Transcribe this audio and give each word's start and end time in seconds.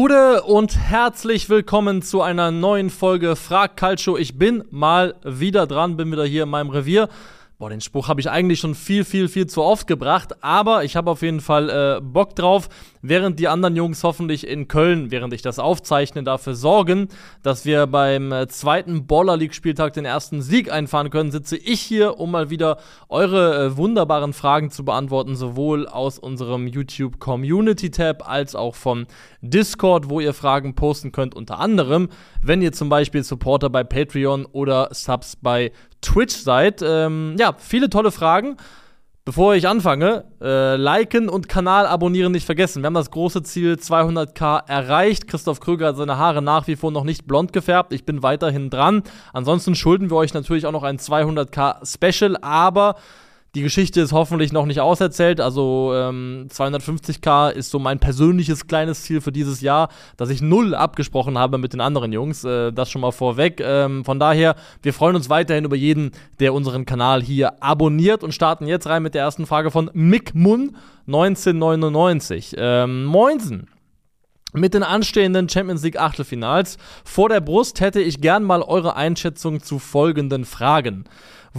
Gute 0.00 0.44
und 0.44 0.78
herzlich 0.78 1.50
willkommen 1.50 2.02
zu 2.02 2.22
einer 2.22 2.52
neuen 2.52 2.88
Folge 2.88 3.34
Frag 3.34 3.76
Calcio. 3.76 4.16
Ich 4.16 4.38
bin 4.38 4.62
mal 4.70 5.16
wieder 5.24 5.66
dran, 5.66 5.96
bin 5.96 6.12
wieder 6.12 6.24
hier 6.24 6.44
in 6.44 6.50
meinem 6.50 6.70
Revier. 6.70 7.08
Boah, 7.58 7.68
den 7.68 7.80
Spruch 7.80 8.06
habe 8.06 8.20
ich 8.20 8.30
eigentlich 8.30 8.60
schon 8.60 8.76
viel, 8.76 9.04
viel, 9.04 9.26
viel 9.26 9.48
zu 9.48 9.60
oft 9.60 9.88
gebracht, 9.88 10.36
aber 10.40 10.84
ich 10.84 10.94
habe 10.94 11.10
auf 11.10 11.22
jeden 11.22 11.40
Fall 11.40 11.68
äh, 11.68 12.00
Bock 12.00 12.36
drauf, 12.36 12.68
während 13.02 13.38
die 13.38 13.48
anderen 13.48 13.76
Jungs 13.76 14.02
hoffentlich 14.04 14.46
in 14.46 14.68
Köln, 14.68 15.10
während 15.10 15.32
ich 15.32 15.42
das 15.42 15.58
aufzeichne, 15.58 16.22
dafür 16.22 16.54
sorgen, 16.54 17.08
dass 17.42 17.64
wir 17.64 17.86
beim 17.86 18.32
äh, 18.32 18.48
zweiten 18.48 19.06
Baller 19.06 19.36
League 19.36 19.54
Spieltag 19.54 19.92
den 19.92 20.04
ersten 20.04 20.42
Sieg 20.42 20.72
einfahren 20.72 21.10
können, 21.10 21.30
sitze 21.30 21.56
ich 21.56 21.80
hier, 21.80 22.18
um 22.18 22.30
mal 22.30 22.50
wieder 22.50 22.78
eure 23.08 23.66
äh, 23.66 23.76
wunderbaren 23.76 24.32
Fragen 24.32 24.70
zu 24.70 24.84
beantworten, 24.84 25.36
sowohl 25.36 25.86
aus 25.86 26.18
unserem 26.18 26.66
YouTube 26.66 27.18
Community 27.18 27.90
Tab 27.90 28.28
als 28.28 28.54
auch 28.54 28.74
vom 28.74 29.06
Discord, 29.40 30.08
wo 30.10 30.20
ihr 30.20 30.34
Fragen 30.34 30.74
posten 30.74 31.12
könnt, 31.12 31.34
unter 31.34 31.58
anderem, 31.58 32.08
wenn 32.42 32.62
ihr 32.62 32.72
zum 32.72 32.88
Beispiel 32.88 33.22
Supporter 33.22 33.70
bei 33.70 33.84
Patreon 33.84 34.46
oder 34.46 34.88
Subs 34.92 35.36
bei 35.36 35.72
Twitch 36.00 36.36
seid. 36.36 36.82
Ähm, 36.82 37.36
ja, 37.38 37.54
viele 37.58 37.90
tolle 37.90 38.10
Fragen. 38.10 38.56
Bevor 39.28 39.54
ich 39.54 39.68
anfange, 39.68 40.24
äh, 40.40 40.76
liken 40.76 41.28
und 41.28 41.50
Kanal 41.50 41.86
abonnieren 41.86 42.32
nicht 42.32 42.46
vergessen. 42.46 42.80
Wir 42.82 42.86
haben 42.86 42.94
das 42.94 43.10
große 43.10 43.42
Ziel 43.42 43.74
200k 43.74 44.66
erreicht. 44.66 45.28
Christoph 45.28 45.60
Kröger 45.60 45.88
hat 45.88 45.98
seine 45.98 46.16
Haare 46.16 46.40
nach 46.40 46.66
wie 46.66 46.76
vor 46.76 46.90
noch 46.92 47.04
nicht 47.04 47.26
blond 47.26 47.52
gefärbt. 47.52 47.92
Ich 47.92 48.06
bin 48.06 48.22
weiterhin 48.22 48.70
dran. 48.70 49.02
Ansonsten 49.34 49.74
schulden 49.74 50.08
wir 50.08 50.16
euch 50.16 50.32
natürlich 50.32 50.64
auch 50.64 50.72
noch 50.72 50.82
ein 50.82 50.96
200k 50.96 51.84
Special, 51.84 52.38
aber 52.40 52.94
die 53.58 53.64
Geschichte 53.64 54.00
ist 54.00 54.12
hoffentlich 54.12 54.52
noch 54.52 54.66
nicht 54.66 54.78
auserzählt. 54.78 55.40
Also 55.40 55.90
ähm, 55.92 56.46
250k 56.48 57.50
ist 57.50 57.70
so 57.70 57.80
mein 57.80 57.98
persönliches 57.98 58.68
kleines 58.68 59.02
Ziel 59.02 59.20
für 59.20 59.32
dieses 59.32 59.62
Jahr, 59.62 59.88
dass 60.16 60.30
ich 60.30 60.40
null 60.40 60.76
abgesprochen 60.76 61.36
habe 61.36 61.58
mit 61.58 61.72
den 61.72 61.80
anderen 61.80 62.12
Jungs. 62.12 62.44
Äh, 62.44 62.72
das 62.72 62.88
schon 62.88 63.00
mal 63.00 63.10
vorweg. 63.10 63.60
Ähm, 63.60 64.04
von 64.04 64.20
daher, 64.20 64.54
wir 64.80 64.94
freuen 64.94 65.16
uns 65.16 65.28
weiterhin 65.28 65.64
über 65.64 65.74
jeden, 65.74 66.12
der 66.38 66.54
unseren 66.54 66.86
Kanal 66.86 67.20
hier 67.20 67.60
abonniert 67.60 68.22
und 68.22 68.30
starten 68.30 68.68
jetzt 68.68 68.86
rein 68.86 69.02
mit 69.02 69.14
der 69.14 69.22
ersten 69.22 69.44
Frage 69.44 69.72
von 69.72 69.90
Mick 69.92 70.36
Munn 70.36 70.76
1999. 71.08 72.54
Ähm, 72.56 73.06
Moinsen. 73.06 73.66
Mit 74.52 74.72
den 74.72 74.84
anstehenden 74.84 75.48
Champions 75.48 75.82
League 75.82 75.98
Achtelfinals 75.98 76.78
vor 77.04 77.28
der 77.28 77.40
Brust 77.40 77.80
hätte 77.80 78.00
ich 78.00 78.20
gern 78.20 78.44
mal 78.44 78.62
eure 78.62 78.94
Einschätzung 78.94 79.64
zu 79.64 79.80
folgenden 79.80 80.44
Fragen. 80.44 81.06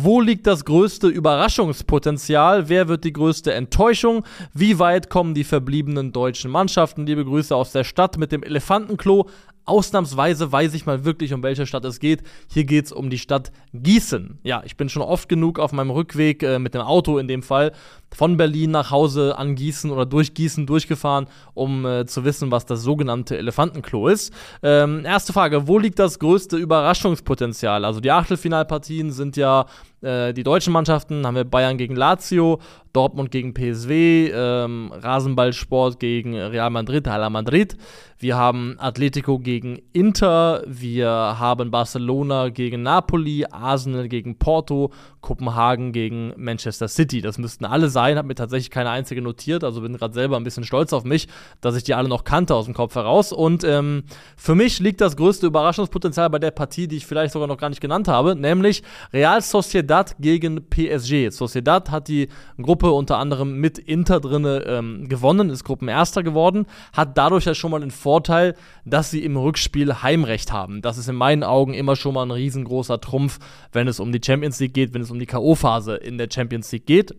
Wo 0.02 0.22
liegt 0.22 0.48
das 0.48 0.64
größte 0.64 1.08
Überraschungspotenzial? 1.10 2.70
Wer 2.70 2.88
wird 2.88 3.04
die 3.04 3.12
größte 3.12 3.54
Enttäuschung? 3.54 4.24
Wie 4.54 4.80
weit 4.80 5.10
kommen 5.10 5.34
die 5.34 5.44
verbliebenen 5.44 6.14
deutschen 6.14 6.52
Mannschaften? 6.52 7.06
Liebe 7.06 7.26
Grüße 7.26 7.54
aus 7.54 7.74
der 7.74 7.84
Stadt 7.84 8.18
mit 8.18 8.32
dem 8.32 8.42
Elefantenklo. 8.42 9.28
Ausnahmsweise 9.66 10.52
weiß 10.52 10.74
ich 10.74 10.86
mal 10.86 11.06
wirklich, 11.06 11.32
um 11.34 11.44
welche 11.44 11.68
Stadt 11.68 11.86
es 11.86 12.00
geht. 12.00 12.24
Hier 12.48 12.64
geht 12.64 12.86
es 12.86 12.92
um 12.92 13.10
die 13.10 13.20
Stadt 13.20 13.52
Gießen. 13.74 14.40
Ja, 14.44 14.64
ich 14.66 14.78
bin 14.78 14.90
schon 14.90 15.04
oft 15.04 15.30
genug 15.30 15.60
auf 15.60 15.74
meinem 15.74 15.92
Rückweg 15.92 16.42
äh, 16.42 16.58
mit 16.58 16.74
dem 16.74 16.82
Auto 16.82 17.20
in 17.20 17.28
dem 17.28 17.44
Fall 17.44 17.74
von 18.12 18.36
Berlin 18.38 18.72
nach 18.72 18.90
Hause 18.90 19.38
an 19.38 19.56
Gießen 19.56 19.92
oder 19.92 20.08
durch 20.08 20.34
Gießen 20.34 20.66
durchgefahren, 20.66 21.28
um 21.54 21.86
äh, 21.86 22.08
zu 22.08 22.26
wissen, 22.26 22.50
was 22.50 22.66
das 22.66 22.82
sogenannte 22.82 23.38
Elefantenklo 23.38 24.08
ist. 24.08 24.34
Ähm, 24.64 25.06
erste 25.06 25.34
Frage: 25.34 25.68
Wo 25.68 25.78
liegt 25.78 26.00
das 26.00 26.18
größte 26.18 26.58
Überraschungspotenzial? 26.58 27.86
Also, 27.86 28.00
die 28.00 28.12
Achtelfinalpartien 28.12 29.12
sind 29.12 29.38
ja 29.38 29.68
äh, 30.02 30.34
die 30.34 30.44
deutschen 30.44 30.74
Mannschaften. 30.74 31.26
Haben 31.26 31.36
wir 31.36 31.44
Bayern 31.44 31.78
gegen 31.78 31.96
Lazio, 31.96 32.60
Dortmund 32.94 33.32
gegen 33.32 33.54
PSW, 33.54 34.32
ähm, 34.34 34.92
Rasenballsport 34.94 36.00
gegen 36.00 36.36
Real 36.36 36.70
Madrid, 36.70 37.08
Hala 37.08 37.30
Madrid. 37.30 37.78
Wir 38.22 38.36
haben 38.36 38.76
Atletico 38.80 39.40
gegen 39.40 39.80
Inter, 39.94 40.64
wir 40.68 41.10
haben 41.10 41.72
Barcelona 41.72 42.50
gegen 42.50 42.84
Napoli, 42.84 43.46
Arsenal 43.50 44.10
gegen 44.10 44.38
Porto, 44.38 44.92
Kopenhagen 45.22 45.94
gegen 45.94 46.34
Manchester 46.36 46.90
City. 46.90 47.22
Das 47.22 47.38
müssten 47.38 47.64
alle 47.64 47.88
sein, 47.88 48.18
habe 48.18 48.28
mir 48.28 48.36
tatsächlich 48.36 48.72
keine 48.72 48.90
einzige 48.90 49.22
notiert, 49.22 49.64
also 49.64 49.80
bin 49.80 49.96
gerade 49.96 50.14
selber 50.14 50.36
ein 50.36 50.44
bisschen 50.44 50.66
stolz 50.66 50.92
auf 50.92 51.06
mich, 51.06 51.30
dass 51.62 51.78
ich 51.78 51.84
die 51.84 51.94
alle 51.94 52.10
noch 52.10 52.26
kannte 52.26 52.56
aus 52.56 52.66
dem 52.66 52.74
Kopf 52.74 52.96
heraus. 52.96 53.32
Und 53.32 53.64
ähm, 53.64 54.04
für 54.36 54.56
mich 54.56 54.80
liegt 54.80 55.00
das 55.00 55.16
größte 55.16 55.48
Überraschungspotenzial 55.48 56.30
bei 56.30 56.40
der 56.40 56.52
Partie, 56.52 56.90
die 56.90 56.98
ich 56.98 57.06
vielleicht 57.06 57.32
sogar 57.32 57.48
noch 57.48 57.58
gar 57.58 57.70
nicht 57.70 57.82
genannt 57.82 58.10
habe, 58.10 58.36
nämlich 58.36 58.84
Real 59.14 59.42
Sociedad 59.42 59.89
gegen 60.20 60.70
PSG. 60.70 61.30
Sociedad 61.32 61.92
hat 61.92 62.08
die 62.08 62.30
Gruppe 62.62 62.92
unter 62.92 63.18
anderem 63.18 63.60
mit 63.60 63.78
Inter 63.78 64.20
drinne 64.20 64.64
ähm, 64.66 65.10
gewonnen, 65.10 65.50
ist 65.50 65.64
Gruppenerster 65.64 66.24
geworden, 66.24 66.66
hat 66.94 67.18
dadurch 67.18 67.46
ja 67.46 67.56
schon 67.56 67.72
mal 67.72 67.80
den 67.80 67.92
Vorteil, 67.92 68.56
dass 68.86 69.12
sie 69.12 69.24
im 69.24 69.36
Rückspiel 69.36 70.02
Heimrecht 70.02 70.52
haben. 70.52 70.82
Das 70.82 70.98
ist 70.98 71.10
in 71.10 71.16
meinen 71.16 71.44
Augen 71.44 71.74
immer 71.74 71.96
schon 71.96 72.14
mal 72.14 72.24
ein 72.24 72.32
riesengroßer 72.32 73.02
Trumpf, 73.02 73.40
wenn 73.72 73.88
es 73.88 74.00
um 74.00 74.12
die 74.12 74.22
Champions 74.24 74.60
League 74.60 74.74
geht, 74.74 74.94
wenn 74.94 75.02
es 75.02 75.12
um 75.12 75.20
die 75.20 75.26
K.O.-Phase 75.26 75.96
in 75.96 76.18
der 76.18 76.30
Champions 76.32 76.72
League 76.72 76.86
geht. 76.86 77.16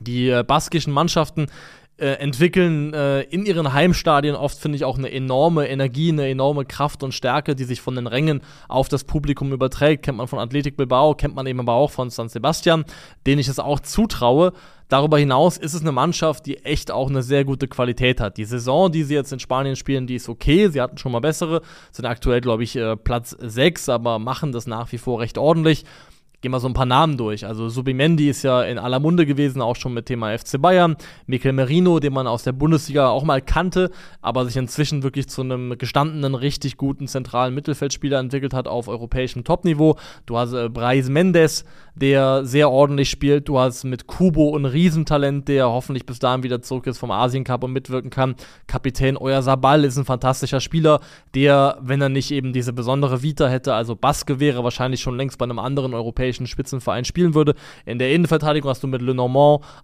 Die 0.00 0.28
äh, 0.28 0.44
baskischen 0.46 0.92
Mannschaften 0.92 1.46
äh, 1.98 2.12
entwickeln 2.14 2.94
äh, 2.94 3.22
in 3.22 3.44
ihren 3.44 3.72
Heimstadien 3.72 4.36
oft, 4.36 4.58
finde 4.58 4.76
ich, 4.76 4.84
auch 4.84 4.98
eine 4.98 5.10
enorme 5.10 5.68
Energie, 5.68 6.10
eine 6.10 6.28
enorme 6.28 6.64
Kraft 6.64 7.02
und 7.02 7.12
Stärke, 7.12 7.54
die 7.54 7.64
sich 7.64 7.80
von 7.80 7.96
den 7.96 8.06
Rängen 8.06 8.40
auf 8.68 8.88
das 8.88 9.04
Publikum 9.04 9.52
überträgt. 9.52 10.04
Kennt 10.04 10.18
man 10.18 10.28
von 10.28 10.38
Athletic 10.38 10.76
Bilbao, 10.76 11.14
kennt 11.14 11.34
man 11.34 11.46
eben 11.46 11.60
aber 11.60 11.72
auch 11.72 11.90
von 11.90 12.10
San 12.10 12.28
Sebastian, 12.28 12.84
denen 13.26 13.40
ich 13.40 13.48
es 13.48 13.58
auch 13.58 13.80
zutraue. 13.80 14.52
Darüber 14.88 15.18
hinaus 15.18 15.58
ist 15.58 15.74
es 15.74 15.82
eine 15.82 15.92
Mannschaft, 15.92 16.46
die 16.46 16.64
echt 16.64 16.90
auch 16.90 17.10
eine 17.10 17.22
sehr 17.22 17.44
gute 17.44 17.68
Qualität 17.68 18.20
hat. 18.20 18.38
Die 18.38 18.46
Saison, 18.46 18.90
die 18.90 19.02
sie 19.02 19.14
jetzt 19.14 19.32
in 19.32 19.38
Spanien 19.38 19.76
spielen, 19.76 20.06
die 20.06 20.14
ist 20.14 20.30
okay. 20.30 20.68
Sie 20.68 20.80
hatten 20.80 20.96
schon 20.96 21.12
mal 21.12 21.20
bessere, 21.20 21.60
sind 21.92 22.06
aktuell, 22.06 22.40
glaube 22.40 22.62
ich, 22.62 22.74
äh, 22.74 22.96
Platz 22.96 23.36
6, 23.38 23.90
aber 23.90 24.18
machen 24.18 24.50
das 24.50 24.66
nach 24.66 24.90
wie 24.92 24.98
vor 24.98 25.20
recht 25.20 25.36
ordentlich. 25.36 25.84
Gehen 26.40 26.52
wir 26.52 26.60
so 26.60 26.68
ein 26.68 26.74
paar 26.74 26.86
Namen 26.86 27.16
durch. 27.16 27.44
Also 27.44 27.68
Subimendi 27.68 28.28
ist 28.28 28.44
ja 28.44 28.62
in 28.62 28.78
aller 28.78 29.00
Munde 29.00 29.26
gewesen, 29.26 29.60
auch 29.60 29.74
schon 29.74 29.92
mit 29.92 30.06
Thema 30.06 30.38
FC 30.38 30.62
Bayern. 30.62 30.94
Mikel 31.26 31.52
Merino, 31.52 31.98
den 31.98 32.12
man 32.12 32.28
aus 32.28 32.44
der 32.44 32.52
Bundesliga 32.52 33.08
auch 33.08 33.24
mal 33.24 33.42
kannte, 33.42 33.90
aber 34.22 34.44
sich 34.46 34.56
inzwischen 34.56 35.02
wirklich 35.02 35.28
zu 35.28 35.40
einem 35.40 35.76
gestandenen, 35.78 36.36
richtig 36.36 36.76
guten 36.76 37.08
zentralen 37.08 37.56
Mittelfeldspieler 37.56 38.20
entwickelt 38.20 38.54
hat 38.54 38.68
auf 38.68 38.86
europäischem 38.86 39.42
Topniveau. 39.42 39.96
Du 40.26 40.38
hast 40.38 40.52
äh, 40.52 40.68
Brais 40.68 41.08
Mendes, 41.08 41.64
der 41.96 42.44
sehr 42.44 42.70
ordentlich 42.70 43.10
spielt. 43.10 43.48
Du 43.48 43.58
hast 43.58 43.82
mit 43.82 44.06
Kubo 44.06 44.56
ein 44.56 44.64
Riesentalent, 44.64 45.48
der 45.48 45.68
hoffentlich 45.68 46.06
bis 46.06 46.20
dahin 46.20 46.44
wieder 46.44 46.62
zurück 46.62 46.86
ist 46.86 46.98
vom 46.98 47.10
Asien 47.10 47.42
Cup 47.42 47.64
und 47.64 47.72
mitwirken 47.72 48.10
kann. 48.10 48.36
Kapitän 48.68 49.16
Euer 49.16 49.42
Sabal 49.42 49.82
ist 49.82 49.96
ein 49.96 50.04
fantastischer 50.04 50.60
Spieler, 50.60 51.00
der, 51.34 51.78
wenn 51.80 52.00
er 52.00 52.10
nicht 52.10 52.30
eben 52.30 52.52
diese 52.52 52.72
besondere 52.72 53.24
Vita 53.24 53.48
hätte, 53.48 53.74
also 53.74 53.96
Baske 53.96 54.38
wäre, 54.38 54.62
wahrscheinlich 54.62 55.00
schon 55.00 55.16
längst 55.16 55.36
bei 55.36 55.44
einem 55.44 55.58
anderen 55.58 55.94
europäischen 55.94 56.27
Spitzenverein 56.32 57.04
spielen 57.04 57.34
würde. 57.34 57.54
In 57.86 57.98
der 57.98 58.12
Innenverteidigung 58.12 58.70
hast 58.70 58.82
du 58.82 58.86
mit 58.86 59.02
Lenormand 59.02 59.28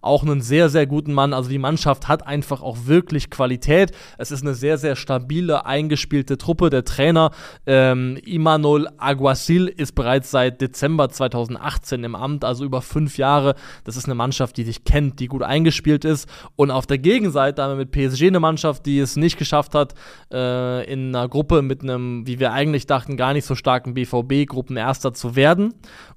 auch 0.00 0.22
einen 0.22 0.40
sehr, 0.40 0.68
sehr 0.68 0.86
guten 0.86 1.12
Mann. 1.12 1.32
Also 1.32 1.50
die 1.50 1.58
Mannschaft 1.58 2.08
hat 2.08 2.26
einfach 2.26 2.62
auch 2.62 2.86
wirklich 2.86 3.30
Qualität. 3.30 3.92
Es 4.18 4.30
ist 4.30 4.42
eine 4.42 4.54
sehr, 4.54 4.78
sehr 4.78 4.96
stabile, 4.96 5.66
eingespielte 5.66 6.38
Truppe. 6.38 6.70
Der 6.70 6.84
Trainer 6.84 7.30
ähm, 7.66 8.18
Imanol 8.24 8.88
Aguasil 8.96 9.68
ist 9.68 9.94
bereits 9.94 10.30
seit 10.30 10.60
Dezember 10.60 11.08
2018 11.08 12.04
im 12.04 12.14
Amt, 12.14 12.44
also 12.44 12.64
über 12.64 12.82
fünf 12.82 13.18
Jahre. 13.18 13.54
Das 13.84 13.96
ist 13.96 14.06
eine 14.06 14.14
Mannschaft, 14.14 14.56
die 14.56 14.64
sich 14.64 14.84
kennt, 14.84 15.20
die 15.20 15.26
gut 15.26 15.42
eingespielt 15.42 16.04
ist. 16.04 16.28
Und 16.56 16.70
auf 16.70 16.86
der 16.86 16.98
Gegenseite 16.98 17.62
haben 17.62 17.78
wir 17.78 17.84
mit 17.84 17.92
PSG 17.92 18.28
eine 18.28 18.40
Mannschaft, 18.40 18.86
die 18.86 18.98
es 18.98 19.16
nicht 19.16 19.38
geschafft 19.38 19.74
hat, 19.74 19.94
äh, 20.32 20.90
in 20.90 21.14
einer 21.14 21.28
Gruppe 21.28 21.62
mit 21.62 21.82
einem, 21.82 22.26
wie 22.26 22.40
wir 22.40 22.52
eigentlich 22.52 22.86
dachten, 22.86 23.16
gar 23.16 23.32
nicht 23.32 23.44
so 23.44 23.54
starken 23.54 23.94
BVB-Gruppenerster 23.94 25.14
zu 25.14 25.36
werden 25.36 25.74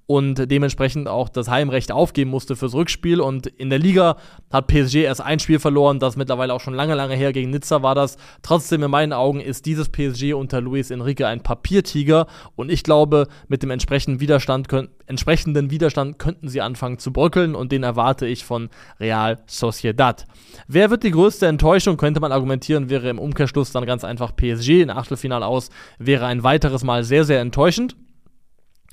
und 0.08 0.17
dementsprechend 0.22 1.08
auch 1.08 1.30
das 1.30 1.50
Heimrecht 1.50 1.92
aufgeben 1.92 2.32
musste 2.32 2.56
fürs 2.56 2.74
Rückspiel. 2.74 3.22
Und 3.22 3.48
in 3.48 3.70
der 3.70 3.80
Liga 3.80 4.18
hat 4.52 4.68
PSG 4.68 4.98
erst 4.98 5.22
ein 5.22 5.40
Spiel 5.40 5.60
verloren, 5.60 6.00
das 6.00 6.16
mittlerweile 6.16 6.54
auch 6.54 6.62
schon 6.62 6.74
lange, 6.74 6.96
lange 6.96 7.16
her 7.16 7.34
gegen 7.34 7.50
Nizza 7.50 7.84
war 7.84 7.96
das. 7.96 8.18
Trotzdem 8.42 8.84
in 8.84 8.92
meinen 8.92 9.14
Augen 9.14 9.40
ist 9.40 9.66
dieses 9.66 9.90
PSG 9.90 10.34
unter 10.34 10.62
Luis 10.62 10.92
Enrique 10.92 11.26
ein 11.26 11.42
Papiertiger 11.42 12.28
und 12.56 12.72
ich 12.72 12.84
glaube, 12.84 13.28
mit 13.48 13.64
dem 13.64 13.72
entsprechenden 13.72 14.20
Widerstand, 14.20 14.68
entsprechenden 15.06 15.72
Widerstand 15.72 16.20
könnten 16.20 16.48
sie 16.48 16.62
anfangen 16.62 17.00
zu 17.00 17.12
bröckeln 17.12 17.56
und 17.56 17.72
den 17.72 17.84
erwarte 17.84 18.28
ich 18.28 18.46
von 18.46 18.70
Real 19.00 19.40
Sociedad. 19.48 20.26
Wer 20.68 20.90
wird 20.90 21.04
die 21.04 21.12
größte 21.12 21.48
Enttäuschung, 21.48 21.98
könnte 21.98 22.20
man 22.20 22.32
argumentieren, 22.32 22.90
wäre 22.90 23.10
im 23.10 23.20
Umkehrschluss 23.20 23.72
dann 23.72 23.86
ganz 23.86 24.04
einfach 24.04 24.36
PSG. 24.36 24.82
In 24.82 24.90
Achtelfinale 24.90 25.46
aus 25.46 25.70
wäre 26.00 26.26
ein 26.26 26.44
weiteres 26.44 26.84
Mal 26.84 27.04
sehr, 27.04 27.24
sehr 27.24 27.42
enttäuschend. 27.42 27.96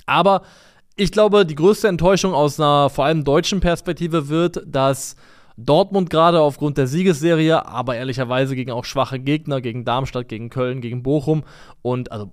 Aber 0.05 0.41
ich 0.95 1.11
glaube, 1.11 1.45
die 1.45 1.55
größte 1.55 1.87
Enttäuschung 1.87 2.33
aus 2.33 2.59
einer 2.59 2.89
vor 2.89 3.05
allem 3.05 3.23
deutschen 3.23 3.59
Perspektive 3.59 4.29
wird, 4.29 4.63
dass 4.65 5.15
Dortmund 5.57 6.09
gerade 6.09 6.41
aufgrund 6.41 6.77
der 6.77 6.87
Siegesserie, 6.87 7.65
aber 7.65 7.95
ehrlicherweise 7.95 8.55
gegen 8.55 8.71
auch 8.71 8.85
schwache 8.85 9.19
Gegner, 9.19 9.61
gegen 9.61 9.85
Darmstadt, 9.85 10.27
gegen 10.27 10.49
Köln, 10.49 10.81
gegen 10.81 11.03
Bochum 11.03 11.43
und 11.81 12.11
also 12.11 12.31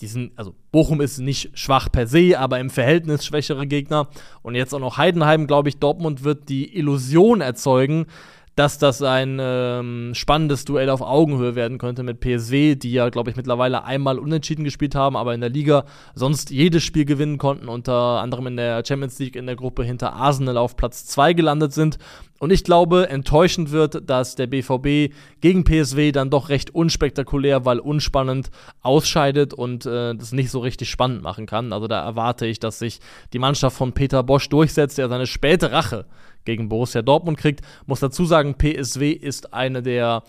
diesen, 0.00 0.32
also 0.36 0.54
Bochum 0.72 1.00
ist 1.00 1.18
nicht 1.18 1.50
schwach 1.58 1.90
per 1.90 2.06
se, 2.06 2.38
aber 2.38 2.60
im 2.60 2.70
Verhältnis 2.70 3.26
schwächere 3.26 3.66
Gegner. 3.66 4.08
Und 4.40 4.54
jetzt 4.54 4.74
auch 4.74 4.80
noch 4.80 4.96
Heidenheim, 4.96 5.46
glaube 5.46 5.68
ich, 5.68 5.78
Dortmund 5.78 6.24
wird 6.24 6.48
die 6.48 6.76
Illusion 6.76 7.42
erzeugen, 7.42 8.06
dass 8.54 8.78
das 8.78 9.00
ein 9.02 9.38
ähm, 9.40 10.12
spannendes 10.14 10.64
Duell 10.64 10.90
auf 10.90 11.00
Augenhöhe 11.00 11.54
werden 11.54 11.78
könnte 11.78 12.02
mit 12.02 12.20
PSW, 12.20 12.74
die 12.74 12.92
ja, 12.92 13.08
glaube 13.08 13.30
ich, 13.30 13.36
mittlerweile 13.36 13.84
einmal 13.84 14.18
unentschieden 14.18 14.64
gespielt 14.64 14.94
haben, 14.94 15.16
aber 15.16 15.34
in 15.34 15.40
der 15.40 15.48
Liga 15.48 15.84
sonst 16.14 16.50
jedes 16.50 16.82
Spiel 16.82 17.06
gewinnen 17.06 17.38
konnten, 17.38 17.68
unter 17.68 17.94
anderem 18.20 18.48
in 18.48 18.56
der 18.56 18.82
Champions 18.86 19.18
League 19.18 19.36
in 19.36 19.46
der 19.46 19.56
Gruppe 19.56 19.84
hinter 19.84 20.12
Arsenal 20.12 20.58
auf 20.58 20.76
Platz 20.76 21.06
2 21.06 21.32
gelandet 21.32 21.72
sind. 21.72 21.98
Und 22.38 22.50
ich 22.52 22.64
glaube, 22.64 23.08
enttäuschend 23.08 23.70
wird, 23.70 24.10
dass 24.10 24.34
der 24.34 24.48
BVB 24.48 25.14
gegen 25.40 25.62
PSW 25.62 26.10
dann 26.10 26.28
doch 26.28 26.48
recht 26.48 26.74
unspektakulär, 26.74 27.64
weil 27.64 27.78
unspannend 27.78 28.50
ausscheidet 28.82 29.54
und 29.54 29.86
äh, 29.86 30.14
das 30.14 30.32
nicht 30.32 30.50
so 30.50 30.58
richtig 30.58 30.90
spannend 30.90 31.22
machen 31.22 31.46
kann. 31.46 31.72
Also 31.72 31.86
da 31.86 32.04
erwarte 32.04 32.46
ich, 32.46 32.58
dass 32.58 32.80
sich 32.80 32.98
die 33.32 33.38
Mannschaft 33.38 33.76
von 33.76 33.92
Peter 33.92 34.24
Bosch 34.24 34.48
durchsetzt, 34.48 34.98
der 34.98 35.08
seine 35.08 35.28
späte 35.28 35.70
Rache 35.70 36.04
gegen 36.44 36.68
Borussia 36.68 37.02
Dortmund 37.02 37.38
kriegt. 37.38 37.60
Muss 37.86 38.00
dazu 38.00 38.24
sagen, 38.24 38.54
PSW 38.54 39.10
ist 39.10 39.52
eine 39.54 39.82
der 39.82 40.22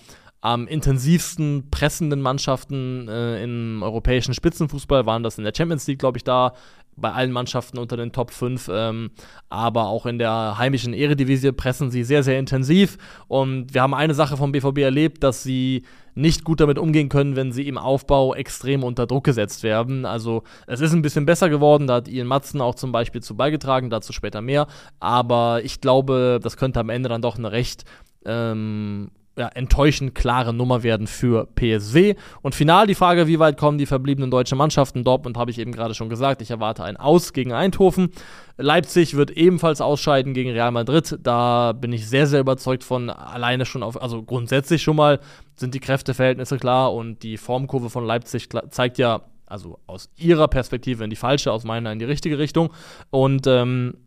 am 0.44 0.68
intensivsten 0.68 1.70
pressenden 1.72 2.20
Mannschaften 2.20 3.08
äh, 3.08 3.42
im 3.42 3.82
europäischen 3.82 4.34
Spitzenfußball. 4.34 5.06
Waren 5.06 5.24
das 5.24 5.38
in 5.38 5.46
der 5.46 5.54
Champions 5.56 5.88
League, 5.88 6.00
glaube 6.00 6.18
ich, 6.18 6.26
da 6.26 6.54
bei 6.98 7.14
allen 7.14 7.32
Mannschaften 7.32 7.78
unter 7.78 7.96
den 7.96 8.12
Top 8.12 8.30
5, 8.30 8.70
ähm, 8.72 9.12
aber 9.50 9.88
auch 9.88 10.06
in 10.06 10.20
der 10.20 10.58
heimischen 10.58 10.94
Eredivisie 10.94 11.54
pressen 11.54 11.92
sie 11.92 12.04
sehr, 12.04 12.24
sehr 12.24 12.38
intensiv. 12.38 12.98
Und 13.30 13.74
wir 13.74 13.82
haben 13.82 13.94
eine 13.94 14.14
Sache 14.14 14.36
vom 14.36 14.52
BVB 14.52 14.80
erlebt, 14.80 15.24
dass 15.24 15.44
sie 15.44 15.84
nicht 16.14 16.44
gut 16.44 16.60
damit 16.60 16.78
umgehen 16.78 17.08
können, 17.08 17.38
wenn 17.38 17.54
sie 17.54 17.66
im 17.70 17.78
Aufbau 17.78 18.36
extrem 18.36 18.84
unter 18.84 19.08
Druck 19.08 19.24
gesetzt 19.24 19.64
werden. 19.64 20.06
Also 20.06 20.44
es 20.68 20.82
ist 20.82 20.92
ein 20.92 21.02
bisschen 21.02 21.26
besser 21.26 21.50
geworden, 21.50 21.88
da 21.88 21.96
hat 21.96 22.10
Ian 22.10 22.28
Matzen 22.28 22.60
auch 22.60 22.76
zum 22.76 22.92
Beispiel 22.92 23.24
zu 23.24 23.38
beigetragen, 23.38 23.90
dazu 23.90 24.12
später 24.12 24.42
mehr. 24.42 24.68
Aber 25.00 25.62
ich 25.64 25.80
glaube, 25.80 26.42
das 26.44 26.58
könnte 26.58 26.82
am 26.82 26.90
Ende 26.90 27.08
dann 27.08 27.22
doch 27.22 27.38
eine 27.38 27.54
recht 27.54 27.86
ähm, 28.26 29.10
ja, 29.38 29.48
enttäuschend 29.48 30.14
klare 30.14 30.54
Nummer 30.54 30.84
werden 30.84 31.08
für 31.08 31.48
PSW. 31.56 32.16
Und 32.42 32.54
final 32.54 32.86
die 32.86 32.96
Frage, 32.96 33.28
wie 33.28 33.40
weit 33.40 33.58
kommen 33.58 33.78
die 33.78 33.86
verbliebenen 33.86 34.30
deutschen 34.30 34.58
Mannschaften? 34.58 35.04
Dortmund 35.04 35.38
habe 35.38 35.50
ich 35.50 35.60
eben 35.60 35.72
gerade 35.72 35.96
schon 35.96 36.10
gesagt, 36.10 36.42
ich 36.42 36.52
erwarte 36.52 36.84
ein 36.84 36.98
Aus 36.98 37.34
gegen 37.34 37.52
Eindhoven. 37.52 38.12
Leipzig 38.58 39.16
wird 39.16 39.32
ebenfalls 39.32 39.82
ausscheiden 39.82 40.34
gegen 40.34 40.52
Real 40.52 40.72
Madrid. 40.72 41.18
Da 41.24 41.74
bin 41.74 41.92
ich 41.94 42.08
sehr, 42.08 42.28
sehr 42.28 42.42
überzeugt 42.42 42.84
von. 42.84 43.10
Alleine 43.10 43.66
schon 43.66 43.82
auf, 43.82 44.00
also 44.00 44.22
grundsätzlich 44.22 44.84
schon 44.84 44.96
mal 44.96 45.20
sind 45.56 45.74
die 45.74 45.80
Kräfteverhältnisse 45.80 46.58
klar 46.58 46.94
und 46.94 47.24
die 47.24 47.38
Formkurve 47.38 47.90
von 47.90 48.06
Leipzig 48.06 48.50
zeigt 48.70 48.98
ja, 49.00 49.22
also 49.48 49.80
aus 49.88 50.10
ihrer 50.16 50.48
Perspektive 50.48 51.04
in 51.04 51.10
die 51.10 51.16
falsche, 51.16 51.52
aus 51.52 51.64
meiner 51.64 51.92
in 51.92 52.00
die 52.00 52.06
richtige 52.06 52.38
Richtung. 52.38 52.72
Und 53.10 53.48
ähm, 53.48 53.98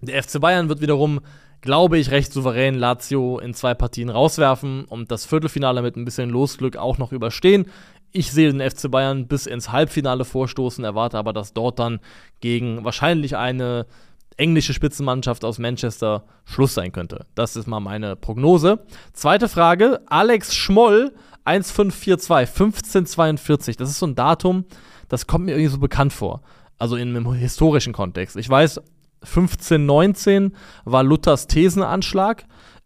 der 0.00 0.22
FC 0.22 0.40
Bayern 0.40 0.68
wird 0.68 0.80
wiederum 0.80 1.20
glaube 1.60 1.98
ich, 1.98 2.10
recht 2.10 2.32
souverän 2.32 2.74
Lazio 2.74 3.38
in 3.38 3.54
zwei 3.54 3.74
Partien 3.74 4.10
rauswerfen 4.10 4.84
und 4.84 5.10
das 5.10 5.26
Viertelfinale 5.26 5.82
mit 5.82 5.96
ein 5.96 6.04
bisschen 6.04 6.30
Losglück 6.30 6.76
auch 6.76 6.98
noch 6.98 7.12
überstehen. 7.12 7.66
Ich 8.10 8.32
sehe 8.32 8.52
den 8.52 8.68
FC 8.68 8.90
Bayern 8.90 9.26
bis 9.26 9.46
ins 9.46 9.70
Halbfinale 9.70 10.24
vorstoßen, 10.24 10.84
erwarte 10.84 11.18
aber, 11.18 11.32
dass 11.32 11.52
dort 11.52 11.78
dann 11.78 12.00
gegen 12.40 12.84
wahrscheinlich 12.84 13.36
eine 13.36 13.86
englische 14.36 14.72
Spitzenmannschaft 14.72 15.44
aus 15.44 15.58
Manchester 15.58 16.24
Schluss 16.44 16.74
sein 16.74 16.92
könnte. 16.92 17.26
Das 17.34 17.56
ist 17.56 17.66
mal 17.66 17.80
meine 17.80 18.16
Prognose. 18.16 18.80
Zweite 19.12 19.48
Frage: 19.48 20.00
Alex 20.06 20.54
Schmoll, 20.54 21.12
1542, 21.44 22.30
1542. 22.30 23.76
Das 23.76 23.90
ist 23.90 23.98
so 23.98 24.06
ein 24.06 24.14
Datum, 24.14 24.64
das 25.08 25.26
kommt 25.26 25.44
mir 25.46 25.52
irgendwie 25.52 25.72
so 25.72 25.78
bekannt 25.78 26.12
vor. 26.12 26.40
Also 26.78 26.96
in 26.96 27.08
einem 27.08 27.32
historischen 27.34 27.92
Kontext. 27.92 28.36
Ich 28.36 28.48
weiß, 28.48 28.80
1519 29.22 30.54
war 30.84 31.02
Luthers 31.02 31.46
Thesenanschlag. 31.46 32.44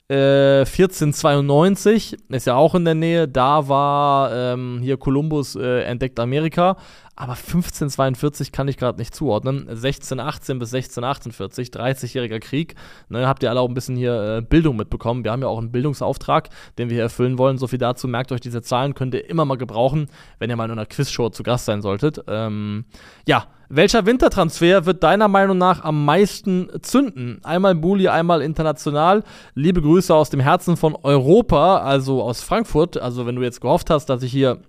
Äh, 0.09 0.61
1492 0.67 2.17
ist 2.29 2.47
ja 2.47 2.55
auch 2.55 2.75
in 2.75 2.85
der 2.85 2.95
Nähe. 2.95 3.29
Da 3.29 3.69
war 3.69 4.33
ähm, 4.33 4.81
hier 4.83 4.97
Kolumbus 4.97 5.57
äh, 5.57 5.83
entdeckt 5.85 6.21
Amerika. 6.21 6.77
Aber 7.15 7.33
1542 7.33 8.53
kann 8.53 8.69
ich 8.69 8.79
gerade 8.79 8.99
nicht 8.99 9.15
zuordnen. 9.15 9.69
1618 9.69 10.59
bis 10.59 10.73
1648, 10.73 11.69
30-jähriger 11.69 12.41
Krieg. 12.41 12.75
Ne, 13.11 13.29
habt 13.29 13.43
ihr 13.43 13.51
alle 13.51 13.61
auch 13.61 13.69
ein 13.69 13.75
bisschen 13.75 13.97
hier 13.97 14.39
äh, 14.39 14.41
Bildung 14.41 14.77
mitbekommen. 14.77 15.23
Wir 15.23 15.31
haben 15.31 15.43
ja 15.43 15.49
auch 15.49 15.59
einen 15.59 15.73
Bildungsauftrag, 15.73 16.49
den 16.79 16.89
wir 16.89 16.95
hier 16.95 17.03
erfüllen 17.03 17.37
wollen. 17.37 17.59
So 17.59 17.67
viel 17.67 17.79
dazu. 17.79 18.09
Merkt 18.09 18.33
euch 18.33 18.41
diese 18.41 18.63
Zahlen, 18.63 18.95
könnt 18.95 19.13
ihr 19.13 19.29
immer 19.29 19.45
mal 19.45 19.59
gebrauchen, 19.59 20.09
wenn 20.39 20.49
ihr 20.49 20.57
mal 20.57 20.65
in 20.65 20.71
einer 20.71 20.87
Quizshow 20.87 21.29
zu 21.29 21.43
Gast 21.43 21.67
sein 21.67 21.83
solltet. 21.83 22.25
Ähm, 22.29 22.87
ja, 23.29 23.47
welcher 23.69 24.07
Wintertransfer 24.07 24.87
wird 24.87 25.03
deiner 25.03 25.29
Meinung 25.29 25.59
nach 25.59 25.85
am 25.85 26.07
meisten 26.07 26.71
zünden? 26.81 27.41
Einmal 27.43 27.75
Bulli, 27.75 28.09
einmal 28.09 28.41
international. 28.41 29.23
Liebe 29.55 29.83
Grüße 29.83 30.15
aus 30.15 30.31
dem 30.31 30.41
Herzen 30.41 30.79
von 30.79 30.95
Europa, 30.95 31.79
also 31.79 32.23
aus 32.23 32.43
Frankfurt. 32.43 32.97
Also, 32.97 33.27
wenn 33.27 33.37
du 33.37 33.43
jetzt 33.43 33.61
gehofft 33.61 33.91
hast, 33.91 34.07
dass 34.07 34.23
ich 34.23 34.33
hier 34.33 34.63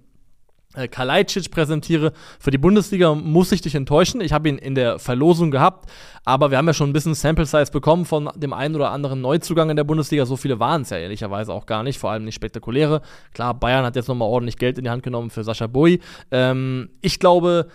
Kalajdzic 0.89 1.51
präsentiere 1.51 2.13
für 2.39 2.51
die 2.51 2.57
Bundesliga, 2.57 3.13
muss 3.13 3.51
ich 3.51 3.61
dich 3.61 3.75
enttäuschen. 3.75 4.21
Ich 4.21 4.33
habe 4.33 4.49
ihn 4.49 4.57
in 4.57 4.75
der 4.75 4.99
Verlosung 4.99 5.51
gehabt, 5.51 5.89
aber 6.25 6.51
wir 6.51 6.57
haben 6.57 6.67
ja 6.67 6.73
schon 6.73 6.89
ein 6.89 6.93
bisschen 6.93 7.13
Sample 7.13 7.45
Size 7.45 7.71
bekommen 7.71 8.05
von 8.05 8.29
dem 8.35 8.53
einen 8.53 8.75
oder 8.75 8.91
anderen 8.91 9.21
Neuzugang 9.21 9.69
in 9.69 9.75
der 9.75 9.83
Bundesliga. 9.83 10.25
So 10.25 10.35
viele 10.35 10.59
waren 10.59 10.81
es 10.81 10.89
ja 10.89 10.97
ehrlicherweise 10.97 11.53
auch 11.53 11.65
gar 11.65 11.83
nicht, 11.83 11.99
vor 11.99 12.11
allem 12.11 12.25
nicht 12.25 12.35
spektakuläre. 12.35 13.01
Klar, 13.33 13.53
Bayern 13.53 13.85
hat 13.85 13.95
jetzt 13.95 14.07
nochmal 14.07 14.27
ordentlich 14.27 14.57
Geld 14.57 14.77
in 14.77 14.85
die 14.85 14.89
Hand 14.89 15.03
genommen 15.03 15.29
für 15.29 15.43
Sascha 15.43 15.67
Bui. 15.67 15.99
Ähm, 16.31 16.89
ich 17.01 17.19
glaube, 17.19 17.67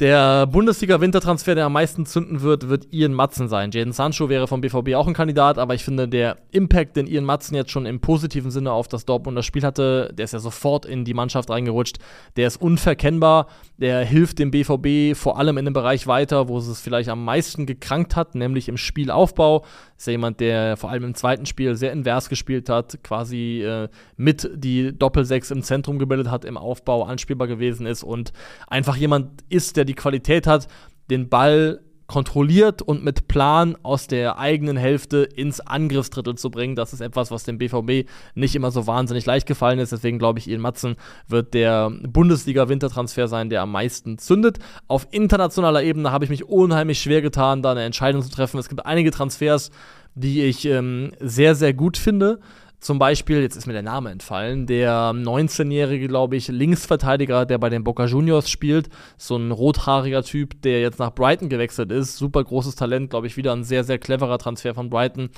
der 0.00 0.48
Bundesliga-Wintertransfer, 0.48 1.54
der 1.54 1.66
am 1.66 1.74
meisten 1.74 2.04
zünden 2.04 2.42
wird, 2.42 2.68
wird 2.68 2.92
Ian 2.92 3.12
Matzen 3.12 3.46
sein. 3.46 3.70
Jaden 3.70 3.92
Sancho 3.92 4.28
wäre 4.28 4.48
vom 4.48 4.60
BVB 4.60 4.94
auch 4.94 5.06
ein 5.06 5.14
Kandidat, 5.14 5.56
aber 5.56 5.74
ich 5.74 5.84
finde, 5.84 6.08
der 6.08 6.36
Impact, 6.50 6.96
den 6.96 7.06
Ian 7.06 7.24
Matzen 7.24 7.54
jetzt 7.54 7.70
schon 7.70 7.86
im 7.86 8.00
positiven 8.00 8.50
Sinne 8.50 8.72
auf 8.72 8.88
das 8.88 9.04
Dortmunder 9.04 9.44
Spiel 9.44 9.62
hatte, 9.62 10.12
der 10.12 10.24
ist 10.24 10.32
ja 10.32 10.40
sofort 10.40 10.84
in 10.84 11.04
die 11.04 11.14
Mannschaft 11.14 11.48
reingerutscht, 11.48 11.98
der 12.36 12.48
ist 12.48 12.60
unverkennbar, 12.60 13.46
der 13.76 14.04
hilft 14.04 14.40
dem 14.40 14.50
BVB 14.50 15.16
vor 15.16 15.38
allem 15.38 15.58
in 15.58 15.64
dem 15.64 15.74
Bereich 15.74 16.08
weiter, 16.08 16.48
wo 16.48 16.58
es 16.58 16.80
vielleicht 16.80 17.08
am 17.08 17.24
meisten 17.24 17.64
gekrankt 17.64 18.16
hat, 18.16 18.34
nämlich 18.34 18.68
im 18.68 18.76
Spielaufbau. 18.76 19.64
Ist 19.96 20.08
ja 20.08 20.12
jemand, 20.12 20.40
der 20.40 20.76
vor 20.76 20.90
allem 20.90 21.04
im 21.04 21.14
zweiten 21.14 21.46
Spiel 21.46 21.76
sehr 21.76 21.92
invers 21.92 22.28
gespielt 22.28 22.68
hat, 22.68 22.98
quasi 23.04 23.62
äh, 23.62 23.88
mit 24.16 24.50
die 24.54 24.96
Doppelsechs 24.96 25.52
im 25.52 25.62
Zentrum 25.62 26.00
gebildet 26.00 26.30
hat, 26.32 26.44
im 26.44 26.56
Aufbau 26.56 27.04
anspielbar 27.04 27.46
gewesen 27.46 27.86
ist 27.86 28.02
und 28.02 28.32
einfach 28.66 28.96
jemand 28.96 29.44
ist, 29.48 29.76
der 29.76 29.83
der 29.84 29.94
die 29.94 29.94
Qualität 29.94 30.46
hat, 30.46 30.68
den 31.10 31.28
Ball 31.28 31.80
kontrolliert 32.06 32.82
und 32.82 33.02
mit 33.02 33.28
Plan 33.28 33.76
aus 33.82 34.06
der 34.06 34.38
eigenen 34.38 34.76
Hälfte 34.76 35.22
ins 35.22 35.60
Angriffsdrittel 35.60 36.34
zu 36.34 36.50
bringen. 36.50 36.76
Das 36.76 36.92
ist 36.92 37.00
etwas, 37.00 37.30
was 37.30 37.44
dem 37.44 37.56
BVB 37.56 38.08
nicht 38.34 38.54
immer 38.54 38.70
so 38.70 38.86
wahnsinnig 38.86 39.24
leicht 39.24 39.46
gefallen 39.46 39.78
ist. 39.78 39.90
Deswegen 39.90 40.18
glaube 40.18 40.38
ich, 40.38 40.48
Ian 40.48 40.60
Matzen 40.60 40.96
wird 41.28 41.54
der 41.54 41.90
Bundesliga-Wintertransfer 41.90 43.26
sein, 43.26 43.48
der 43.48 43.62
am 43.62 43.72
meisten 43.72 44.18
zündet. 44.18 44.58
Auf 44.86 45.08
internationaler 45.12 45.82
Ebene 45.82 46.12
habe 46.12 46.24
ich 46.24 46.30
mich 46.30 46.44
unheimlich 46.44 47.00
schwer 47.00 47.22
getan, 47.22 47.62
da 47.62 47.70
eine 47.70 47.84
Entscheidung 47.84 48.20
zu 48.20 48.30
treffen. 48.30 48.58
Es 48.58 48.68
gibt 48.68 48.84
einige 48.84 49.10
Transfers, 49.10 49.70
die 50.14 50.42
ich 50.42 50.66
ähm, 50.66 51.12
sehr, 51.20 51.54
sehr 51.54 51.72
gut 51.72 51.96
finde. 51.96 52.38
Zum 52.84 52.98
Beispiel, 52.98 53.40
jetzt 53.40 53.56
ist 53.56 53.66
mir 53.66 53.72
der 53.72 53.80
Name 53.80 54.10
entfallen, 54.10 54.66
der 54.66 55.14
19-jährige, 55.14 56.06
glaube 56.06 56.36
ich, 56.36 56.48
Linksverteidiger, 56.48 57.46
der 57.46 57.56
bei 57.56 57.70
den 57.70 57.82
Boca 57.82 58.04
Juniors 58.04 58.50
spielt. 58.50 58.90
So 59.16 59.38
ein 59.38 59.52
rothaariger 59.52 60.22
Typ, 60.22 60.60
der 60.60 60.82
jetzt 60.82 60.98
nach 60.98 61.14
Brighton 61.14 61.48
gewechselt 61.48 61.90
ist. 61.90 62.18
Super 62.18 62.44
großes 62.44 62.74
Talent, 62.74 63.08
glaube 63.08 63.26
ich, 63.26 63.38
wieder 63.38 63.54
ein 63.54 63.64
sehr, 63.64 63.84
sehr 63.84 63.96
cleverer 63.96 64.36
Transfer 64.36 64.74
von 64.74 64.90
Brighton, 64.90 65.30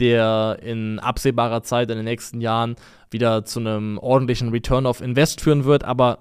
der 0.00 0.60
in 0.62 0.98
absehbarer 0.98 1.62
Zeit 1.62 1.90
in 1.90 1.96
den 1.96 2.06
nächsten 2.06 2.40
Jahren 2.40 2.74
wieder 3.10 3.44
zu 3.44 3.60
einem 3.60 3.98
ordentlichen 3.98 4.48
Return 4.48 4.86
of 4.86 5.02
Invest 5.02 5.42
führen 5.42 5.66
wird. 5.66 5.84
Aber 5.84 6.20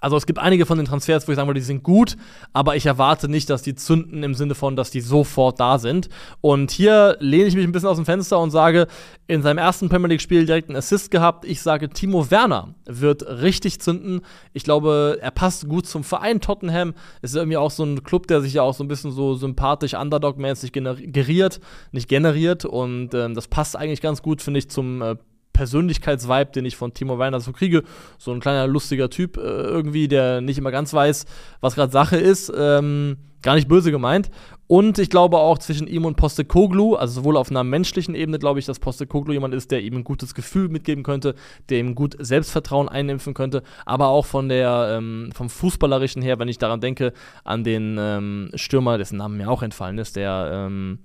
also 0.00 0.16
es 0.16 0.26
gibt 0.26 0.38
einige 0.38 0.66
von 0.66 0.78
den 0.78 0.86
Transfers, 0.86 1.26
wo 1.26 1.32
ich 1.32 1.36
sagen 1.36 1.48
würde, 1.48 1.60
die 1.60 1.66
sind 1.66 1.82
gut, 1.82 2.16
aber 2.52 2.76
ich 2.76 2.86
erwarte 2.86 3.28
nicht, 3.28 3.50
dass 3.50 3.62
die 3.62 3.74
zünden 3.74 4.22
im 4.22 4.34
Sinne 4.34 4.54
von, 4.54 4.76
dass 4.76 4.90
die 4.90 5.00
sofort 5.00 5.60
da 5.60 5.78
sind. 5.78 6.08
Und 6.40 6.70
hier 6.70 7.16
lehne 7.20 7.46
ich 7.46 7.54
mich 7.54 7.64
ein 7.64 7.72
bisschen 7.72 7.88
aus 7.88 7.96
dem 7.96 8.06
Fenster 8.06 8.38
und 8.38 8.50
sage, 8.50 8.86
in 9.26 9.42
seinem 9.42 9.58
ersten 9.58 9.88
Premier 9.88 10.08
League-Spiel 10.08 10.46
direkt 10.46 10.68
einen 10.68 10.76
Assist 10.76 11.10
gehabt. 11.10 11.44
Ich 11.44 11.62
sage, 11.62 11.88
Timo 11.88 12.30
Werner 12.30 12.74
wird 12.86 13.26
richtig 13.26 13.80
zünden. 13.80 14.22
Ich 14.52 14.64
glaube, 14.64 15.18
er 15.20 15.30
passt 15.30 15.68
gut 15.68 15.86
zum 15.86 16.02
Verein 16.02 16.40
Tottenham. 16.40 16.94
Es 17.22 17.30
ist 17.30 17.36
irgendwie 17.36 17.56
auch 17.56 17.70
so 17.70 17.84
ein 17.84 18.02
Club, 18.02 18.26
der 18.26 18.40
sich 18.40 18.54
ja 18.54 18.62
auch 18.62 18.74
so 18.74 18.82
ein 18.82 18.88
bisschen 18.88 19.12
so 19.12 19.34
sympathisch 19.34 19.94
Underdog-mäßig 19.94 20.72
generiert, 20.72 21.60
nicht 21.92 22.08
generiert. 22.08 22.64
Und 22.64 23.14
ähm, 23.14 23.34
das 23.34 23.48
passt 23.48 23.76
eigentlich 23.76 24.00
ganz 24.00 24.22
gut, 24.22 24.42
finde 24.42 24.58
ich, 24.58 24.68
zum 24.68 25.02
äh, 25.02 25.16
Persönlichkeitsvibe, 25.52 26.52
den 26.52 26.64
ich 26.64 26.76
von 26.76 26.94
Timo 26.94 27.18
Werner 27.18 27.40
so 27.40 27.52
kriege. 27.52 27.82
So 28.18 28.32
ein 28.32 28.40
kleiner 28.40 28.66
lustiger 28.66 29.10
Typ 29.10 29.36
äh, 29.36 29.40
irgendwie, 29.40 30.08
der 30.08 30.40
nicht 30.40 30.58
immer 30.58 30.70
ganz 30.70 30.92
weiß, 30.92 31.26
was 31.60 31.74
gerade 31.74 31.92
Sache 31.92 32.16
ist. 32.16 32.52
Ähm, 32.56 33.16
gar 33.42 33.54
nicht 33.54 33.68
böse 33.68 33.90
gemeint. 33.90 34.30
Und 34.66 34.98
ich 35.00 35.10
glaube 35.10 35.38
auch 35.38 35.58
zwischen 35.58 35.88
ihm 35.88 36.04
und 36.04 36.16
Postekoglu, 36.16 36.94
also 36.94 37.20
sowohl 37.20 37.36
auf 37.36 37.50
einer 37.50 37.64
menschlichen 37.64 38.14
Ebene, 38.14 38.38
glaube 38.38 38.60
ich, 38.60 38.66
dass 38.66 38.78
Postekoglu 38.78 39.32
jemand 39.32 39.52
ist, 39.52 39.72
der 39.72 39.82
ihm 39.82 39.96
ein 39.96 40.04
gutes 40.04 40.32
Gefühl 40.32 40.68
mitgeben 40.68 41.02
könnte, 41.02 41.34
der 41.68 41.80
ihm 41.80 41.96
gut 41.96 42.14
Selbstvertrauen 42.20 42.88
einimpfen 42.88 43.34
könnte, 43.34 43.64
aber 43.84 44.08
auch 44.08 44.26
von 44.26 44.48
der, 44.48 44.94
ähm, 44.96 45.30
vom 45.34 45.50
Fußballerischen 45.50 46.22
her, 46.22 46.38
wenn 46.38 46.46
ich 46.46 46.58
daran 46.58 46.80
denke, 46.80 47.12
an 47.42 47.64
den 47.64 47.96
ähm, 47.98 48.50
Stürmer, 48.54 48.96
dessen 48.96 49.18
Name 49.18 49.38
mir 49.38 49.50
auch 49.50 49.64
entfallen 49.64 49.98
ist, 49.98 50.14
der, 50.14 50.50
ähm, 50.52 51.00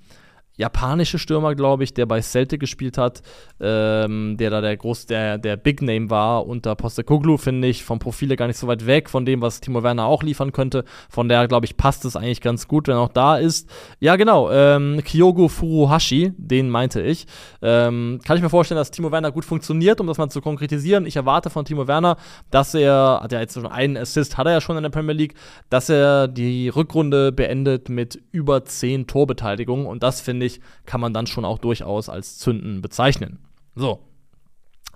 japanische 0.58 1.20
Stürmer, 1.20 1.56
glaube 1.56 1.84
ich, 1.84 1.94
der 1.94 2.06
bei 2.06 2.22
Celtic 2.22 2.60
gespielt 2.60 2.98
hat, 2.98 3.22
ähm, 3.60 4.38
der 4.38 4.50
da 4.50 4.62
der 4.62 4.78
groß, 4.78 5.06
der, 5.06 5.38
der 5.38 5.58
Big 5.58 5.82
Name 5.82 6.10
war 6.10 6.46
unter 6.46 6.76
Postecoglou, 6.76 7.38
finde 7.38 7.68
ich, 7.68 7.84
vom 7.84 8.00
Profil 8.00 8.36
gar 8.36 8.48
nicht 8.48 8.58
so 8.58 8.68
weit 8.68 8.86
weg 8.86 9.10
von 9.10 9.26
dem, 9.26 9.42
was 9.42 9.62
Timo 9.62 9.84
Werner 9.84 10.06
auch 10.06 10.24
liefern 10.24 10.52
könnte. 10.52 10.86
Von 11.10 11.30
daher, 11.30 11.48
glaube 11.48 11.66
ich, 11.66 11.78
passt 11.78 12.06
es 12.06 12.16
eigentlich 12.16 12.42
ganz 12.42 12.68
gut, 12.68 12.88
wenn 12.88 12.96
er 12.96 13.02
auch 13.02 13.10
da 13.10 13.38
ist. 13.38 13.70
Ja, 14.00 14.16
genau, 14.16 14.50
ähm, 14.52 15.02
Kyogo 15.04 15.48
Furuhashi, 15.48 16.34
den 16.38 16.70
meinte 16.70 17.02
ich. 17.02 17.26
Ähm, 17.62 18.20
kann 18.26 18.38
ich 18.38 18.44
mir 18.44 18.50
vorstellen, 18.50 18.78
dass 18.78 18.92
Timo 18.92 19.12
Werner 19.12 19.32
gut 19.32 19.46
funktioniert, 19.46 20.00
um 20.00 20.08
das 20.08 20.18
mal 20.18 20.30
zu 20.30 20.42
konkretisieren. 20.42 21.06
Ich 21.06 21.16
erwarte 21.16 21.50
von 21.50 21.66
Timo 21.66 21.88
Werner, 21.88 22.18
dass 22.50 22.74
er, 22.74 23.20
hat 23.22 23.32
ja 23.32 23.40
jetzt 23.40 23.54
schon 23.54 23.66
einen 23.66 23.98
Assist, 23.98 24.38
hat 24.38 24.48
er 24.48 24.54
ja 24.54 24.62
schon 24.62 24.78
in 24.78 24.84
der 24.84 24.90
Premier 24.90 25.14
League, 25.14 25.36
dass 25.70 25.90
er 25.90 26.28
die 26.28 26.70
Rückrunde 26.70 27.32
beendet 27.32 27.90
mit 27.90 28.22
über 28.32 28.64
10 28.64 29.08
Torbeteiligungen 29.08 29.86
und 29.86 30.04
das 30.04 30.22
finde 30.22 30.45
ich 30.45 30.45
ich, 30.46 30.62
kann 30.86 31.02
man 31.02 31.14
dann 31.14 31.28
schon 31.28 31.46
auch 31.46 31.58
durchaus 31.58 32.10
als 32.10 32.38
Zünden 32.38 32.82
bezeichnen. 32.82 33.40
So, 33.76 34.00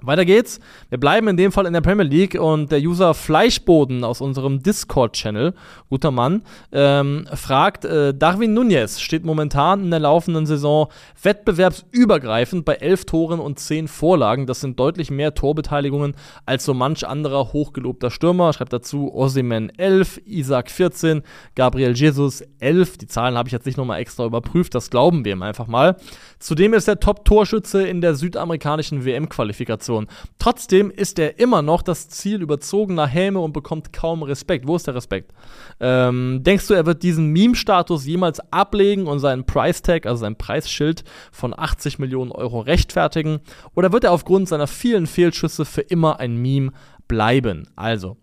weiter 0.02 0.26
geht's. 0.26 0.60
Wir 0.90 1.00
bleiben 1.00 1.28
in 1.28 1.38
dem 1.38 1.52
Fall 1.52 1.66
in 1.66 1.74
der 1.74 1.82
Premier 1.82 2.06
League 2.06 2.40
und 2.40 2.72
der 2.72 2.80
User 2.80 3.14
Fleischboden 3.14 4.04
aus 4.04 4.22
unserem 4.22 4.64
Discord-Channel, 4.64 5.54
guter 5.90 6.12
Mann, 6.12 6.44
ähm, 6.72 7.28
fragt, 7.34 7.86
äh, 7.86 8.14
Darwin 8.14 8.54
Nunez 8.54 9.00
steht 9.00 9.26
momentan 9.26 9.84
in 9.84 9.92
der 9.92 10.00
laufenden 10.00 10.46
Saison 10.46 10.88
wettbewerbsübergreifend 11.22 12.66
bei 12.66 12.76
elf 12.76 13.06
Toren 13.06 13.40
und 13.40 13.60
zehn 13.60 13.88
Vorlagen. 13.88 14.46
Das 14.46 14.62
sind 14.62 14.80
deutlich 14.80 15.12
mehr 15.12 15.34
Torbeteiligungen 15.34 16.16
als 16.46 16.66
so 16.66 16.74
manch 16.74 17.08
anderer 17.08 17.52
hochgelobter 17.54 18.12
Stürmer. 18.12 18.54
Schreibt 18.54 18.74
dazu 18.74 19.14
Osimen 19.14 19.72
11, 19.78 20.22
Isaac 20.26 20.72
14, 20.72 21.24
Gabriel 21.56 21.96
Jesus 21.96 22.44
11. 22.60 22.98
Die 22.98 23.08
Zahlen 23.08 23.38
habe 23.38 23.50
ich 23.50 23.54
jetzt 23.54 23.66
nicht 23.66 23.78
nochmal 23.78 24.00
extra 24.00 24.26
überprüft, 24.26 24.76
das 24.76 24.90
glauben 24.90 25.26
wir 25.26 25.34
ihm 25.34 25.44
einfach 25.44 25.68
mal. 25.68 25.98
Zudem 26.40 26.74
ist 26.74 26.88
er 26.88 27.00
Top-Torschütze 27.00 27.86
in 27.86 28.02
der 28.02 28.16
südamerikanischen 28.16 29.04
WM-Qualifikation. 29.06 29.89
Situation. 29.90 30.08
Trotzdem 30.38 30.92
ist 30.92 31.20
er 31.20 31.40
immer 31.40 31.62
noch 31.62 31.82
das 31.82 32.10
Ziel 32.10 32.42
überzogener 32.42 33.08
Helme 33.08 33.40
und 33.40 33.54
bekommt 33.54 33.92
kaum 33.92 34.24
Respekt. 34.24 34.68
Wo 34.68 34.76
ist 34.76 34.88
der 34.88 34.96
Respekt? 34.96 35.34
Ähm, 35.80 36.42
denkst 36.44 36.68
du, 36.68 36.74
er 36.74 36.86
wird 36.86 37.04
diesen 37.04 37.28
Meme-Status 37.28 38.06
jemals 38.06 38.40
ablegen 38.52 39.08
und 39.08 39.20
seinen 39.20 39.46
Price-Tag, 39.46 40.06
also 40.06 40.22
sein 40.22 40.38
Preisschild 40.38 41.04
von 41.32 41.58
80 41.58 42.00
Millionen 42.00 42.32
Euro 42.32 42.62
rechtfertigen? 42.62 43.40
Oder 43.76 43.92
wird 43.92 44.04
er 44.04 44.12
aufgrund 44.12 44.48
seiner 44.48 44.68
vielen 44.68 45.08
Fehlschüsse 45.08 45.66
für 45.66 45.82
immer 45.82 46.20
ein 46.20 46.38
Meme 46.38 46.72
bleiben? 47.08 47.68
Also, 47.76 48.18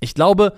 ich 0.00 0.14
glaube, 0.14 0.54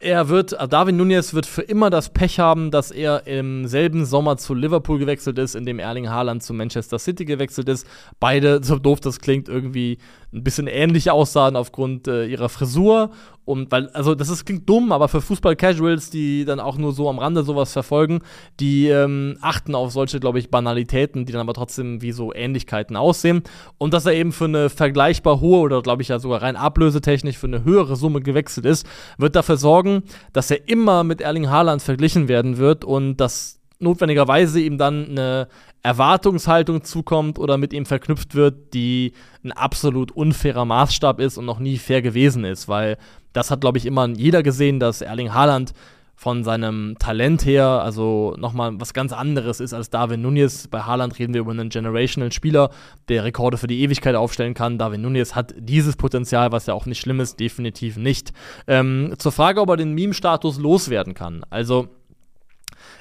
er 0.00 0.28
wird, 0.28 0.52
äh, 0.52 0.68
Darwin 0.68 0.96
Nunez 0.96 1.34
wird 1.34 1.46
für 1.46 1.62
immer 1.62 1.90
das 1.90 2.10
Pech 2.10 2.38
haben, 2.38 2.70
dass 2.70 2.90
er 2.90 3.26
im 3.26 3.66
selben 3.66 4.04
Sommer 4.04 4.36
zu 4.36 4.54
Liverpool 4.54 4.98
gewechselt 4.98 5.38
ist, 5.38 5.54
in 5.54 5.64
dem 5.64 5.78
Erling 5.78 6.10
Haaland 6.10 6.42
zu 6.42 6.52
Manchester 6.52 6.98
City 6.98 7.24
gewechselt 7.24 7.68
ist. 7.68 7.86
Beide, 8.20 8.62
so 8.62 8.78
doof 8.78 9.00
das 9.00 9.20
klingt, 9.20 9.48
irgendwie 9.48 9.98
ein 10.32 10.44
bisschen 10.44 10.66
ähnlich 10.66 11.10
aussahen 11.10 11.56
aufgrund 11.56 12.08
äh, 12.08 12.26
ihrer 12.26 12.48
Frisur. 12.48 13.10
Und 13.44 13.70
weil, 13.70 13.88
also 13.90 14.14
das 14.14 14.30
ist, 14.30 14.44
klingt 14.44 14.68
dumm, 14.68 14.90
aber 14.92 15.08
für 15.08 15.20
Fußball-Casuals, 15.20 16.10
die 16.10 16.44
dann 16.44 16.60
auch 16.60 16.78
nur 16.78 16.92
so 16.92 17.08
am 17.08 17.18
Rande 17.18 17.44
sowas 17.44 17.72
verfolgen, 17.72 18.20
die 18.58 18.88
ähm, 18.88 19.36
achten 19.40 19.74
auf 19.74 19.92
solche, 19.92 20.20
glaube 20.20 20.38
ich, 20.38 20.50
Banalitäten, 20.50 21.26
die 21.26 21.32
dann 21.32 21.42
aber 21.42 21.54
trotzdem 21.54 22.00
wie 22.00 22.12
so 22.12 22.32
Ähnlichkeiten 22.32 22.96
aussehen. 22.96 23.42
Und 23.76 23.92
dass 23.92 24.06
er 24.06 24.14
eben 24.14 24.32
für 24.32 24.46
eine 24.46 24.70
vergleichbar 24.70 25.40
hohe 25.40 25.60
oder 25.60 25.82
glaube 25.82 26.02
ich 26.02 26.08
ja 26.08 26.18
sogar 26.18 26.42
rein 26.42 26.56
ablösetechnisch 26.56 27.36
für 27.36 27.46
eine 27.46 27.64
höhere 27.64 27.96
Summe 27.96 28.20
gewechselt 28.20 28.66
ist, 28.66 28.86
wird 29.18 29.36
dafür 29.36 29.56
sorgen, 29.56 30.04
dass 30.32 30.50
er 30.50 30.68
immer 30.68 31.04
mit 31.04 31.20
Erling 31.20 31.50
Haaland 31.50 31.82
verglichen 31.82 32.28
werden 32.28 32.58
wird 32.58 32.84
und 32.84 33.16
dass 33.16 33.60
notwendigerweise 33.78 34.60
ihm 34.60 34.78
dann 34.78 35.10
eine 35.10 35.48
Erwartungshaltung 35.82 36.82
zukommt 36.82 37.38
oder 37.38 37.58
mit 37.58 37.72
ihm 37.72 37.86
verknüpft 37.86 38.34
wird, 38.34 38.72
die 38.74 39.12
ein 39.44 39.52
absolut 39.52 40.12
unfairer 40.12 40.64
Maßstab 40.64 41.20
ist 41.20 41.36
und 41.36 41.44
noch 41.44 41.58
nie 41.58 41.76
fair 41.78 42.00
gewesen 42.00 42.44
ist, 42.44 42.68
weil 42.68 42.96
das 43.32 43.50
hat, 43.50 43.60
glaube 43.60 43.78
ich, 43.78 43.86
immer 43.86 44.08
jeder 44.08 44.42
gesehen, 44.42 44.80
dass 44.80 45.02
Erling 45.02 45.34
Haaland 45.34 45.74
von 46.16 46.44
seinem 46.44 46.96
Talent 46.98 47.44
her, 47.44 47.66
also 47.66 48.34
nochmal 48.38 48.80
was 48.80 48.94
ganz 48.94 49.12
anderes 49.12 49.60
ist 49.60 49.74
als 49.74 49.90
Darwin 49.90 50.22
Nunez. 50.22 50.68
Bei 50.68 50.82
Haaland 50.82 51.18
reden 51.18 51.34
wir 51.34 51.40
über 51.40 51.50
einen 51.50 51.68
generational 51.68 52.32
Spieler, 52.32 52.70
der 53.08 53.24
Rekorde 53.24 53.58
für 53.58 53.66
die 53.66 53.80
Ewigkeit 53.82 54.14
aufstellen 54.14 54.54
kann. 54.54 54.78
Darwin 54.78 55.02
Nunez 55.02 55.34
hat 55.34 55.54
dieses 55.58 55.96
Potenzial, 55.96 56.52
was 56.52 56.66
ja 56.66 56.74
auch 56.74 56.86
nicht 56.86 57.00
schlimm 57.00 57.20
ist, 57.20 57.40
definitiv 57.40 57.96
nicht. 57.96 58.32
Ähm, 58.66 59.14
zur 59.18 59.32
Frage, 59.32 59.60
ob 59.60 59.68
er 59.70 59.76
den 59.76 59.92
Meme-Status 59.92 60.58
loswerden 60.58 61.14
kann. 61.14 61.44
Also, 61.50 61.88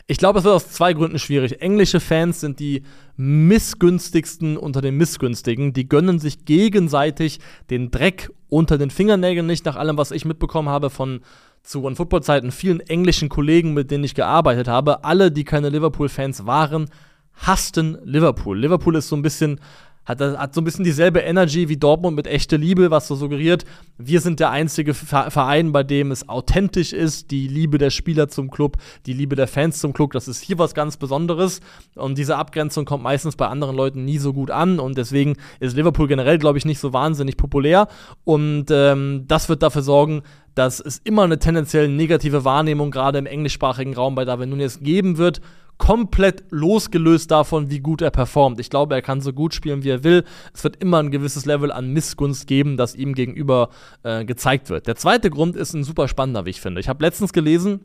ich 0.05 0.17
glaube, 0.17 0.39
es 0.39 0.45
wird 0.45 0.55
aus 0.55 0.69
zwei 0.69 0.93
Gründen 0.93 1.17
schwierig. 1.17 1.61
Englische 1.61 1.99
Fans 1.99 2.41
sind 2.41 2.59
die 2.59 2.83
missgünstigsten 3.15 4.57
unter 4.57 4.81
den 4.81 4.97
missgünstigen. 4.97 5.71
Die 5.71 5.87
gönnen 5.87 6.19
sich 6.19 6.45
gegenseitig 6.45 7.39
den 7.69 7.89
Dreck 7.89 8.29
unter 8.49 8.77
den 8.77 8.89
Fingernägeln 8.89 9.47
nicht, 9.47 9.65
nach 9.65 9.77
allem, 9.77 9.97
was 9.97 10.11
ich 10.11 10.25
mitbekommen 10.25 10.69
habe 10.69 10.89
von 10.89 11.21
zu 11.63 11.83
One-Football-Zeiten 11.83 12.51
vielen 12.51 12.81
englischen 12.81 13.29
Kollegen, 13.29 13.73
mit 13.73 13.89
denen 13.89 14.03
ich 14.03 14.15
gearbeitet 14.15 14.67
habe. 14.67 15.05
Alle, 15.05 15.31
die 15.31 15.45
keine 15.45 15.69
Liverpool-Fans 15.69 16.45
waren, 16.45 16.89
hassten 17.35 17.97
Liverpool. 18.03 18.59
Liverpool 18.59 18.97
ist 18.97 19.07
so 19.07 19.15
ein 19.15 19.21
bisschen 19.21 19.61
hat, 20.05 20.19
hat 20.19 20.53
so 20.53 20.61
ein 20.61 20.63
bisschen 20.63 20.83
dieselbe 20.83 21.19
Energy 21.19 21.69
wie 21.69 21.77
Dortmund 21.77 22.15
mit 22.15 22.27
echter 22.27 22.57
Liebe, 22.57 22.91
was 22.91 23.07
so 23.07 23.15
suggeriert, 23.15 23.65
wir 23.97 24.21
sind 24.21 24.39
der 24.39 24.49
einzige 24.49 24.93
Verein, 24.93 25.71
bei 25.71 25.83
dem 25.83 26.11
es 26.11 26.27
authentisch 26.27 26.93
ist, 26.93 27.31
die 27.31 27.47
Liebe 27.47 27.77
der 27.77 27.89
Spieler 27.89 28.27
zum 28.27 28.49
Club, 28.49 28.77
die 29.05 29.13
Liebe 29.13 29.35
der 29.35 29.47
Fans 29.47 29.79
zum 29.79 29.93
Club, 29.93 30.11
das 30.13 30.27
ist 30.27 30.41
hier 30.41 30.57
was 30.57 30.73
ganz 30.73 30.97
Besonderes. 30.97 31.61
Und 31.95 32.17
diese 32.17 32.37
Abgrenzung 32.37 32.85
kommt 32.85 33.03
meistens 33.03 33.35
bei 33.35 33.47
anderen 33.47 33.75
Leuten 33.75 34.03
nie 34.05 34.17
so 34.17 34.33
gut 34.33 34.51
an. 34.51 34.79
Und 34.79 34.97
deswegen 34.97 35.35
ist 35.59 35.75
Liverpool 35.75 36.07
generell, 36.07 36.37
glaube 36.37 36.57
ich, 36.57 36.65
nicht 36.65 36.79
so 36.79 36.93
wahnsinnig 36.93 37.37
populär. 37.37 37.87
Und 38.23 38.65
ähm, 38.71 39.25
das 39.27 39.49
wird 39.49 39.63
dafür 39.63 39.83
sorgen, 39.83 40.23
dass 40.55 40.79
es 40.79 40.99
immer 41.03 41.23
eine 41.23 41.39
tendenziell 41.39 41.87
negative 41.87 42.45
Wahrnehmung 42.45 42.91
gerade 42.91 43.17
im 43.17 43.25
englischsprachigen 43.25 43.93
Raum 43.95 44.15
bei 44.15 44.25
David 44.25 44.49
Nunes 44.49 44.79
geben 44.81 45.17
wird 45.17 45.41
komplett 45.83 46.45
losgelöst 46.49 47.29
davon, 47.29 47.69
wie 47.69 47.81
gut 47.81 48.01
er 48.01 48.09
performt. 48.09 48.57
Ich 48.61 48.69
glaube, 48.69 48.95
er 48.95 49.01
kann 49.01 49.19
so 49.19 49.33
gut 49.33 49.53
spielen, 49.53 49.83
wie 49.83 49.89
er 49.89 50.05
will. 50.05 50.23
Es 50.53 50.63
wird 50.63 50.77
immer 50.77 50.99
ein 50.99 51.11
gewisses 51.11 51.43
Level 51.45 51.73
an 51.73 51.91
Missgunst 51.91 52.47
geben, 52.47 52.77
das 52.77 52.95
ihm 52.95 53.13
gegenüber 53.13 53.67
äh, 54.03 54.23
gezeigt 54.23 54.69
wird. 54.69 54.87
Der 54.87 54.95
zweite 54.95 55.29
Grund 55.29 55.57
ist 55.57 55.73
ein 55.73 55.83
super 55.83 56.07
spannender, 56.07 56.45
wie 56.45 56.51
ich 56.51 56.61
finde. 56.61 56.79
Ich 56.79 56.87
habe 56.87 57.03
letztens 57.03 57.33
gelesen, 57.33 57.81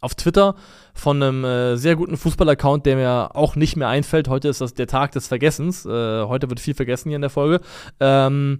auf 0.00 0.16
Twitter 0.16 0.56
von 0.92 1.22
einem 1.22 1.44
äh, 1.44 1.76
sehr 1.76 1.94
guten 1.94 2.16
Fußball-Account, 2.16 2.84
der 2.84 2.96
mir 2.96 3.36
auch 3.36 3.54
nicht 3.54 3.76
mehr 3.76 3.88
einfällt. 3.88 4.26
Heute 4.26 4.48
ist 4.48 4.60
das 4.60 4.74
der 4.74 4.88
Tag 4.88 5.12
des 5.12 5.28
Vergessens. 5.28 5.86
Äh, 5.86 6.24
heute 6.24 6.50
wird 6.50 6.58
viel 6.58 6.74
vergessen 6.74 7.10
hier 7.10 7.16
in 7.16 7.22
der 7.22 7.30
Folge. 7.30 7.60
Ähm, 8.00 8.58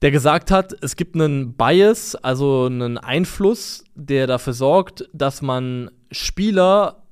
der 0.00 0.10
gesagt 0.10 0.50
hat, 0.50 0.74
es 0.80 0.96
gibt 0.96 1.14
einen 1.14 1.52
Bias, 1.52 2.16
also 2.16 2.64
einen 2.64 2.96
Einfluss, 2.96 3.84
der 3.94 4.26
dafür 4.26 4.54
sorgt, 4.54 5.10
dass 5.12 5.42
man 5.42 5.90
Spieler 6.10 7.03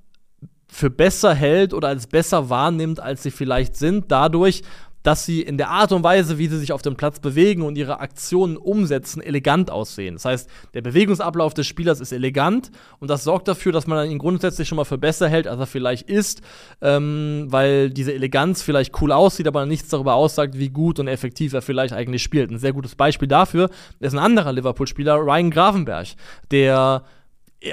für 0.72 0.88
besser 0.88 1.34
hält 1.34 1.74
oder 1.74 1.88
als 1.88 2.06
besser 2.06 2.48
wahrnimmt, 2.48 2.98
als 2.98 3.22
sie 3.22 3.30
vielleicht 3.30 3.76
sind, 3.76 4.10
dadurch, 4.10 4.62
dass 5.02 5.26
sie 5.26 5.42
in 5.42 5.58
der 5.58 5.68
Art 5.68 5.92
und 5.92 6.02
Weise, 6.02 6.38
wie 6.38 6.46
sie 6.46 6.56
sich 6.56 6.72
auf 6.72 6.80
dem 6.80 6.96
Platz 6.96 7.20
bewegen 7.20 7.62
und 7.62 7.76
ihre 7.76 8.00
Aktionen 8.00 8.56
umsetzen, 8.56 9.20
elegant 9.20 9.70
aussehen. 9.70 10.14
Das 10.14 10.24
heißt, 10.24 10.50
der 10.72 10.80
Bewegungsablauf 10.80 11.52
des 11.52 11.66
Spielers 11.66 12.00
ist 12.00 12.12
elegant 12.12 12.70
und 13.00 13.08
das 13.08 13.24
sorgt 13.24 13.48
dafür, 13.48 13.72
dass 13.72 13.86
man 13.86 14.10
ihn 14.10 14.18
grundsätzlich 14.18 14.66
schon 14.66 14.76
mal 14.76 14.84
für 14.84 14.98
besser 14.98 15.28
hält, 15.28 15.46
als 15.46 15.60
er 15.60 15.66
vielleicht 15.66 16.08
ist, 16.08 16.40
ähm, 16.80 17.48
weil 17.50 17.90
diese 17.90 18.14
Eleganz 18.14 18.62
vielleicht 18.62 18.98
cool 19.02 19.12
aussieht, 19.12 19.48
aber 19.48 19.66
nichts 19.66 19.90
darüber 19.90 20.14
aussagt, 20.14 20.58
wie 20.58 20.70
gut 20.70 20.98
und 21.00 21.08
effektiv 21.08 21.52
er 21.52 21.62
vielleicht 21.62 21.92
eigentlich 21.92 22.22
spielt. 22.22 22.50
Ein 22.50 22.58
sehr 22.58 22.72
gutes 22.72 22.94
Beispiel 22.94 23.28
dafür 23.28 23.68
ist 24.00 24.14
ein 24.14 24.18
anderer 24.18 24.52
Liverpool-Spieler, 24.52 25.16
Ryan 25.16 25.50
Gravenberg, 25.50 26.08
der 26.50 27.02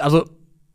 also 0.01 0.25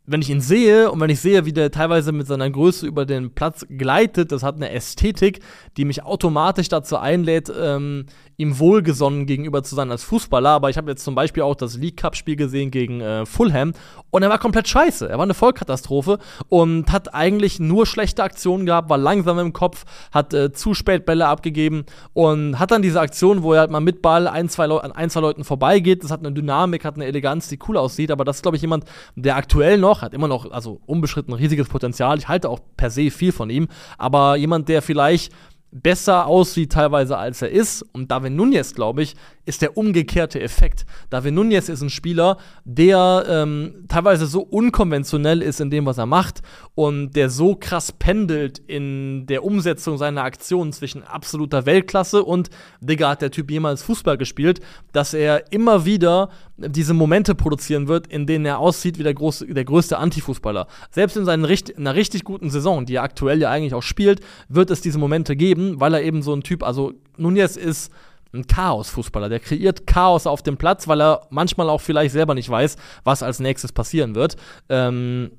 wenn 0.07 0.21
ich 0.21 0.29
ihn 0.29 0.41
sehe 0.41 0.91
und 0.91 0.99
wenn 0.99 1.09
ich 1.09 1.19
sehe, 1.19 1.45
wie 1.45 1.53
der 1.53 1.71
teilweise 1.71 2.11
mit 2.11 2.27
seiner 2.27 2.49
Größe 2.49 2.85
über 2.85 3.05
den 3.05 3.31
Platz 3.31 3.65
gleitet, 3.69 4.31
das 4.31 4.43
hat 4.43 4.55
eine 4.55 4.71
Ästhetik, 4.71 5.39
die 5.77 5.85
mich 5.85 6.03
automatisch 6.03 6.69
dazu 6.69 6.97
einlädt, 6.97 7.51
ähm, 7.59 8.05
ihm 8.37 8.59
wohlgesonnen 8.59 9.25
gegenüber 9.25 9.63
zu 9.63 9.75
sein 9.75 9.91
als 9.91 10.03
Fußballer. 10.03 10.49
Aber 10.49 10.69
ich 10.69 10.77
habe 10.77 10.91
jetzt 10.91 11.03
zum 11.03 11.15
Beispiel 11.15 11.43
auch 11.43 11.55
das 11.55 11.77
League 11.77 11.97
Cup-Spiel 11.97 12.35
gesehen 12.35 12.71
gegen 12.71 13.01
äh, 13.01 13.25
Fulham 13.25 13.73
und 14.11 14.23
er 14.23 14.29
war 14.29 14.39
komplett 14.39 14.67
scheiße. 14.67 15.07
Er 15.09 15.17
war 15.17 15.23
eine 15.23 15.33
Vollkatastrophe 15.33 16.19
und 16.49 16.91
hat 16.91 17.13
eigentlich 17.13 17.59
nur 17.59 17.85
schlechte 17.85 18.23
Aktionen 18.23 18.65
gehabt, 18.65 18.89
war 18.89 18.97
langsam 18.97 19.39
im 19.39 19.53
Kopf, 19.53 19.85
hat 20.11 20.33
äh, 20.33 20.51
zu 20.51 20.73
spät 20.73 21.05
Bälle 21.05 21.27
abgegeben 21.27 21.85
und 22.13 22.59
hat 22.59 22.71
dann 22.71 22.81
diese 22.81 22.99
Aktion, 22.99 23.43
wo 23.43 23.53
er 23.53 23.61
halt 23.61 23.71
mal 23.71 23.79
mit 23.79 24.01
Ball 24.01 24.27
ein, 24.27 24.49
zwei 24.49 24.65
an 24.65 24.91
ein, 24.91 25.09
zwei 25.09 25.21
Leuten 25.21 25.43
vorbeigeht. 25.43 26.03
Das 26.03 26.11
hat 26.11 26.19
eine 26.19 26.31
Dynamik, 26.31 26.85
hat 26.85 26.95
eine 26.95 27.05
Eleganz, 27.05 27.47
die 27.47 27.59
cool 27.67 27.77
aussieht. 27.77 28.11
Aber 28.11 28.25
das 28.25 28.37
ist, 28.37 28.41
glaube 28.41 28.57
ich, 28.57 28.61
jemand, 28.61 28.85
der 29.15 29.35
aktuell 29.35 29.77
noch, 29.77 29.94
hat 30.01 30.13
immer 30.13 30.27
noch, 30.27 30.51
also 30.51 30.81
unbeschritten 30.85 31.33
riesiges 31.33 31.67
Potenzial. 31.67 32.17
Ich 32.17 32.27
halte 32.27 32.49
auch 32.49 32.59
per 32.77 32.89
se 32.89 33.11
viel 33.11 33.31
von 33.31 33.49
ihm. 33.49 33.67
Aber 33.97 34.35
jemand, 34.35 34.69
der 34.69 34.81
vielleicht 34.81 35.33
besser 35.75 36.25
aussieht 36.25 36.71
teilweise 36.71 37.17
als 37.17 37.41
er 37.41 37.49
ist. 37.49 37.81
Und 37.91 38.09
David 38.09 38.33
Nunez, 38.33 38.73
glaube 38.73 39.03
ich, 39.03 39.15
ist 39.45 39.61
der 39.61 39.77
umgekehrte 39.77 40.39
Effekt. 40.41 40.85
David 41.09 41.33
Nunez 41.33 41.69
ist 41.69 41.81
ein 41.81 41.89
Spieler, 41.89 42.37
der 42.63 43.25
ähm, 43.27 43.85
teilweise 43.87 44.25
so 44.25 44.41
unkonventionell 44.41 45.41
ist 45.41 45.59
in 45.59 45.69
dem, 45.69 45.85
was 45.85 45.97
er 45.97 46.05
macht 46.05 46.41
und 46.75 47.15
der 47.15 47.29
so 47.29 47.55
krass 47.55 47.91
pendelt 47.91 48.57
in 48.59 49.27
der 49.27 49.43
Umsetzung 49.43 49.97
seiner 49.97 50.23
Aktionen 50.23 50.71
zwischen 50.71 51.03
absoluter 51.03 51.65
Weltklasse 51.65 52.23
und, 52.23 52.49
Digga, 52.79 53.09
hat 53.09 53.21
der 53.21 53.31
Typ 53.31 53.51
jemals 53.51 53.83
Fußball 53.83 54.17
gespielt, 54.17 54.61
dass 54.93 55.13
er 55.13 55.51
immer 55.51 55.85
wieder 55.85 56.29
diese 56.57 56.93
Momente 56.93 57.35
produzieren 57.35 57.87
wird, 57.87 58.07
in 58.07 58.25
denen 58.25 58.45
er 58.45 58.59
aussieht 58.59 58.97
wie 58.97 59.03
der, 59.03 59.13
große, 59.13 59.45
der 59.47 59.65
größte 59.65 59.97
Antifußballer. 59.97 60.67
Selbst 60.89 61.17
in, 61.17 61.25
seinen, 61.25 61.43
in 61.43 61.77
einer 61.77 61.95
richtig 61.95 62.23
guten 62.23 62.49
Saison, 62.49 62.85
die 62.85 62.95
er 62.95 63.03
aktuell 63.03 63.41
ja 63.41 63.51
eigentlich 63.51 63.73
auch 63.73 63.83
spielt, 63.83 64.21
wird 64.47 64.71
es 64.71 64.81
diese 64.81 64.97
Momente 64.97 65.35
geben, 65.35 65.64
weil 65.79 65.93
er 65.93 66.03
eben 66.03 66.21
so 66.21 66.33
ein 66.33 66.43
Typ, 66.43 66.63
also 66.63 66.93
Nunez 67.17 67.55
ist 67.57 67.91
ein 68.33 68.47
Chaos-Fußballer. 68.47 69.29
Der 69.29 69.39
kreiert 69.39 69.87
Chaos 69.87 70.27
auf 70.27 70.43
dem 70.43 70.57
Platz, 70.57 70.87
weil 70.87 71.01
er 71.01 71.21
manchmal 71.29 71.69
auch 71.69 71.81
vielleicht 71.81 72.13
selber 72.13 72.35
nicht 72.35 72.49
weiß, 72.49 72.77
was 73.03 73.23
als 73.23 73.39
nächstes 73.39 73.71
passieren 73.71 74.15
wird. 74.15 74.35
Ähm, 74.69 75.31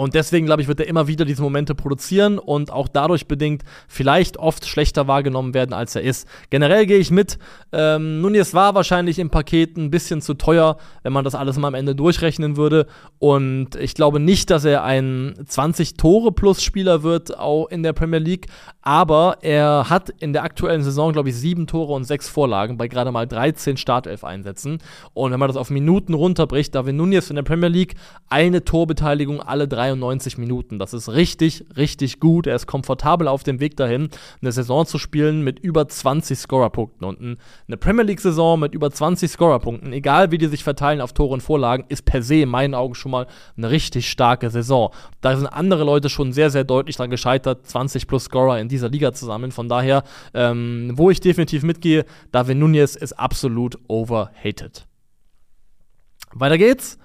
und 0.00 0.14
deswegen, 0.14 0.46
glaube 0.46 0.62
ich, 0.62 0.68
wird 0.68 0.80
er 0.80 0.86
immer 0.86 1.08
wieder 1.08 1.26
diese 1.26 1.42
Momente 1.42 1.74
produzieren 1.74 2.38
und 2.38 2.72
auch 2.72 2.88
dadurch 2.88 3.28
bedingt 3.28 3.64
vielleicht 3.86 4.38
oft 4.38 4.66
schlechter 4.66 5.08
wahrgenommen 5.08 5.52
werden, 5.52 5.74
als 5.74 5.94
er 5.94 6.00
ist. 6.00 6.26
Generell 6.48 6.86
gehe 6.86 6.96
ich 6.96 7.10
mit. 7.10 7.38
Ähm, 7.70 8.22
Nunez 8.22 8.54
war 8.54 8.74
wahrscheinlich 8.74 9.18
im 9.18 9.28
Paket 9.28 9.76
ein 9.76 9.90
bisschen 9.90 10.22
zu 10.22 10.32
teuer, 10.32 10.78
wenn 11.02 11.12
man 11.12 11.22
das 11.22 11.34
alles 11.34 11.58
mal 11.58 11.68
am 11.68 11.74
Ende 11.74 11.94
durchrechnen 11.94 12.56
würde. 12.56 12.86
Und 13.18 13.76
ich 13.76 13.92
glaube 13.92 14.20
nicht, 14.20 14.48
dass 14.48 14.64
er 14.64 14.84
ein 14.84 15.34
20-Tore-Plus-Spieler 15.44 17.02
wird, 17.02 17.38
auch 17.38 17.66
in 17.66 17.82
der 17.82 17.92
Premier 17.92 18.20
League. 18.20 18.46
Aber 18.80 19.36
er 19.42 19.90
hat 19.90 20.08
in 20.08 20.32
der 20.32 20.44
aktuellen 20.44 20.82
Saison, 20.82 21.12
glaube 21.12 21.28
ich, 21.28 21.36
sieben 21.36 21.66
Tore 21.66 21.92
und 21.92 22.04
sechs 22.04 22.26
Vorlagen 22.26 22.78
bei 22.78 22.88
gerade 22.88 23.12
mal 23.12 23.26
13 23.26 23.76
Startelf-Einsätzen. 23.76 24.78
Und 25.12 25.30
wenn 25.30 25.38
man 25.38 25.50
das 25.50 25.58
auf 25.58 25.68
Minuten 25.68 26.14
runterbricht, 26.14 26.74
da 26.74 26.86
wir 26.86 26.94
Nunez 26.94 27.28
in 27.28 27.36
der 27.36 27.42
Premier 27.42 27.68
League 27.68 27.96
eine 28.30 28.64
Torbeteiligung 28.64 29.42
alle 29.42 29.68
drei 29.68 29.89
93 29.90 30.38
Minuten. 30.38 30.78
Das 30.78 30.94
ist 30.94 31.08
richtig, 31.08 31.64
richtig 31.76 32.20
gut. 32.20 32.46
Er 32.46 32.56
ist 32.56 32.66
komfortabel 32.66 33.28
auf 33.28 33.42
dem 33.42 33.60
Weg 33.60 33.76
dahin, 33.76 34.08
eine 34.40 34.52
Saison 34.52 34.86
zu 34.86 34.98
spielen 34.98 35.42
mit 35.42 35.58
über 35.58 35.88
20 35.88 36.38
Scorerpunkten. 36.38 37.06
Und 37.06 37.38
eine 37.66 37.76
Premier 37.76 38.04
League-Saison 38.04 38.60
mit 38.60 38.74
über 38.74 38.90
20 38.90 39.30
Scorerpunkten, 39.30 39.92
egal 39.92 40.30
wie 40.30 40.38
die 40.38 40.46
sich 40.46 40.64
verteilen 40.64 41.00
auf 41.00 41.12
Tore 41.12 41.34
und 41.34 41.42
Vorlagen, 41.42 41.84
ist 41.88 42.04
per 42.04 42.22
se 42.22 42.36
in 42.36 42.48
meinen 42.48 42.74
Augen 42.74 42.94
schon 42.94 43.12
mal 43.12 43.26
eine 43.56 43.70
richtig 43.70 44.10
starke 44.10 44.50
Saison. 44.50 44.92
Da 45.20 45.36
sind 45.36 45.46
andere 45.46 45.84
Leute 45.84 46.08
schon 46.08 46.32
sehr, 46.32 46.50
sehr 46.50 46.64
deutlich 46.64 46.96
daran 46.96 47.10
gescheitert, 47.10 47.66
20 47.66 48.06
plus 48.06 48.24
Scorer 48.24 48.58
in 48.58 48.68
dieser 48.68 48.88
Liga 48.88 49.12
zu 49.12 49.26
sammeln. 49.26 49.52
Von 49.52 49.68
daher, 49.68 50.04
ähm, 50.34 50.92
wo 50.94 51.10
ich 51.10 51.20
definitiv 51.20 51.62
mitgehe, 51.62 52.04
David 52.32 52.58
Nunez 52.58 52.96
ist 52.96 53.12
absolut 53.12 53.78
overhated. 53.88 54.86
Weiter 56.32 56.58
geht's. 56.58 56.98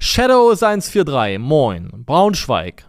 Shadow 0.00 0.50
ist 0.50 0.62
143, 0.62 1.40
moin. 1.40 1.90
Braunschweig. 2.06 2.84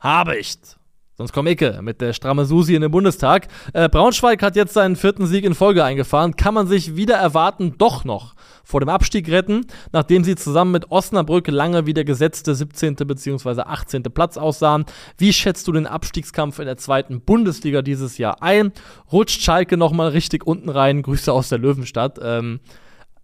Habicht. 0.00 0.76
Sonst 1.14 1.32
komm 1.32 1.46
ich 1.46 1.60
mit 1.80 2.00
der 2.00 2.12
stramme 2.12 2.44
Susi 2.44 2.74
in 2.74 2.82
den 2.82 2.90
Bundestag. 2.90 3.46
Äh, 3.72 3.88
Braunschweig 3.88 4.42
hat 4.42 4.56
jetzt 4.56 4.74
seinen 4.74 4.96
vierten 4.96 5.26
Sieg 5.26 5.44
in 5.44 5.54
Folge 5.54 5.84
eingefahren. 5.84 6.36
Kann 6.36 6.52
man 6.52 6.66
sich 6.66 6.96
wieder 6.96 7.14
erwarten, 7.14 7.76
doch 7.78 8.04
noch 8.04 8.34
vor 8.64 8.80
dem 8.80 8.88
Abstieg 8.88 9.30
retten, 9.30 9.66
nachdem 9.92 10.24
sie 10.24 10.34
zusammen 10.34 10.72
mit 10.72 10.90
Osnabrück 10.90 11.46
lange 11.46 11.86
wie 11.86 11.94
der 11.94 12.04
gesetzte 12.04 12.56
17. 12.56 12.96
bzw. 12.96 13.60
18. 13.60 14.02
Platz 14.02 14.36
aussahen. 14.36 14.84
Wie 15.16 15.32
schätzt 15.32 15.68
du 15.68 15.72
den 15.72 15.86
Abstiegskampf 15.86 16.58
in 16.58 16.66
der 16.66 16.76
zweiten 16.76 17.20
Bundesliga 17.20 17.82
dieses 17.82 18.18
Jahr 18.18 18.42
ein? 18.42 18.72
Rutscht 19.12 19.42
Schalke 19.42 19.76
nochmal 19.76 20.08
richtig 20.08 20.44
unten 20.44 20.70
rein? 20.70 21.02
Grüße 21.02 21.32
aus 21.32 21.48
der 21.48 21.58
Löwenstadt. 21.58 22.18
Ähm, 22.20 22.58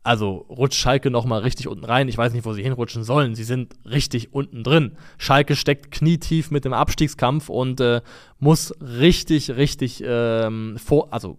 also 0.04 0.46
rutscht 0.48 0.80
Schalke 0.80 1.10
noch 1.10 1.24
mal 1.24 1.40
richtig 1.40 1.68
unten 1.68 1.84
rein. 1.84 2.08
Ich 2.08 2.18
weiß 2.18 2.32
nicht, 2.32 2.44
wo 2.44 2.52
sie 2.52 2.62
hinrutschen 2.62 3.04
sollen. 3.04 3.34
Sie 3.34 3.44
sind 3.44 3.74
richtig 3.84 4.32
unten 4.32 4.64
drin. 4.64 4.96
Schalke 5.18 5.54
steckt 5.54 5.92
knietief 5.92 6.50
mit 6.50 6.64
dem 6.64 6.72
Abstiegskampf 6.72 7.48
und 7.48 7.80
äh, 7.80 8.00
muss 8.38 8.74
richtig, 8.80 9.52
richtig 9.52 10.02
ähm, 10.04 10.76
vor, 10.84 11.12
also 11.12 11.38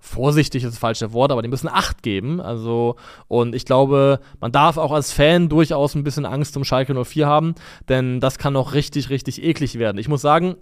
vorsichtig 0.00 0.64
ist 0.64 0.72
das 0.72 0.78
falsche 0.78 1.12
Wort, 1.12 1.30
aber 1.30 1.42
die 1.42 1.48
müssen 1.48 1.68
Acht 1.68 2.02
geben. 2.02 2.40
Also, 2.40 2.96
und 3.28 3.54
ich 3.54 3.64
glaube, 3.64 4.20
man 4.40 4.52
darf 4.52 4.76
auch 4.76 4.92
als 4.92 5.12
Fan 5.12 5.48
durchaus 5.48 5.94
ein 5.94 6.04
bisschen 6.04 6.26
Angst 6.26 6.56
um 6.56 6.64
Schalke 6.64 6.94
04 7.04 7.26
haben, 7.26 7.54
denn 7.88 8.20
das 8.20 8.38
kann 8.38 8.54
noch 8.54 8.74
richtig, 8.74 9.10
richtig 9.10 9.42
eklig 9.42 9.78
werden. 9.78 9.98
Ich 9.98 10.08
muss 10.08 10.22
sagen, 10.22 10.56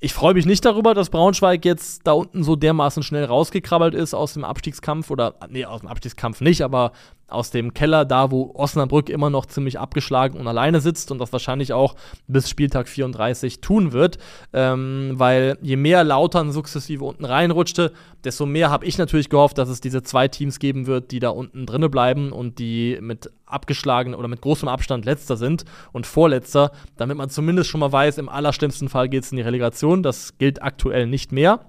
ich 0.00 0.14
freue 0.14 0.34
mich 0.34 0.46
nicht 0.46 0.64
darüber, 0.64 0.94
dass 0.94 1.10
Braunschweig 1.10 1.64
jetzt 1.64 2.06
da 2.06 2.12
unten 2.12 2.44
so 2.44 2.54
dermaßen 2.54 3.02
schnell 3.02 3.24
rausgekrabbelt 3.24 3.94
ist 3.94 4.14
aus 4.14 4.34
dem 4.34 4.44
Abstiegskampf 4.44 5.10
oder, 5.10 5.34
nee, 5.48 5.64
aus 5.64 5.80
dem 5.80 5.88
Abstiegskampf 5.88 6.40
nicht, 6.40 6.62
aber 6.62 6.92
aus 7.28 7.50
dem 7.50 7.74
Keller, 7.74 8.06
da 8.06 8.30
wo 8.30 8.52
Osnabrück 8.54 9.10
immer 9.10 9.28
noch 9.28 9.46
ziemlich 9.46 9.78
abgeschlagen 9.78 10.38
und 10.38 10.48
alleine 10.48 10.80
sitzt 10.80 11.10
und 11.10 11.18
das 11.18 11.32
wahrscheinlich 11.32 11.74
auch 11.74 11.94
bis 12.26 12.48
Spieltag 12.48 12.88
34 12.88 13.60
tun 13.60 13.92
wird, 13.92 14.18
ähm, 14.54 15.12
weil 15.14 15.58
je 15.60 15.76
mehr 15.76 16.04
Lautern 16.04 16.52
sukzessive 16.52 17.04
unten 17.04 17.26
reinrutschte, 17.26 17.92
desto 18.24 18.46
mehr 18.46 18.70
habe 18.70 18.86
ich 18.86 18.96
natürlich 18.96 19.28
gehofft, 19.28 19.58
dass 19.58 19.68
es 19.68 19.82
diese 19.82 20.02
zwei 20.02 20.26
Teams 20.26 20.58
geben 20.58 20.86
wird, 20.86 21.10
die 21.10 21.20
da 21.20 21.28
unten 21.28 21.66
drinne 21.66 21.90
bleiben 21.90 22.32
und 22.32 22.58
die 22.58 22.98
mit 23.02 23.30
abgeschlagen 23.44 24.14
oder 24.14 24.28
mit 24.28 24.40
großem 24.40 24.68
Abstand 24.68 25.04
letzter 25.04 25.36
sind 25.36 25.64
und 25.92 26.06
vorletzter, 26.06 26.72
damit 26.96 27.18
man 27.18 27.28
zumindest 27.28 27.68
schon 27.68 27.80
mal 27.80 27.92
weiß, 27.92 28.18
im 28.18 28.28
allerschlimmsten 28.30 28.88
Fall 28.88 29.08
geht 29.08 29.24
es 29.24 29.32
in 29.32 29.36
die 29.36 29.42
Relegation. 29.42 30.02
Das 30.02 30.38
gilt 30.38 30.62
aktuell 30.62 31.06
nicht 31.06 31.30
mehr. 31.32 31.60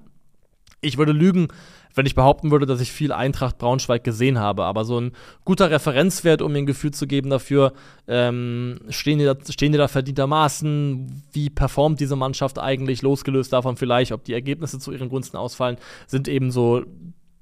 Ich 0.81 0.97
würde 0.97 1.11
lügen, 1.11 1.49
wenn 1.99 2.05
ich 2.05 2.15
behaupten 2.15 2.49
würde, 2.49 2.65
dass 2.65 2.79
ich 2.79 2.93
viel 2.93 3.12
Eintracht 3.12 3.57
Braunschweig 3.57 4.05
gesehen 4.05 4.39
habe. 4.39 4.63
Aber 4.63 4.85
so 4.85 5.01
ein 5.01 5.12
guter 5.43 5.69
Referenzwert, 5.69 6.41
um 6.41 6.53
mir 6.53 6.59
ein 6.59 6.65
Gefühl 6.65 6.91
zu 6.91 7.07
geben 7.07 7.29
dafür, 7.29 7.73
ähm, 8.07 8.79
stehen, 8.88 9.19
die 9.19 9.25
da, 9.25 9.35
stehen 9.49 9.73
die 9.73 9.77
da 9.77 9.89
verdientermaßen, 9.89 11.23
wie 11.33 11.49
performt 11.49 11.99
diese 11.99 12.15
Mannschaft 12.15 12.57
eigentlich, 12.57 13.01
losgelöst 13.01 13.51
davon 13.51 13.75
vielleicht, 13.75 14.13
ob 14.13 14.23
die 14.23 14.31
Ergebnisse 14.31 14.79
zu 14.79 14.93
ihren 14.93 15.09
Gunsten 15.09 15.35
ausfallen, 15.35 15.75
sind 16.07 16.29
eben 16.29 16.51
so 16.51 16.85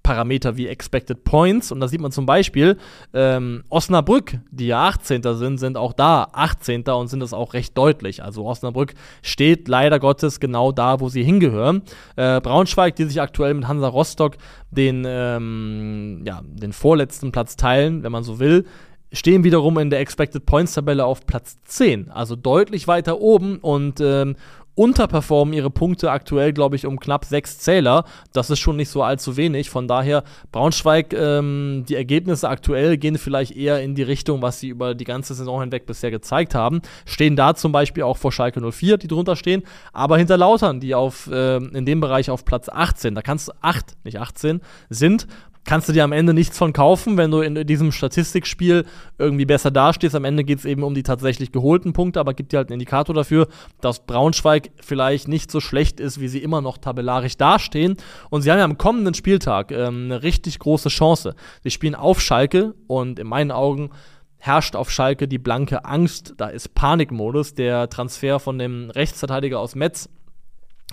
Parameter 0.08 0.56
wie 0.56 0.68
Expected 0.68 1.26
Points. 1.26 1.70
Und 1.70 1.82
da 1.82 1.90
sieht 1.90 2.00
man 2.00 2.14
zum 2.14 2.26
Beispiel, 2.26 2.78
ähm, 3.14 3.66
Osnabrück, 3.70 4.40
die 4.52 4.68
ja 4.68 4.88
18. 4.88 5.22
sind, 5.36 5.58
sind 5.58 5.76
auch 5.76 5.92
da 5.92 6.30
18. 6.32 6.84
und 6.84 7.10
sind 7.10 7.20
das 7.20 7.34
auch 7.34 7.54
recht 7.54 7.78
deutlich. 7.78 8.24
Also 8.24 8.46
Osnabrück 8.46 8.94
steht 9.22 9.68
leider 9.68 10.00
Gottes 10.00 10.40
genau 10.40 10.72
da, 10.72 11.02
wo 11.02 11.10
sie 11.10 11.24
hingehören. 11.24 11.82
Äh, 12.16 12.40
Braunschweig, 12.40 12.96
die 12.96 13.04
sich 13.04 13.20
aktuell 13.20 13.54
mit 13.54 13.68
Hansa 13.68 13.90
Rostock 13.90 14.38
den, 14.72 15.04
ähm, 15.06 16.22
ja, 16.26 16.42
den 16.42 16.72
vorletzten 16.72 17.34
Platz 17.34 17.58
teilen, 17.58 18.04
wenn 18.04 18.14
man 18.14 18.24
so 18.24 18.40
will, 18.40 18.64
stehen 19.12 19.44
wiederum 19.44 19.78
in 19.78 19.90
der 19.90 20.00
Expected 20.00 20.46
Points 20.46 20.74
Tabelle 20.74 21.04
auf 21.04 21.26
Platz 21.26 21.58
10, 21.66 22.12
also 22.12 22.38
deutlich 22.38 22.88
weiter 22.88 23.20
oben 23.20 23.58
und 23.58 24.00
ähm, 24.00 24.38
unterperformen 24.78 25.56
ihre 25.56 25.72
Punkte 25.72 26.12
aktuell, 26.12 26.54
glaube 26.54 26.76
ich, 26.76 26.86
um 26.86 27.00
knapp 27.00 27.26
sechs 27.26 27.58
Zähler. 27.58 28.06
Das 28.32 28.52
ist 28.52 28.60
schon 28.60 28.76
nicht 28.76 28.90
so 28.90 29.02
allzu 29.02 29.36
wenig. 29.36 29.72
Von 29.72 29.88
daher, 29.88 30.24
Braunschweig, 30.52 31.14
ähm, 31.14 31.84
die 31.90 31.96
Ergebnisse 31.96 32.48
aktuell 32.48 32.98
gehen 32.98 33.18
vielleicht 33.18 33.56
eher 33.56 33.82
in 33.82 33.96
die 33.96 34.04
Richtung, 34.04 34.44
was 34.44 34.60
sie 34.60 34.68
über 34.68 34.94
die 34.94 35.04
ganze 35.04 35.34
Saison 35.34 35.62
hinweg 35.62 35.88
bisher 35.88 36.12
gezeigt 36.12 36.54
haben. 36.54 36.82
Stehen 37.06 37.36
da 37.36 37.56
zum 37.56 37.72
Beispiel 37.72 38.04
auch 38.04 38.18
vor 38.18 38.32
Schalke 38.32 38.62
04, 38.62 38.98
die 38.98 39.08
drunter 39.08 39.36
stehen, 39.36 39.64
aber 39.94 40.20
hinter 40.20 40.38
Lautern, 40.38 40.80
die 40.80 40.94
auf, 40.94 41.28
äh, 41.28 41.58
in 41.58 41.86
dem 41.88 42.00
Bereich 42.00 42.30
auf 42.30 42.46
Platz 42.46 42.70
18, 42.70 43.16
da 43.16 43.24
kannst 43.24 43.48
du 43.48 43.54
8, 43.62 43.98
nicht 44.04 44.20
18, 44.20 44.62
sind 44.90 45.28
kannst 45.68 45.90
du 45.90 45.94
dir 45.94 46.06
am 46.06 46.14
Ende 46.14 46.34
nichts 46.34 46.58
von 46.58 46.74
kaufen, 46.74 47.18
wenn 47.18 47.30
du 47.30 47.42
in 47.42 47.68
diesem 47.68 47.92
Statistikspiel 47.92 48.86
irgendwie 49.20 49.46
besser 49.46 49.70
dastehst. 49.70 50.16
Am 50.16 50.24
Ende 50.24 50.44
geht 50.44 50.60
es 50.60 50.66
eben 50.66 50.82
um 50.82 50.96
die 50.96 51.04
tatsächlich 51.04 51.52
geholten 51.52 51.94
Punkte, 51.94 52.20
aber 52.20 52.34
gibt 52.34 52.54
dir 52.54 52.58
halt 52.58 52.70
einen 52.70 52.80
Indikator 52.80 53.14
dafür, 53.14 53.48
dass 53.82 54.06
Braunschweig 54.06 54.72
vielleicht 54.82 55.28
nicht 55.28 55.52
so 55.52 55.60
schlecht 55.60 56.00
ist, 56.00 56.20
wie 56.22 56.30
sie 56.30 56.40
immer 56.40 56.62
noch 56.62 56.78
tabellarisch 56.78 57.38
dastehen. 57.38 57.98
Und 58.30 58.42
sie 58.42 58.52
haben 58.52 58.60
ja 58.60 58.64
am 58.64 58.78
kommenden 58.78 59.14
Spieltag 59.14 59.72
ähm, 59.72 60.06
eine 60.06 60.24
richtig 60.24 60.58
große 60.60 60.90
Chance. 60.90 61.36
Sie 61.64 61.70
spielen 61.70 61.96
auf 61.96 62.22
Schalke 62.22 62.74
und 62.88 63.20
in 63.20 63.28
meinen 63.28 63.52
Augen 63.52 63.90
herrscht 64.38 64.76
auf 64.76 64.90
Schalke 64.90 65.28
die 65.28 65.38
blanke 65.38 65.84
Angst. 65.84 66.36
Da 66.38 66.48
ist 66.48 66.76
Panikmodus. 66.76 67.56
Der 67.56 67.90
Transfer 67.90 68.40
von 68.40 68.58
dem 68.58 68.90
Rechtsverteidiger 68.90 69.60
aus 69.60 69.76
Metz 69.76 70.10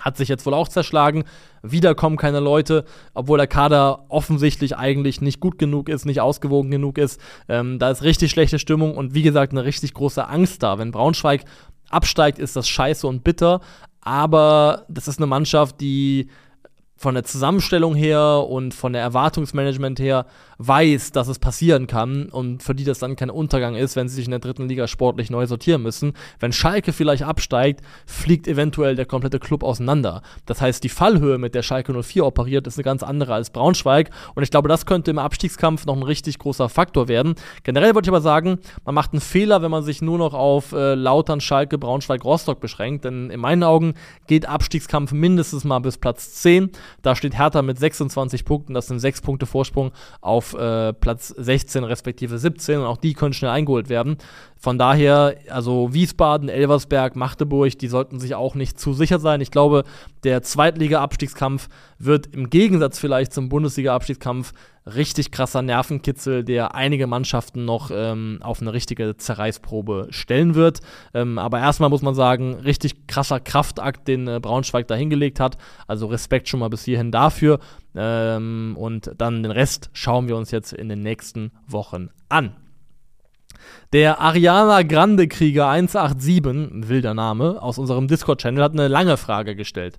hat 0.01 0.17
sich 0.17 0.27
jetzt 0.27 0.45
wohl 0.45 0.53
auch 0.53 0.67
zerschlagen. 0.67 1.23
Wieder 1.63 1.95
kommen 1.95 2.17
keine 2.17 2.39
Leute, 2.39 2.85
obwohl 3.13 3.37
der 3.37 3.47
Kader 3.47 4.05
offensichtlich 4.09 4.77
eigentlich 4.77 5.21
nicht 5.21 5.39
gut 5.39 5.57
genug 5.57 5.89
ist, 5.89 6.05
nicht 6.05 6.21
ausgewogen 6.21 6.69
genug 6.69 6.97
ist. 6.97 7.19
Ähm, 7.47 7.79
da 7.79 7.89
ist 7.91 8.03
richtig 8.03 8.31
schlechte 8.31 8.59
Stimmung 8.59 8.95
und 8.95 9.13
wie 9.13 9.23
gesagt 9.23 9.53
eine 9.53 9.63
richtig 9.63 9.93
große 9.93 10.27
Angst 10.27 10.63
da. 10.63 10.77
Wenn 10.77 10.91
Braunschweig 10.91 11.45
absteigt, 11.89 12.39
ist 12.39 12.55
das 12.55 12.67
scheiße 12.67 13.07
und 13.07 13.23
bitter. 13.23 13.61
Aber 14.01 14.85
das 14.89 15.07
ist 15.07 15.17
eine 15.17 15.27
Mannschaft, 15.27 15.81
die 15.81 16.29
von 16.97 17.13
der 17.13 17.25
Zusammenstellung 17.25 17.93
her 17.93 18.45
und 18.47 18.73
von 18.73 18.93
der 18.93 19.01
Erwartungsmanagement 19.01 19.99
her 19.99 20.25
weiß, 20.59 21.11
dass 21.11 21.27
es 21.27 21.39
passieren 21.39 21.87
kann 21.87 22.29
und 22.29 22.63
für 22.63 22.73
die 22.73 22.85
das 22.85 22.99
dann 22.99 23.17
kein 23.17 23.29
Untergang 23.29 23.75
ist, 23.75 23.97
wenn 23.97 24.07
sie 24.07 24.15
sich 24.15 24.25
in 24.25 24.31
der 24.31 24.39
dritten 24.39 24.69
Liga 24.69 24.87
sportlich 24.87 25.29
neu 25.29 25.45
sortieren 25.45 25.83
müssen. 25.83 26.13
Wenn 26.39 26.53
Schalke 26.53 26.93
vielleicht 26.93 27.23
absteigt, 27.23 27.81
fliegt 28.05 28.47
eventuell 28.47 28.95
der 28.95 29.05
komplette 29.05 29.39
Club 29.39 29.63
auseinander. 29.63 30.21
Das 30.45 30.61
heißt, 30.61 30.83
die 30.83 30.89
Fallhöhe, 30.89 31.37
mit 31.37 31.53
der 31.53 31.63
Schalke 31.63 31.93
04 32.01 32.25
operiert, 32.25 32.65
ist 32.65 32.77
eine 32.77 32.85
ganz 32.85 33.03
andere 33.03 33.33
als 33.33 33.49
Braunschweig 33.49 34.09
und 34.33 34.43
ich 34.43 34.51
glaube, 34.51 34.69
das 34.69 34.85
könnte 34.85 35.11
im 35.11 35.19
Abstiegskampf 35.19 35.85
noch 35.85 35.97
ein 35.97 36.03
richtig 36.03 36.39
großer 36.39 36.69
Faktor 36.69 37.09
werden. 37.09 37.35
Generell 37.63 37.93
würde 37.93 38.05
ich 38.05 38.09
aber 38.09 38.21
sagen, 38.21 38.59
man 38.85 38.95
macht 38.95 39.11
einen 39.11 39.21
Fehler, 39.21 39.61
wenn 39.61 39.71
man 39.71 39.83
sich 39.83 40.01
nur 40.01 40.17
noch 40.17 40.33
auf 40.33 40.71
äh, 40.71 40.95
Lautern, 40.95 41.41
Schalke, 41.41 41.77
Braunschweig, 41.77 42.23
Rostock 42.23 42.61
beschränkt, 42.61 43.03
denn 43.03 43.29
in 43.29 43.41
meinen 43.41 43.63
Augen 43.63 43.95
geht 44.27 44.47
Abstiegskampf 44.47 45.11
mindestens 45.11 45.65
mal 45.65 45.79
bis 45.79 45.97
Platz 45.97 46.35
10. 46.35 46.71
Da 47.01 47.15
steht 47.15 47.37
Hertha 47.37 47.61
mit 47.61 47.79
26 47.79 48.45
Punkten, 48.45 48.73
das 48.73 48.87
sind 48.87 48.99
6 48.99 49.21
Punkte 49.21 49.45
Vorsprung 49.45 49.91
auf 50.21 50.53
äh, 50.53 50.93
Platz 50.93 51.29
16 51.29 51.83
respektive 51.83 52.37
17 52.37 52.79
und 52.79 52.85
auch 52.85 52.97
die 52.97 53.13
können 53.13 53.33
schnell 53.33 53.51
eingeholt 53.51 53.89
werden. 53.89 54.17
Von 54.57 54.77
daher, 54.77 55.35
also 55.49 55.93
Wiesbaden, 55.93 56.49
Elversberg, 56.49 57.15
Magdeburg, 57.15 57.77
die 57.77 57.87
sollten 57.87 58.19
sich 58.19 58.35
auch 58.35 58.55
nicht 58.55 58.79
zu 58.79 58.93
sicher 58.93 59.19
sein. 59.19 59.41
Ich 59.41 59.51
glaube, 59.51 59.83
der 60.23 60.41
Zweitliga-Abstiegskampf 60.41 61.69
wird 61.99 62.27
im 62.33 62.49
Gegensatz 62.49 62.97
vielleicht 62.99 63.33
zum 63.33 63.49
Bundesliga-Abstiegskampf 63.49 64.53
richtig 64.87 65.31
krasser 65.31 65.61
Nervenkitzel, 65.61 66.43
der 66.43 66.75
einige 66.75 67.07
Mannschaften 67.07 67.65
noch 67.65 67.89
ähm, 67.91 68.39
auf 68.41 68.61
eine 68.61 68.73
richtige 68.73 69.17
Zerreißprobe 69.17 70.07
stellen 70.11 70.53
wird. 70.53 70.79
Ähm, 71.13 71.39
aber 71.39 71.59
erstmal 71.59 71.89
muss 71.89 72.03
man 72.03 72.13
sagen, 72.13 72.55
richtig 72.55 73.07
krasser 73.07 73.39
Kraftakt, 73.39 74.07
den 74.07 74.27
äh, 74.27 74.39
Braunschweig 74.39 74.87
da 74.87 74.95
hingelegt 74.95 75.39
hat. 75.39 75.57
Also 75.87 76.07
Respekt 76.07 76.49
schon 76.49 76.59
mal 76.59 76.69
bis 76.75 76.83
hierhin 76.83 77.11
dafür. 77.11 77.59
Ähm, 77.95 78.75
und 78.77 79.11
dann 79.17 79.43
den 79.43 79.51
Rest 79.51 79.89
schauen 79.93 80.27
wir 80.27 80.35
uns 80.35 80.51
jetzt 80.51 80.73
in 80.73 80.89
den 80.89 81.01
nächsten 81.01 81.51
Wochen 81.67 82.09
an. 82.27 82.55
Der 83.93 84.19
Ariana 84.19 84.83
Grande 84.83 85.29
Krieger 85.29 85.69
187, 85.69 86.45
ein 86.45 86.89
wilder 86.89 87.13
Name, 87.13 87.61
aus 87.61 87.77
unserem 87.77 88.07
Discord-Channel 88.07 88.61
hat 88.61 88.73
eine 88.73 88.89
lange 88.89 89.15
Frage 89.15 89.55
gestellt. 89.55 89.97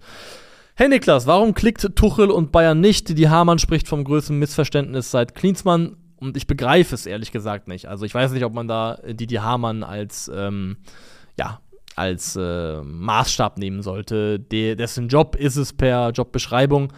Hey 0.74 0.88
Niklas, 0.88 1.26
warum 1.26 1.54
klickt 1.54 1.96
Tuchel 1.96 2.30
und 2.30 2.52
Bayern 2.52 2.80
nicht? 2.80 3.16
Die 3.16 3.28
Hamann 3.30 3.58
spricht 3.58 3.88
vom 3.88 4.04
größten 4.04 4.38
Missverständnis 4.38 5.10
seit 5.10 5.34
Klinsmann 5.34 5.96
und 6.16 6.36
ich 6.36 6.46
begreife 6.46 6.94
es 6.94 7.06
ehrlich 7.06 7.32
gesagt 7.32 7.68
nicht. 7.68 7.86
Also 7.86 8.04
ich 8.04 8.14
weiß 8.14 8.32
nicht, 8.32 8.44
ob 8.44 8.52
man 8.52 8.68
da 8.68 8.98
Didi 9.06 9.36
Hamann 9.36 9.82
als, 9.82 10.30
ähm, 10.34 10.76
ja, 11.38 11.60
als 11.96 12.36
äh, 12.36 12.82
Maßstab 12.82 13.58
nehmen 13.58 13.82
sollte. 13.82 14.38
De 14.38 14.76
dessen 14.76 15.08
Job 15.08 15.34
ist 15.36 15.56
es 15.56 15.72
per 15.72 16.10
Jobbeschreibung 16.10 16.92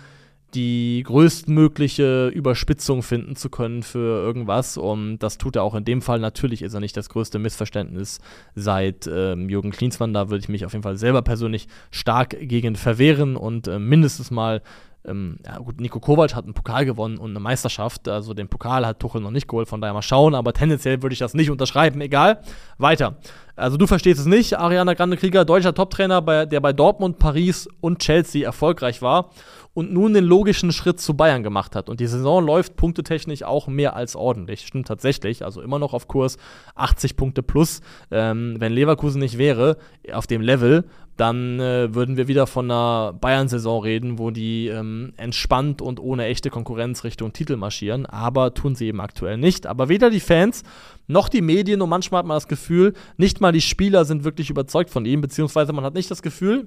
die 0.55 1.03
größtmögliche 1.05 2.29
Überspitzung 2.29 3.03
finden 3.03 3.37
zu 3.37 3.51
können 3.51 3.83
für 3.83 4.23
irgendwas. 4.23 4.79
Und 4.79 5.19
das 5.19 5.37
tut 5.37 5.57
er 5.57 5.63
auch 5.63 5.75
in 5.75 5.85
dem 5.85 6.01
Fall. 6.01 6.21
Natürlich 6.21 6.63
ist 6.63 6.73
er 6.73 6.81
nicht 6.81 6.97
das 6.97 7.11
größte 7.11 7.39
Missverständnis 7.39 8.21
seit 8.55 9.07
ähm, 9.13 9.51
Jürgen 9.51 9.73
Klinsmann. 9.73 10.15
Da 10.15 10.31
würde 10.31 10.43
ich 10.43 10.49
mich 10.49 10.65
auf 10.65 10.73
jeden 10.73 10.83
Fall 10.83 10.97
selber 10.97 11.23
persönlich 11.23 11.69
stark 11.91 12.37
gegen 12.41 12.77
verwehren 12.77 13.37
und 13.37 13.69
äh, 13.69 13.79
mindestens 13.79 14.31
mal 14.31 14.63
ähm, 15.09 15.39
ja 15.45 15.59
gut, 15.59 15.81
Nico 15.81 16.01
Kovac 16.01 16.35
hat 16.35 16.45
einen 16.45 16.55
Pokal 16.55 16.85
gewonnen 16.85 17.19
und 17.19 17.31
eine 17.31 17.41
Meisterschaft. 17.41 18.09
Also 18.09 18.35
den 18.35 18.49
Pokal 18.49 18.87
hat 18.87 19.01
Tuchel 19.01 19.21
noch 19.21 19.31
nicht 19.31 19.49
geholt, 19.49 19.69
von 19.69 19.81
daher 19.81 19.95
mal 19.95 20.03
schauen. 20.03 20.35
Aber 20.35 20.53
tendenziell 20.53 21.03
würde 21.03 21.13
ich 21.13 21.19
das 21.19 21.35
nicht 21.35 21.51
unterschreiben. 21.51 22.01
Egal. 22.01 22.41
Weiter. 22.79 23.17
Also 23.57 23.77
du 23.77 23.87
verstehst 23.87 24.21
es 24.21 24.27
nicht. 24.27 24.59
Ariana 24.59 24.95
Grande 24.95 25.17
Krieger, 25.17 25.45
deutscher 25.45 25.75
Toptrainer, 25.75 26.23
bei, 26.23 26.47
der 26.47 26.61
bei 26.61 26.73
Dortmund, 26.73 27.19
Paris 27.19 27.69
und 27.81 27.99
Chelsea 27.99 28.45
erfolgreich 28.45 29.03
war 29.03 29.31
und 29.79 29.93
nun 29.93 30.13
den 30.13 30.25
logischen 30.25 30.73
Schritt 30.73 30.99
zu 30.99 31.17
Bayern 31.17 31.45
gemacht 31.45 31.77
hat. 31.77 31.89
Und 31.89 32.01
die 32.01 32.09
Saison 32.09 32.45
läuft 32.45 32.75
punktetechnisch 32.75 33.45
auch 33.45 33.69
mehr 33.69 33.95
als 33.95 34.17
ordentlich. 34.17 34.67
Stimmt 34.67 34.89
tatsächlich. 34.89 35.45
Also 35.45 35.63
immer 35.63 35.79
noch 35.79 35.95
auf 35.95 36.09
Kurs 36.09 36.37
80 36.75 37.15
Punkte 37.15 37.45
plus. 37.45 37.81
Ähm, 38.11 38.57
wenn 38.59 38.73
Leverkusen 38.73 39.21
nicht 39.21 39.39
wäre 39.39 39.77
auf 40.13 40.27
dem 40.27 40.41
Level, 40.41 40.85
dann 41.17 41.61
äh, 41.61 41.95
würden 41.95 42.17
wir 42.17 42.27
wieder 42.27 42.49
von 42.49 42.69
einer 42.69 43.13
Bayern-Saison 43.13 43.81
reden, 43.81 44.19
wo 44.19 44.33
die 44.33 44.67
ähm, 44.67 45.13
entspannt 45.17 45.81
und 45.81 46.01
ohne 46.01 46.25
echte 46.25 46.51
Konkurrenz 46.51 47.05
Richtung 47.05 47.33
Titel 47.33 47.55
marschieren. 47.55 48.05
Aber 48.05 48.55
tun 48.55 48.75
sie 48.75 48.89
eben 48.89 49.01
aktuell 49.01 49.37
nicht. 49.37 49.69
Aber 49.69 49.89
weder 49.89 50.11
die 50.11 50.19
Fans 50.19 50.65
noch 51.07 51.29
die 51.29 51.41
Medien 51.41 51.83
und 51.83 51.89
manchmal 51.89 52.19
hat 52.19 52.27
man 52.27 52.35
das 52.37 52.49
Gefühl, 52.49 52.95
nicht 53.17 53.41
mal 53.41 53.53
die 53.53 53.61
Spieler 53.61 54.05
sind 54.05 54.25
wirklich 54.25 54.51
überzeugt 54.51 54.91
von 54.91 55.07
ihm, 55.07 55.21
beziehungsweise 55.21 55.73
man 55.73 55.85
hat 55.85 55.95
nicht 55.95 56.11
das 56.11 56.21
Gefühl, 56.21 56.67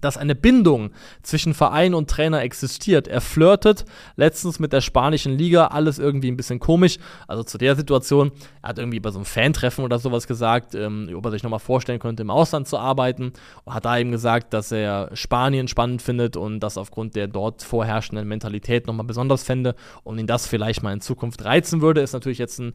dass 0.00 0.16
eine 0.16 0.34
Bindung 0.34 0.90
zwischen 1.22 1.54
Verein 1.54 1.94
und 1.94 2.10
Trainer 2.10 2.42
existiert. 2.42 3.08
Er 3.08 3.20
flirtet 3.20 3.84
letztens 4.16 4.58
mit 4.58 4.72
der 4.72 4.80
spanischen 4.80 5.36
Liga, 5.36 5.68
alles 5.68 5.98
irgendwie 5.98 6.30
ein 6.30 6.36
bisschen 6.36 6.58
komisch. 6.58 6.98
Also 7.26 7.42
zu 7.42 7.58
der 7.58 7.76
Situation, 7.76 8.32
er 8.62 8.70
hat 8.70 8.78
irgendwie 8.78 9.00
bei 9.00 9.10
so 9.10 9.18
einem 9.18 9.24
Fantreffen 9.24 9.84
oder 9.84 9.98
sowas 9.98 10.26
gesagt, 10.26 10.74
ähm, 10.74 11.10
ob 11.14 11.24
er 11.24 11.30
sich 11.30 11.42
nochmal 11.42 11.60
vorstellen 11.60 11.98
könnte, 11.98 12.22
im 12.22 12.30
Ausland 12.30 12.68
zu 12.68 12.78
arbeiten. 12.78 13.32
Und 13.64 13.74
hat 13.74 13.84
da 13.84 13.98
eben 13.98 14.10
gesagt, 14.10 14.52
dass 14.52 14.72
er 14.72 15.10
Spanien 15.14 15.68
spannend 15.68 16.02
findet 16.02 16.36
und 16.36 16.60
das 16.60 16.78
aufgrund 16.78 17.16
der 17.16 17.26
dort 17.28 17.62
vorherrschenden 17.62 18.26
Mentalität 18.28 18.86
nochmal 18.86 19.06
besonders 19.06 19.42
fände 19.42 19.74
und 20.04 20.18
ihn 20.18 20.26
das 20.26 20.46
vielleicht 20.46 20.82
mal 20.82 20.92
in 20.92 21.00
Zukunft 21.00 21.44
reizen 21.44 21.80
würde. 21.80 22.00
Ist 22.00 22.12
natürlich 22.12 22.38
jetzt 22.38 22.58
ein 22.58 22.74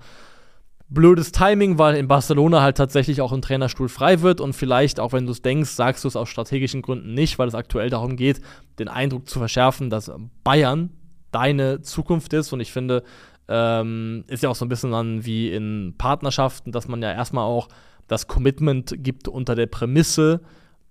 blödes 0.92 1.32
Timing, 1.32 1.78
weil 1.78 1.96
in 1.96 2.08
Barcelona 2.08 2.62
halt 2.62 2.78
tatsächlich 2.78 3.22
auch 3.22 3.32
ein 3.32 3.42
Trainerstuhl 3.42 3.90
frei 3.90 4.22
wird 4.22 4.42
und 4.42 4.54
vielleicht, 4.54 5.00
auch 5.00 5.14
wenn 5.14 5.26
du 5.26 5.32
es 5.32 5.42
denkst, 5.42 5.70
sagst 5.72 6.04
du 6.04 6.08
es 6.08 6.16
aus 6.16 6.30
strategischen 6.30 6.82
Gründen 6.82 7.14
nicht, 7.14 7.40
weil 7.40 7.48
es 7.48 7.56
aktuell 7.56 7.90
darum 7.90 8.18
geht, 8.18 8.42
den 8.78 8.90
Eindruck 8.90 9.28
zu 9.28 9.40
verschärfen, 9.40 9.90
dass 9.90 10.12
Bayern 10.44 10.92
deine 11.32 11.82
Zukunft 11.82 12.34
ist. 12.34 12.52
Und 12.52 12.60
ich 12.60 12.74
finde, 12.74 13.04
ähm, 13.48 14.26
ist 14.28 14.44
ja 14.44 14.50
auch 14.50 14.56
so 14.56 14.66
ein 14.66 14.70
bisschen 14.70 14.92
dann 14.92 15.26
wie 15.26 15.52
in 15.52 15.96
Partnerschaften, 15.98 16.72
dass 16.74 16.90
man 16.90 17.02
ja 17.02 17.12
erstmal 17.12 17.46
auch 17.46 17.70
das 18.08 18.28
Commitment 18.28 18.94
gibt 18.98 19.30
unter 19.30 19.56
der 19.56 19.68
Prämisse, 19.68 20.42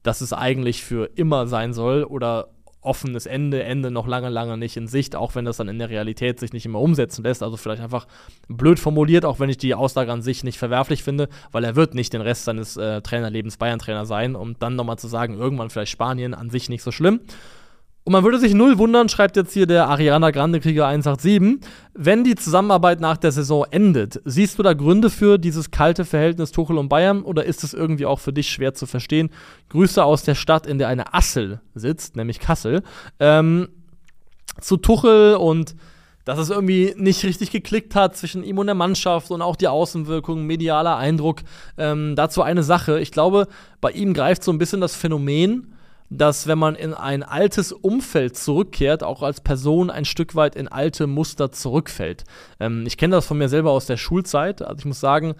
dass 0.03 0.23
es 0.23 0.33
eigentlich 0.33 0.83
für 0.83 1.11
immer 1.15 1.47
sein 1.47 1.75
soll 1.75 2.05
oder 2.05 2.49
offenes 2.83 3.27
Ende, 3.27 3.63
Ende 3.63 3.91
noch 3.91 4.07
lange, 4.07 4.29
lange 4.29 4.57
nicht 4.57 4.77
in 4.77 4.87
Sicht, 4.87 5.15
auch 5.15 5.35
wenn 5.35 5.45
das 5.45 5.59
dann 5.59 5.69
in 5.69 5.79
der 5.79 5.91
Realität 5.91 6.41
sich 6.41 6.53
nicht 6.53 6.67
immer 6.67 6.81
umsetzen 6.81 7.23
lässt. 7.23 7.43
Also 7.43 7.57
vielleicht 7.57 7.83
einfach 7.83 8.07
blöd 8.49 8.79
formuliert, 8.79 9.25
auch 9.25 9.39
wenn 9.39 9.51
ich 9.51 9.59
die 9.59 9.75
Aussage 9.75 10.13
an 10.13 10.23
sich 10.23 10.45
nicht 10.45 10.59
verwerflich 10.59 11.03
finde, 11.03 11.29
weil 11.53 11.65
er 11.65 11.77
wird 11.77 11.95
nicht 11.95 12.13
den 12.13 12.23
Rest 12.23 12.45
seines 12.45 12.77
äh, 12.77 13.03
Trainerlebens 13.03 13.59
Bayern-Trainer 13.59 14.07
sein, 14.07 14.35
um 14.35 14.59
dann 14.59 14.77
nochmal 14.77 14.99
zu 14.99 15.09
sagen, 15.09 15.39
irgendwann 15.39 15.71
vielleicht 15.71 15.93
Spanien 15.93 16.35
an 16.35 16.51
sich 16.51 16.69
nicht 16.69 16.83
so 16.83 16.93
schlimm. 16.93 17.21
Und 18.11 18.15
man 18.15 18.25
würde 18.25 18.41
sich 18.41 18.55
null 18.55 18.77
wundern, 18.77 19.09
schreibt 19.09 19.37
jetzt 19.37 19.53
hier 19.53 19.69
der 19.69 19.87
Ariana 19.87 20.33
Grande 20.33 20.59
Krieger 20.59 20.89
187, 20.89 21.61
wenn 21.95 22.25
die 22.25 22.35
Zusammenarbeit 22.35 23.01
nach 23.01 23.17
der 23.17 23.31
Saison 23.31 23.65
endet. 23.71 24.21
Siehst 24.25 24.59
du 24.59 24.65
da 24.65 24.73
Gründe 24.73 25.11
für 25.11 25.39
dieses 25.39 25.71
kalte 25.71 26.05
Verhältnis 26.05 26.51
Tuchel 26.51 26.77
und 26.77 26.89
Bayern 26.89 27.23
oder 27.23 27.45
ist 27.45 27.63
es 27.63 27.73
irgendwie 27.73 28.07
auch 28.07 28.19
für 28.19 28.33
dich 28.33 28.51
schwer 28.51 28.75
zu 28.75 28.87
verstehen? 28.87 29.31
Grüße 29.69 30.03
aus 30.03 30.25
der 30.25 30.35
Stadt, 30.35 30.67
in 30.67 30.79
der 30.79 30.89
eine 30.89 31.15
Assel 31.15 31.61
sitzt, 31.77 32.17
nämlich 32.17 32.41
Kassel. 32.41 32.83
Ähm, 33.21 33.69
zu 34.61 34.77
Tuchel 34.77 35.37
und 35.37 35.77
dass 36.25 36.41
es 36.41 36.51
irgendwie 36.51 36.93
nicht 36.97 37.23
richtig 37.23 37.53
geklickt 37.53 37.95
hat 37.95 38.17
zwischen 38.17 38.43
ihm 38.43 38.59
und 38.59 38.67
der 38.67 38.75
Mannschaft 38.75 39.31
und 39.31 39.41
auch 39.41 39.55
die 39.55 39.69
Außenwirkung, 39.69 40.47
medialer 40.47 40.97
Eindruck. 40.97 41.43
Ähm, 41.79 42.17
dazu 42.17 42.43
eine 42.43 42.65
Sache. 42.65 42.99
Ich 42.99 43.13
glaube, 43.13 43.47
bei 43.81 43.93
ihm 43.93 44.15
greift 44.15 44.43
so 44.43 44.51
ein 44.51 44.59
bisschen 44.59 44.81
das 44.81 44.97
Phänomen 44.97 45.77
dass 46.11 46.49
wenn 46.49 46.59
man 46.59 46.75
in 46.75 46.93
ein 46.93 47.23
altes 47.23 47.73
Umfeld 47.73 48.37
zurückkehrt, 48.37 49.05
auch 49.05 49.23
als 49.23 49.41
Person 49.41 49.91
ein 49.91 50.05
Stück 50.05 50.35
weit 50.35 50.57
in 50.57 50.67
alte 50.67 51.07
Muster 51.07 51.53
zurückfällt. 51.53 52.25
Ähm, 52.59 52.85
ich 52.87 52.97
kenne 52.97 53.15
das 53.15 53.27
von 53.27 53.39
mir 53.39 53.49
selber 53.49 53.71
aus 53.71 53.87
der 53.87 53.97
Schulzeit. 53.97 54.61
Also 54.61 54.81
ich 54.81 54.85
muss 54.85 55.01
sagen, 55.01 55.35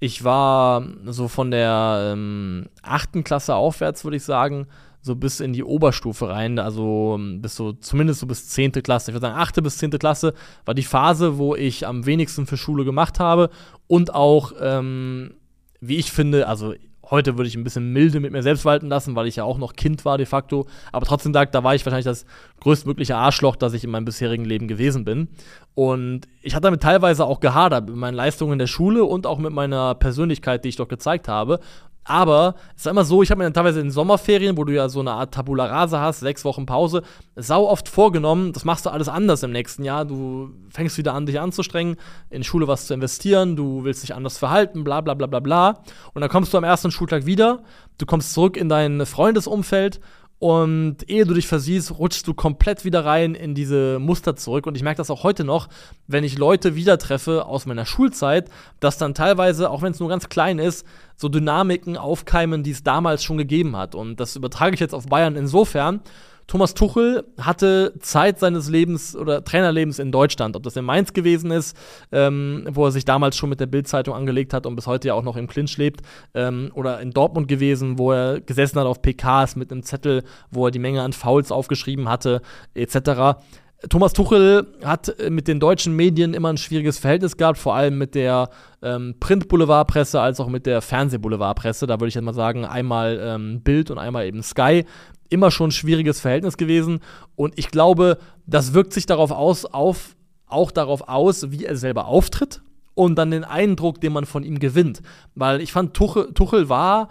ich 0.00 0.24
war 0.24 0.84
so 1.06 1.28
von 1.28 1.50
der 1.50 2.12
ähm, 2.12 2.66
achten 2.82 3.24
Klasse 3.24 3.54
aufwärts, 3.54 4.04
würde 4.04 4.16
ich 4.16 4.24
sagen, 4.24 4.66
so 5.00 5.14
bis 5.14 5.38
in 5.38 5.52
die 5.52 5.62
Oberstufe 5.62 6.28
rein, 6.28 6.58
also 6.58 7.14
ähm, 7.16 7.40
bis 7.40 7.54
so, 7.54 7.72
zumindest 7.72 8.20
so 8.20 8.26
bis 8.26 8.48
zehnte 8.48 8.82
Klasse. 8.82 9.10
Ich 9.10 9.14
würde 9.14 9.28
sagen, 9.28 9.38
achte 9.38 9.62
bis 9.62 9.78
zehnte 9.78 9.98
Klasse 9.98 10.34
war 10.64 10.74
die 10.74 10.82
Phase, 10.82 11.38
wo 11.38 11.54
ich 11.54 11.86
am 11.86 12.04
wenigsten 12.04 12.46
für 12.46 12.56
Schule 12.56 12.84
gemacht 12.84 13.20
habe 13.20 13.50
und 13.86 14.12
auch, 14.12 14.52
ähm, 14.60 15.34
wie 15.80 15.96
ich 15.96 16.10
finde, 16.10 16.48
also 16.48 16.74
heute 17.10 17.36
würde 17.36 17.48
ich 17.48 17.56
ein 17.56 17.64
bisschen 17.64 17.92
milde 17.92 18.20
mit 18.20 18.32
mir 18.32 18.42
selbst 18.42 18.64
walten 18.64 18.88
lassen, 18.88 19.14
weil 19.16 19.26
ich 19.26 19.36
ja 19.36 19.44
auch 19.44 19.58
noch 19.58 19.74
Kind 19.74 20.04
war 20.04 20.18
de 20.18 20.26
facto. 20.26 20.66
Aber 20.92 21.06
trotzdem 21.06 21.32
sagt, 21.32 21.54
da 21.54 21.64
war 21.64 21.74
ich 21.74 21.84
wahrscheinlich 21.84 22.04
das 22.04 22.26
größtmögliche 22.60 23.16
Arschloch, 23.16 23.56
das 23.56 23.72
ich 23.72 23.84
in 23.84 23.90
meinem 23.90 24.04
bisherigen 24.04 24.44
Leben 24.44 24.68
gewesen 24.68 25.04
bin. 25.04 25.28
Und 25.74 26.22
ich 26.42 26.54
hatte 26.54 26.64
damit 26.64 26.82
teilweise 26.82 27.24
auch 27.24 27.40
gehadert 27.40 27.88
mit 27.88 27.96
meinen 27.96 28.14
Leistungen 28.14 28.54
in 28.54 28.58
der 28.58 28.66
Schule 28.66 29.04
und 29.04 29.26
auch 29.26 29.38
mit 29.38 29.52
meiner 29.52 29.94
Persönlichkeit, 29.94 30.64
die 30.64 30.70
ich 30.70 30.76
doch 30.76 30.88
gezeigt 30.88 31.28
habe. 31.28 31.60
Aber 32.08 32.54
es 32.76 32.82
ist 32.82 32.86
immer 32.86 33.04
so, 33.04 33.22
ich 33.22 33.30
habe 33.32 33.38
mir 33.38 33.44
dann 33.44 33.54
teilweise 33.54 33.80
in 33.80 33.90
Sommerferien, 33.90 34.56
wo 34.56 34.62
du 34.62 34.72
ja 34.72 34.88
so 34.88 35.00
eine 35.00 35.10
Art 35.10 35.34
Tabula 35.34 35.66
Rasa 35.66 36.00
hast, 36.00 36.20
sechs 36.20 36.44
Wochen 36.44 36.64
Pause, 36.64 37.02
sau 37.34 37.66
oft 37.68 37.88
vorgenommen, 37.88 38.52
das 38.52 38.64
machst 38.64 38.86
du 38.86 38.90
alles 38.90 39.08
anders 39.08 39.42
im 39.42 39.50
nächsten 39.50 39.82
Jahr. 39.82 40.04
Du 40.04 40.50
fängst 40.70 40.96
wieder 40.98 41.14
an, 41.14 41.26
dich 41.26 41.40
anzustrengen, 41.40 41.96
in 42.30 42.44
Schule 42.44 42.68
was 42.68 42.86
zu 42.86 42.94
investieren, 42.94 43.56
du 43.56 43.82
willst 43.82 44.04
dich 44.04 44.14
anders 44.14 44.38
verhalten, 44.38 44.84
bla 44.84 45.00
bla 45.00 45.14
bla 45.14 45.26
bla 45.26 45.40
bla. 45.40 45.82
Und 46.14 46.20
dann 46.20 46.30
kommst 46.30 46.54
du 46.54 46.58
am 46.58 46.64
ersten 46.64 46.92
Schultag 46.92 47.26
wieder, 47.26 47.64
du 47.98 48.06
kommst 48.06 48.32
zurück 48.32 48.56
in 48.56 48.68
dein 48.68 49.04
Freundesumfeld 49.04 50.00
Und 50.38 51.08
ehe 51.08 51.24
du 51.24 51.32
dich 51.32 51.46
versiehst, 51.46 51.98
rutschst 51.98 52.26
du 52.26 52.34
komplett 52.34 52.84
wieder 52.84 53.06
rein 53.06 53.34
in 53.34 53.54
diese 53.54 53.98
Muster 53.98 54.36
zurück. 54.36 54.66
Und 54.66 54.76
ich 54.76 54.82
merke 54.82 54.98
das 54.98 55.10
auch 55.10 55.22
heute 55.22 55.44
noch, 55.44 55.68
wenn 56.06 56.24
ich 56.24 56.36
Leute 56.36 56.74
wieder 56.74 56.98
treffe 56.98 57.46
aus 57.46 57.64
meiner 57.64 57.86
Schulzeit, 57.86 58.50
dass 58.78 58.98
dann 58.98 59.14
teilweise, 59.14 59.70
auch 59.70 59.80
wenn 59.80 59.92
es 59.92 60.00
nur 60.00 60.10
ganz 60.10 60.28
klein 60.28 60.58
ist, 60.58 60.86
so 61.16 61.30
Dynamiken 61.30 61.96
aufkeimen, 61.96 62.62
die 62.62 62.72
es 62.72 62.82
damals 62.82 63.24
schon 63.24 63.38
gegeben 63.38 63.76
hat. 63.76 63.94
Und 63.94 64.20
das 64.20 64.36
übertrage 64.36 64.74
ich 64.74 64.80
jetzt 64.80 64.94
auf 64.94 65.06
Bayern 65.06 65.36
insofern, 65.36 66.00
Thomas 66.46 66.74
Tuchel 66.74 67.24
hatte 67.40 67.94
Zeit 67.98 68.38
seines 68.38 68.68
Lebens 68.68 69.16
oder 69.16 69.42
Trainerlebens 69.42 69.98
in 69.98 70.12
Deutschland, 70.12 70.54
ob 70.54 70.62
das 70.62 70.76
in 70.76 70.84
Mainz 70.84 71.12
gewesen 71.12 71.50
ist, 71.50 71.76
ähm, 72.12 72.68
wo 72.70 72.84
er 72.84 72.92
sich 72.92 73.04
damals 73.04 73.36
schon 73.36 73.50
mit 73.50 73.58
der 73.58 73.66
Bildzeitung 73.66 74.14
angelegt 74.14 74.54
hat 74.54 74.64
und 74.64 74.76
bis 74.76 74.86
heute 74.86 75.08
ja 75.08 75.14
auch 75.14 75.24
noch 75.24 75.36
im 75.36 75.48
Clinch 75.48 75.76
lebt, 75.76 76.02
ähm, 76.34 76.70
oder 76.74 77.00
in 77.00 77.10
Dortmund 77.10 77.48
gewesen, 77.48 77.98
wo 77.98 78.12
er 78.12 78.40
gesessen 78.40 78.78
hat 78.78 78.86
auf 78.86 79.02
PKs 79.02 79.56
mit 79.56 79.72
einem 79.72 79.82
Zettel, 79.82 80.22
wo 80.50 80.66
er 80.66 80.70
die 80.70 80.78
Menge 80.78 81.02
an 81.02 81.12
Fouls 81.12 81.50
aufgeschrieben 81.50 82.08
hatte, 82.08 82.42
etc. 82.74 83.40
Thomas 83.88 84.12
Tuchel 84.12 84.66
hat 84.84 85.14
mit 85.28 85.48
den 85.48 85.60
deutschen 85.60 85.94
Medien 85.94 86.34
immer 86.34 86.52
ein 86.52 86.56
schwieriges 86.56 86.98
Verhältnis 86.98 87.36
gehabt, 87.36 87.58
vor 87.58 87.74
allem 87.74 87.98
mit 87.98 88.14
der 88.14 88.50
ähm, 88.82 89.14
Print-Boulevardpresse 89.20 90.20
als 90.20 90.40
auch 90.40 90.48
mit 90.48 90.66
der 90.66 90.82
Fernseh-Boulevardpresse. 90.82 91.86
Da 91.86 91.94
würde 91.94 92.08
ich 92.08 92.14
jetzt 92.14 92.24
mal 92.24 92.34
sagen, 92.34 92.64
einmal 92.64 93.20
ähm, 93.22 93.60
Bild 93.62 93.90
und 93.90 93.98
einmal 93.98 94.26
eben 94.26 94.42
Sky 94.42 94.84
immer 95.28 95.50
schon 95.50 95.68
ein 95.68 95.72
schwieriges 95.72 96.20
Verhältnis 96.20 96.56
gewesen. 96.56 97.00
Und 97.34 97.58
ich 97.58 97.70
glaube, 97.70 98.18
das 98.46 98.74
wirkt 98.74 98.92
sich 98.92 99.06
darauf 99.06 99.30
aus, 99.30 99.64
auf, 99.64 100.16
auch 100.46 100.70
darauf 100.70 101.08
aus, 101.08 101.50
wie 101.50 101.64
er 101.64 101.76
selber 101.76 102.06
auftritt 102.06 102.62
und 102.94 103.16
dann 103.16 103.30
den 103.30 103.44
Eindruck, 103.44 104.00
den 104.00 104.12
man 104.12 104.24
von 104.24 104.42
ihm 104.42 104.58
gewinnt. 104.58 105.02
Weil 105.34 105.60
ich 105.60 105.72
fand, 105.72 105.94
Tuchel, 105.94 106.32
Tuchel 106.32 106.68
war 106.68 107.08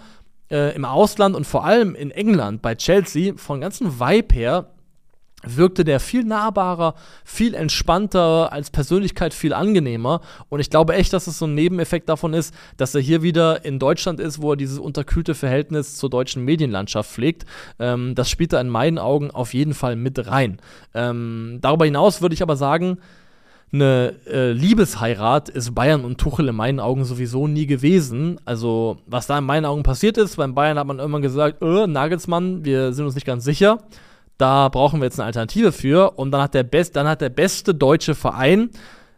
äh, 0.49 0.75
im 0.75 0.85
Ausland 0.85 1.35
und 1.35 1.45
vor 1.45 1.65
allem 1.65 1.95
in 1.95 2.11
England 2.11 2.61
bei 2.61 2.75
Chelsea 2.75 3.33
von 3.35 3.61
ganzen 3.61 3.99
Vibe 3.99 4.33
her 4.33 4.74
wirkte 5.45 5.83
der 5.83 5.99
viel 5.99 6.23
nahbarer, 6.23 6.95
viel 7.23 7.53
entspannter, 7.53 8.51
als 8.51 8.69
Persönlichkeit 8.69 9.33
viel 9.33 9.53
angenehmer. 9.53 10.21
Und 10.49 10.59
ich 10.59 10.69
glaube 10.69 10.95
echt, 10.95 11.13
dass 11.13 11.27
es 11.27 11.39
so 11.39 11.45
ein 11.45 11.55
Nebeneffekt 11.55 12.09
davon 12.09 12.33
ist, 12.33 12.53
dass 12.77 12.95
er 12.95 13.01
hier 13.01 13.21
wieder 13.21 13.65
in 13.65 13.79
Deutschland 13.79 14.19
ist, 14.19 14.41
wo 14.41 14.51
er 14.51 14.57
dieses 14.57 14.79
unterkühlte 14.79 15.35
Verhältnis 15.35 15.97
zur 15.97 16.09
deutschen 16.09 16.43
Medienlandschaft 16.43 17.11
pflegt. 17.11 17.45
Ähm, 17.79 18.15
das 18.15 18.29
spielt 18.29 18.53
er 18.53 18.61
in 18.61 18.69
meinen 18.69 18.97
Augen 18.97 19.31
auf 19.31 19.53
jeden 19.53 19.73
Fall 19.73 19.95
mit 19.95 20.27
rein. 20.27 20.57
Ähm, 20.93 21.59
darüber 21.61 21.85
hinaus 21.85 22.21
würde 22.21 22.35
ich 22.35 22.41
aber 22.41 22.55
sagen, 22.55 22.97
eine 23.73 24.13
äh, 24.27 24.51
Liebesheirat 24.51 25.49
ist 25.49 25.75
Bayern 25.75 26.05
und 26.05 26.17
Tuchel 26.17 26.47
in 26.47 26.55
meinen 26.55 26.79
Augen 26.79 27.03
sowieso 27.03 27.47
nie 27.47 27.65
gewesen. 27.65 28.39
Also, 28.45 28.97
was 29.05 29.27
da 29.27 29.37
in 29.37 29.43
meinen 29.43 29.65
Augen 29.65 29.83
passiert 29.83 30.17
ist, 30.17 30.37
beim 30.37 30.55
Bayern 30.55 30.79
hat 30.79 30.87
man 30.87 30.99
irgendwann 30.99 31.21
gesagt, 31.21 31.61
äh, 31.61 31.87
Nagelsmann, 31.87 32.63
wir 32.63 32.93
sind 32.93 33.05
uns 33.05 33.15
nicht 33.15 33.27
ganz 33.27 33.43
sicher 33.43 33.79
da 34.37 34.69
brauchen 34.69 34.99
wir 34.99 35.05
jetzt 35.05 35.19
eine 35.19 35.27
Alternative 35.27 35.71
für. 35.71 36.11
Und 36.17 36.31
dann 36.31 36.41
hat 36.41 36.53
der, 36.53 36.63
Best, 36.63 36.95
dann 36.95 37.07
hat 37.07 37.21
der 37.21 37.29
beste 37.29 37.73
deutsche 37.73 38.15
Verein 38.15 38.69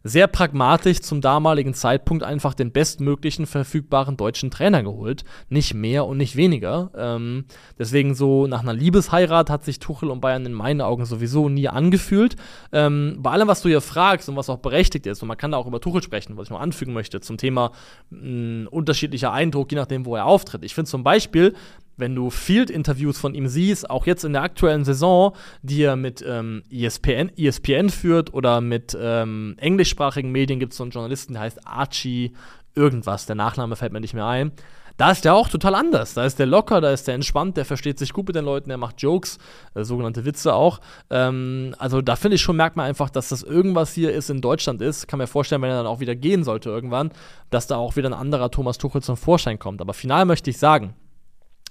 sehr 0.03 0.27
pragmatisch 0.27 1.01
zum 1.01 1.21
damaligen 1.21 1.73
Zeitpunkt 1.73 2.23
einfach 2.23 2.53
den 2.53 2.71
bestmöglichen 2.71 3.45
verfügbaren 3.45 4.17
deutschen 4.17 4.51
Trainer 4.51 4.83
geholt. 4.83 5.23
Nicht 5.49 5.73
mehr 5.73 6.05
und 6.05 6.17
nicht 6.17 6.35
weniger. 6.35 6.91
Ähm, 6.95 7.45
deswegen 7.77 8.15
so 8.15 8.47
nach 8.47 8.61
einer 8.61 8.73
Liebesheirat 8.73 9.49
hat 9.49 9.65
sich 9.65 9.79
Tuchel 9.79 10.09
und 10.09 10.21
Bayern 10.21 10.45
in 10.45 10.53
meinen 10.53 10.81
Augen 10.81 11.05
sowieso 11.05 11.49
nie 11.49 11.67
angefühlt. 11.67 12.35
Ähm, 12.71 13.17
bei 13.19 13.31
allem, 13.31 13.47
was 13.47 13.61
du 13.61 13.69
hier 13.69 13.81
fragst 13.81 14.29
und 14.29 14.35
was 14.35 14.49
auch 14.49 14.59
berechtigt 14.59 15.05
ist, 15.07 15.21
und 15.21 15.27
man 15.27 15.37
kann 15.37 15.51
da 15.51 15.57
auch 15.57 15.67
über 15.67 15.81
Tuchel 15.81 16.01
sprechen, 16.01 16.37
was 16.37 16.47
ich 16.47 16.51
noch 16.51 16.61
anfügen 16.61 16.93
möchte, 16.93 17.19
zum 17.19 17.37
Thema 17.37 17.71
mh, 18.09 18.69
unterschiedlicher 18.69 19.31
Eindruck, 19.33 19.71
je 19.71 19.77
nachdem, 19.77 20.05
wo 20.05 20.15
er 20.15 20.25
auftritt. 20.25 20.63
Ich 20.63 20.73
finde 20.73 20.89
zum 20.89 21.03
Beispiel, 21.03 21.53
wenn 21.97 22.15
du 22.15 22.29
Field-Interviews 22.29 23.19
von 23.19 23.35
ihm 23.35 23.47
siehst, 23.47 23.89
auch 23.89 24.05
jetzt 24.05 24.23
in 24.23 24.33
der 24.33 24.43
aktuellen 24.43 24.85
Saison, 24.85 25.35
die 25.61 25.81
er 25.81 25.95
mit 25.95 26.23
ähm, 26.25 26.63
ESPN, 26.71 27.31
ESPN 27.37 27.89
führt 27.89 28.33
oder 28.33 28.61
mit 28.61 28.97
ähm, 28.99 29.55
englischsprachigen 29.57 30.31
Medien, 30.31 30.59
gibt 30.59 30.73
es 30.73 30.77
so 30.77 30.83
einen 30.83 30.91
Journalisten, 30.91 31.33
der 31.33 31.41
heißt 31.41 31.67
Archie 31.67 32.33
irgendwas, 32.75 33.25
der 33.25 33.35
Nachname 33.35 33.75
fällt 33.75 33.91
mir 33.91 33.99
nicht 33.99 34.13
mehr 34.13 34.27
ein. 34.27 34.51
Da 34.97 35.11
ist 35.11 35.25
der 35.25 35.35
auch 35.35 35.47
total 35.47 35.75
anders. 35.75 36.15
Da 36.15 36.25
ist 36.25 36.39
der 36.39 36.47
locker, 36.47 36.81
da 36.81 36.91
ist 36.91 37.07
der 37.07 37.13
entspannt, 37.13 37.55
der 37.55 37.65
versteht 37.65 37.99
sich 37.99 38.13
gut 38.13 38.25
mit 38.27 38.35
den 38.35 38.45
Leuten, 38.45 38.69
der 38.69 38.79
macht 38.79 38.99
Jokes, 38.99 39.37
äh, 39.75 39.83
sogenannte 39.83 40.25
Witze 40.25 40.53
auch. 40.53 40.79
Ähm, 41.11 41.75
also 41.77 42.01
da 42.01 42.15
finde 42.15 42.35
ich 42.35 42.41
schon, 42.41 42.55
merkt 42.55 42.75
man 42.75 42.87
einfach, 42.87 43.11
dass 43.11 43.29
das 43.29 43.43
irgendwas 43.43 43.93
hier 43.93 44.11
ist 44.11 44.31
in 44.31 44.41
Deutschland 44.41 44.81
ist. 44.81 45.07
Kann 45.07 45.19
mir 45.19 45.27
vorstellen, 45.27 45.61
wenn 45.61 45.69
er 45.69 45.77
dann 45.77 45.87
auch 45.87 45.99
wieder 45.99 46.15
gehen 46.15 46.43
sollte 46.43 46.69
irgendwann, 46.69 47.11
dass 47.51 47.67
da 47.67 47.77
auch 47.77 47.95
wieder 47.95 48.09
ein 48.09 48.13
anderer 48.13 48.49
Thomas 48.49 48.79
Tuchel 48.79 49.03
zum 49.03 49.17
Vorschein 49.17 49.59
kommt. 49.59 49.81
Aber 49.81 49.93
final 49.93 50.25
möchte 50.25 50.49
ich 50.49 50.57
sagen, 50.57 50.95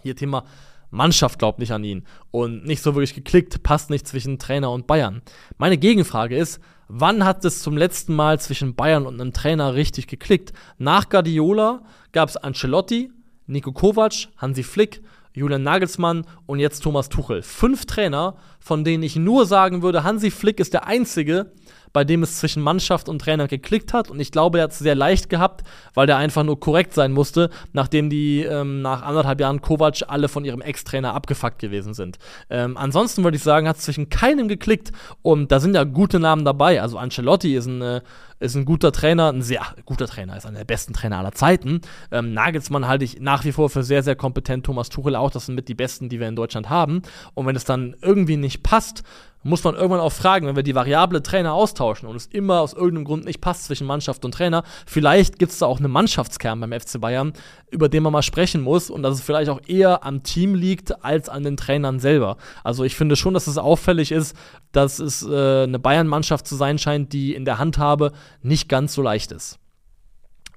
hier 0.07 0.16
Thema 0.16 0.45
Mannschaft 0.90 1.38
glaubt 1.38 1.59
nicht 1.59 1.73
an 1.73 1.85
ihn 1.85 2.05
und 2.31 2.64
nicht 2.64 2.83
so 2.83 2.95
wirklich 2.95 3.14
geklickt, 3.14 3.62
passt 3.62 3.90
nicht 3.90 4.07
zwischen 4.07 4.38
Trainer 4.38 4.71
und 4.71 4.87
Bayern. 4.87 5.23
Meine 5.59 5.79
Gegenfrage 5.79 6.37
ist, 6.37 6.61
wann 6.88 7.25
hat 7.25 7.45
es 7.45 7.62
zum 7.62 7.77
letzten 7.77 8.14
Mal 8.14 8.40
zwischen 8.40 8.75
Bayern 8.75 9.07
und 9.07 9.21
einem 9.21 9.33
Trainer 9.33 9.75
richtig 9.75 10.07
geklickt? 10.07 10.53
Nach 10.79 11.09
Guardiola 11.09 11.83
gab 12.12 12.29
es 12.29 12.37
Ancelotti, 12.37 13.11
Nico 13.47 13.73
Kovac, 13.73 14.29
Hansi 14.37 14.62
Flick, 14.62 15.03
Julian 15.35 15.62
Nagelsmann 15.62 16.25
und 16.47 16.61
jetzt 16.61 16.81
Thomas 16.81 17.11
Tuchel. 17.11 17.42
Fünf 17.42 17.85
Trainer, 17.85 18.37
von 18.59 18.85
denen 18.85 19.03
ich 19.03 19.16
nur 19.16 19.45
sagen 19.45 19.83
würde, 19.83 20.03
Hansi 20.03 20.31
Flick 20.31 20.61
ist 20.61 20.73
der 20.73 20.87
einzige, 20.87 21.53
bei 21.96 22.04
dem 22.04 22.22
es 22.22 22.37
zwischen 22.37 22.62
Mannschaft 22.62 23.09
und 23.09 23.20
Trainer 23.22 23.48
geklickt 23.48 23.94
hat. 23.94 24.11
Und 24.11 24.20
ich 24.20 24.30
glaube, 24.30 24.59
er 24.59 24.64
hat 24.64 24.72
es 24.72 24.80
sehr 24.80 24.94
leicht 24.94 25.30
gehabt, 25.30 25.62
weil 25.94 26.06
der 26.06 26.18
einfach 26.18 26.44
nur 26.44 26.61
korrekt 26.61 26.92
sein 26.92 27.11
musste, 27.11 27.48
nachdem 27.72 28.11
die 28.11 28.42
ähm, 28.42 28.82
nach 28.82 29.00
anderthalb 29.00 29.40
Jahren 29.40 29.62
Kovac 29.62 30.02
alle 30.06 30.28
von 30.28 30.44
ihrem 30.44 30.61
Ex-Trainer 30.61 31.14
abgefuckt 31.14 31.59
gewesen 31.59 31.94
sind. 31.94 32.18
Ähm, 32.50 32.76
ansonsten 32.76 33.24
würde 33.24 33.38
ich 33.38 33.42
sagen, 33.42 33.66
hat 33.66 33.78
es 33.78 33.85
zwischen 33.85 34.11
keinem 34.11 34.46
geklickt. 34.46 34.92
Und 35.22 35.50
da 35.50 35.59
sind 35.59 35.74
ja 35.74 35.85
gute 35.85 36.20
Namen 36.20 36.44
dabei. 36.44 36.82
Also 36.82 36.98
Ancelotti 36.98 37.56
ist 37.56 37.64
ein, 37.64 37.80
äh, 37.80 38.02
ist 38.38 38.55
ein 38.55 38.64
guter 38.64 38.92
Trainer, 38.92 39.33
ein 39.33 39.42
sehr 39.42 39.62
guter 39.85 40.07
Trainer, 40.07 40.37
ist 40.37 40.46
einer 40.46 40.59
der 40.59 40.64
besten 40.64 40.92
Trainer 40.92 41.18
aller 41.18 41.33
Zeiten. 41.33 41.81
Ähm, 42.11 42.33
Nagelsmann 42.35 42.87
halte 42.87 43.05
ich 43.05 43.20
nach 43.20 43.44
wie 43.44 43.53
vor 43.53 43.70
für 43.70 43.83
sehr, 43.83 44.03
sehr 44.03 44.16
kompetent. 44.16 44.66
Thomas 44.66 44.88
Tuchel 44.88 45.16
auch, 45.16 45.31
das 45.31 45.46
sind 45.46 45.55
mit 45.55 45.68
die 45.68 45.75
besten, 45.75 46.09
die 46.09 46.20
wir 46.20 46.29
in 46.29 46.37
Deutschland 46.37 46.68
haben. 46.68 47.03
Und 47.35 47.46
wenn 47.46 47.57
es 47.57 47.64
dann 47.64 47.96
irgendwie 48.03 48.37
nicht 48.37 48.62
passt, 48.62 49.03
muss 49.46 49.62
man 49.62 49.75
irgendwann 49.75 50.01
auch 50.01 50.12
fragen, 50.12 50.46
wenn 50.46 50.57
wir 50.57 50.62
die 50.62 50.75
Variable 50.75 51.22
Trainer 51.22 51.55
austauschen 51.55 52.09
und 52.09 52.16
es 52.16 52.27
immer 52.27 52.61
aus 52.61 52.72
irgendeinem 52.72 53.05
Grund 53.05 53.25
nicht 53.25 53.40
passt 53.40 53.64
zwischen 53.64 53.87
Mannschaft 53.87 54.25
und 54.25 54.33
Trainer, 54.33 54.64
vielleicht 54.87 55.38
gibt 55.38 55.53
es 55.53 55.59
da 55.59 55.66
auch 55.66 55.79
einen 55.79 55.90
Mannschaftskern 55.90 56.59
beim 56.61 56.72
FC 56.72 57.01
Bayern, 57.01 57.33
über 57.70 57.88
den 57.88 58.03
man 58.03 58.12
mal 58.12 58.22
sprechen 58.22 58.61
muss 58.61 58.90
und 58.90 59.03
dass 59.03 59.14
es 59.14 59.20
vielleicht 59.22 59.49
auch 59.49 59.61
eher 59.66 60.05
am 60.05 60.25
Team 60.25 60.55
liegt 60.55 61.05
als 61.05 61.29
an 61.29 61.44
den 61.44 61.57
Trainern 61.57 62.01
selber. 62.01 62.37
Also 62.64 62.83
ich 62.83 62.96
finde 62.96 63.14
schon, 63.14 63.35
dass 63.35 63.46
es 63.46 63.57
auffällig 63.57 64.11
ist, 64.11 64.37
dass 64.72 64.99
es 64.99 65.22
äh, 65.22 65.62
eine 65.62 65.79
Bayern-Mannschaft 65.79 66.46
zu 66.46 66.57
sein 66.57 66.79
scheint, 66.79 67.12
die 67.12 67.35
in 67.35 67.44
der 67.44 67.59
Handhabe 67.59 68.12
nicht 68.42 68.68
ganz 68.68 68.94
so 68.94 69.02
leicht 69.02 69.32
ist. 69.32 69.58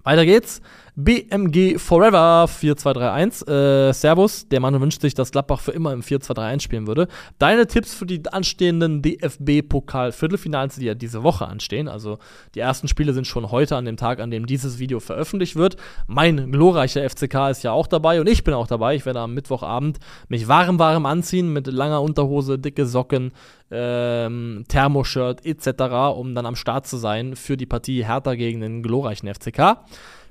Weiter 0.03 0.25
geht's. 0.25 0.61
BMG 1.01 1.79
Forever 1.79 2.45
4231. 2.47 3.47
Äh, 3.47 3.93
Servus. 3.93 4.49
Der 4.49 4.59
Mann 4.59 4.79
wünscht 4.81 4.99
sich, 4.99 5.13
dass 5.13 5.31
Gladbach 5.31 5.61
für 5.61 5.71
immer 5.71 5.93
im 5.93 6.03
4231 6.03 6.61
spielen 6.61 6.87
würde. 6.87 7.07
Deine 7.37 7.67
Tipps 7.67 7.93
für 7.93 8.05
die 8.05 8.21
anstehenden 8.29 9.01
DFB-Pokal-Viertelfinals, 9.01 10.75
die 10.75 10.85
ja 10.85 10.95
diese 10.95 11.23
Woche 11.23 11.47
anstehen. 11.47 11.87
Also 11.87 12.19
die 12.53 12.59
ersten 12.59 12.89
Spiele 12.89 13.13
sind 13.13 13.27
schon 13.27 13.49
heute 13.49 13.77
an 13.77 13.85
dem 13.85 13.95
Tag, 13.95 14.19
an 14.19 14.29
dem 14.29 14.45
dieses 14.45 14.77
Video 14.77 14.99
veröffentlicht 14.99 15.55
wird. 15.55 15.77
Mein 16.07 16.51
glorreicher 16.51 17.09
FCK 17.09 17.49
ist 17.51 17.63
ja 17.63 17.71
auch 17.71 17.87
dabei 17.87 18.19
und 18.19 18.27
ich 18.27 18.43
bin 18.43 18.53
auch 18.53 18.67
dabei. 18.67 18.95
Ich 18.95 19.05
werde 19.05 19.21
am 19.21 19.33
Mittwochabend 19.33 19.99
mich 20.27 20.49
warm, 20.49 20.79
warm 20.79 21.05
anziehen 21.05 21.53
mit 21.53 21.67
langer 21.67 22.01
Unterhose, 22.01 22.59
dicke 22.59 22.85
Socken, 22.85 23.31
ähm, 23.71 24.65
Thermoshirt 24.67 25.45
etc., 25.45 26.13
um 26.13 26.35
dann 26.35 26.45
am 26.45 26.57
Start 26.57 26.87
zu 26.87 26.97
sein 26.97 27.37
für 27.37 27.55
die 27.55 27.65
Partie 27.65 28.05
Hertha 28.05 28.35
gegen 28.35 28.59
den 28.59 28.83
glorreichen 28.83 29.33
FCK. 29.33 29.77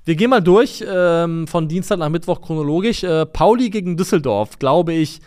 Wir 0.09 0.17
gehen 0.17 0.31
mal 0.31 0.41
durch 0.41 0.83
ähm, 0.89 1.47
von 1.47 1.69
Dienstag 1.69 1.99
nach 1.99 2.09
Mittwoch 2.09 2.41
chronologisch. 2.41 3.05
Äh, 3.05 3.27
Pauli 3.27 3.69
gegen 3.69 3.99
Düsseldorf, 3.99 4.59
glaube 4.59 4.95
ich, 4.95 5.21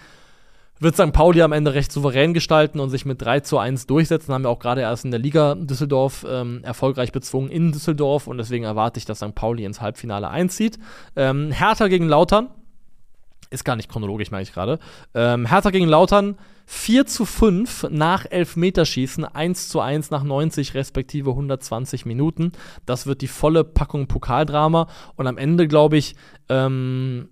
wird 0.79 0.95
St. 0.95 1.13
Pauli 1.13 1.43
am 1.43 1.51
Ende 1.51 1.75
recht 1.75 1.91
souverän 1.91 2.33
gestalten 2.33 2.79
und 2.79 2.89
sich 2.89 3.05
mit 3.05 3.21
3 3.21 3.41
zu 3.41 3.59
1 3.59 3.85
durchsetzen. 3.85 4.33
Haben 4.33 4.43
wir 4.43 4.49
auch 4.49 4.57
gerade 4.57 4.81
erst 4.81 5.05
in 5.05 5.11
der 5.11 5.19
Liga 5.19 5.53
Düsseldorf 5.53 6.25
ähm, 6.27 6.61
erfolgreich 6.63 7.11
bezwungen 7.11 7.51
in 7.51 7.71
Düsseldorf 7.71 8.25
und 8.25 8.39
deswegen 8.39 8.63
erwarte 8.63 8.97
ich, 8.97 9.05
dass 9.05 9.19
St. 9.19 9.35
Pauli 9.35 9.65
ins 9.65 9.81
Halbfinale 9.81 10.29
einzieht. 10.29 10.79
Ähm, 11.15 11.51
Hertha 11.51 11.87
gegen 11.87 12.09
Lautern. 12.09 12.47
Ist 13.51 13.65
gar 13.65 13.75
nicht 13.75 13.89
chronologisch, 13.89 14.31
meine 14.31 14.43
ich 14.43 14.53
gerade. 14.53 14.79
Ähm, 15.13 15.45
Hertha 15.45 15.69
gegen 15.69 15.87
Lautern 15.87 16.37
4 16.67 17.05
zu 17.05 17.25
5 17.25 17.87
nach 17.91 18.25
Elfmeterschießen, 18.29 19.25
1 19.25 19.67
zu 19.67 19.81
1 19.81 20.09
nach 20.09 20.23
90 20.23 20.73
respektive 20.73 21.31
120 21.31 22.05
Minuten. 22.05 22.53
Das 22.85 23.07
wird 23.07 23.21
die 23.21 23.27
volle 23.27 23.65
Packung 23.65 24.07
Pokaldrama. 24.07 24.87
Und 25.17 25.27
am 25.27 25.37
Ende, 25.37 25.67
glaube 25.67 25.97
ich, 25.97 26.15
ähm, 26.47 27.27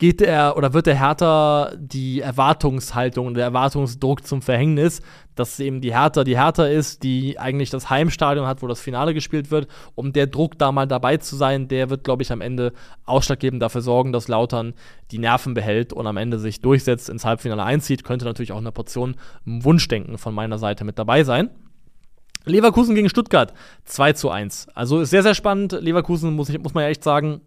geht 0.00 0.22
er 0.22 0.56
oder 0.56 0.72
wird 0.72 0.86
der 0.86 0.98
Hertha 0.98 1.72
die 1.78 2.22
Erwartungshaltung 2.22 3.34
der 3.34 3.44
Erwartungsdruck 3.44 4.26
zum 4.26 4.40
Verhängnis, 4.40 5.02
dass 5.34 5.60
eben 5.60 5.82
die 5.82 5.94
Hertha 5.94 6.24
die 6.24 6.38
Hertha 6.38 6.64
ist, 6.64 7.02
die 7.02 7.38
eigentlich 7.38 7.68
das 7.68 7.90
Heimstadion 7.90 8.46
hat, 8.46 8.62
wo 8.62 8.66
das 8.66 8.80
Finale 8.80 9.12
gespielt 9.12 9.50
wird, 9.50 9.68
um 9.94 10.14
der 10.14 10.26
Druck 10.26 10.58
da 10.58 10.72
mal 10.72 10.86
dabei 10.86 11.18
zu 11.18 11.36
sein, 11.36 11.68
der 11.68 11.90
wird, 11.90 12.02
glaube 12.02 12.22
ich, 12.22 12.32
am 12.32 12.40
Ende 12.40 12.72
ausschlaggebend 13.04 13.60
dafür 13.60 13.82
sorgen, 13.82 14.10
dass 14.10 14.26
Lautern 14.26 14.72
die 15.10 15.18
Nerven 15.18 15.52
behält 15.52 15.92
und 15.92 16.06
am 16.06 16.16
Ende 16.16 16.38
sich 16.38 16.62
durchsetzt, 16.62 17.10
ins 17.10 17.26
Halbfinale 17.26 17.62
einzieht. 17.62 18.02
Könnte 18.02 18.24
natürlich 18.24 18.52
auch 18.52 18.58
eine 18.58 18.72
Portion 18.72 19.16
Wunschdenken 19.44 20.16
von 20.16 20.34
meiner 20.34 20.56
Seite 20.56 20.84
mit 20.84 20.98
dabei 20.98 21.24
sein. 21.24 21.50
Leverkusen 22.46 22.94
gegen 22.94 23.10
Stuttgart 23.10 23.52
2 23.84 24.14
zu 24.14 24.30
1. 24.30 24.68
Also 24.74 25.00
ist 25.00 25.10
sehr, 25.10 25.22
sehr 25.22 25.34
spannend. 25.34 25.72
Leverkusen, 25.78 26.34
muss, 26.34 26.48
ich, 26.48 26.58
muss 26.58 26.72
man 26.72 26.84
ja 26.84 26.88
echt 26.88 27.04
sagen, 27.04 27.42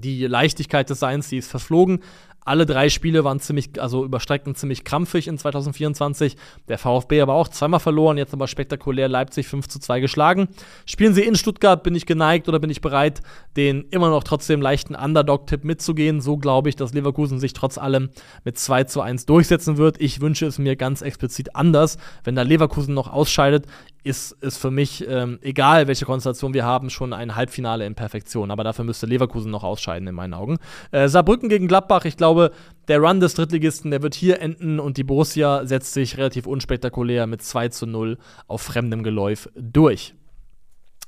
die 0.00 0.26
Leichtigkeit 0.26 0.90
des 0.90 1.00
Seins, 1.00 1.28
die 1.28 1.38
ist 1.38 1.50
verflogen. 1.50 2.02
Alle 2.50 2.66
drei 2.66 2.88
Spiele 2.88 3.22
waren 3.22 3.38
ziemlich, 3.38 3.80
also 3.80 4.04
überstreckend 4.04 4.58
ziemlich 4.58 4.82
krampfig 4.82 5.28
in 5.28 5.38
2024. 5.38 6.34
Der 6.66 6.78
VfB 6.78 7.20
aber 7.20 7.34
auch 7.34 7.46
zweimal 7.46 7.78
verloren, 7.78 8.18
jetzt 8.18 8.34
aber 8.34 8.48
spektakulär 8.48 9.08
Leipzig 9.08 9.46
5 9.46 9.68
zu 9.68 9.78
2 9.78 10.00
geschlagen. 10.00 10.48
Spielen 10.84 11.14
sie 11.14 11.22
in 11.22 11.36
Stuttgart, 11.36 11.84
bin 11.84 11.94
ich 11.94 12.06
geneigt 12.06 12.48
oder 12.48 12.58
bin 12.58 12.68
ich 12.68 12.80
bereit, 12.80 13.20
den 13.56 13.84
immer 13.92 14.10
noch 14.10 14.24
trotzdem 14.24 14.60
leichten 14.60 14.96
Underdog-Tipp 14.96 15.62
mitzugehen. 15.62 16.20
So 16.20 16.38
glaube 16.38 16.70
ich, 16.70 16.74
dass 16.74 16.92
Leverkusen 16.92 17.38
sich 17.38 17.52
trotz 17.52 17.78
allem 17.78 18.10
mit 18.42 18.58
2 18.58 18.82
zu 18.82 19.00
1 19.00 19.26
durchsetzen 19.26 19.76
wird. 19.76 20.00
Ich 20.00 20.20
wünsche 20.20 20.46
es 20.46 20.58
mir 20.58 20.74
ganz 20.74 21.02
explizit 21.02 21.54
anders. 21.54 21.98
Wenn 22.24 22.34
da 22.34 22.42
Leverkusen 22.42 22.94
noch 22.94 23.12
ausscheidet, 23.12 23.66
ist 24.02 24.36
es 24.40 24.56
für 24.56 24.70
mich, 24.70 25.06
ähm, 25.06 25.38
egal 25.42 25.86
welche 25.86 26.04
Konstellation 26.04 26.54
wir 26.54 26.64
haben, 26.64 26.90
schon 26.90 27.12
ein 27.12 27.36
Halbfinale 27.36 27.84
in 27.84 27.94
Perfektion. 27.94 28.50
Aber 28.50 28.64
dafür 28.64 28.84
müsste 28.84 29.06
Leverkusen 29.06 29.50
noch 29.50 29.64
ausscheiden, 29.64 30.08
in 30.08 30.14
meinen 30.14 30.34
Augen. 30.34 30.58
Äh, 30.90 31.08
Saarbrücken 31.08 31.48
gegen 31.48 31.68
Gladbach, 31.68 32.04
ich 32.04 32.16
glaube, 32.16 32.39
der 32.88 32.98
Run 33.00 33.20
des 33.20 33.34
Drittligisten, 33.34 33.90
der 33.90 34.02
wird 34.02 34.14
hier 34.14 34.40
enden 34.40 34.80
und 34.80 34.96
die 34.96 35.04
Borussia 35.04 35.64
setzt 35.64 35.94
sich 35.94 36.16
relativ 36.16 36.46
unspektakulär 36.46 37.26
mit 37.26 37.42
2 37.42 37.68
zu 37.68 37.86
0 37.86 38.18
auf 38.48 38.62
fremdem 38.62 39.02
Geläuf 39.02 39.48
durch. 39.54 40.14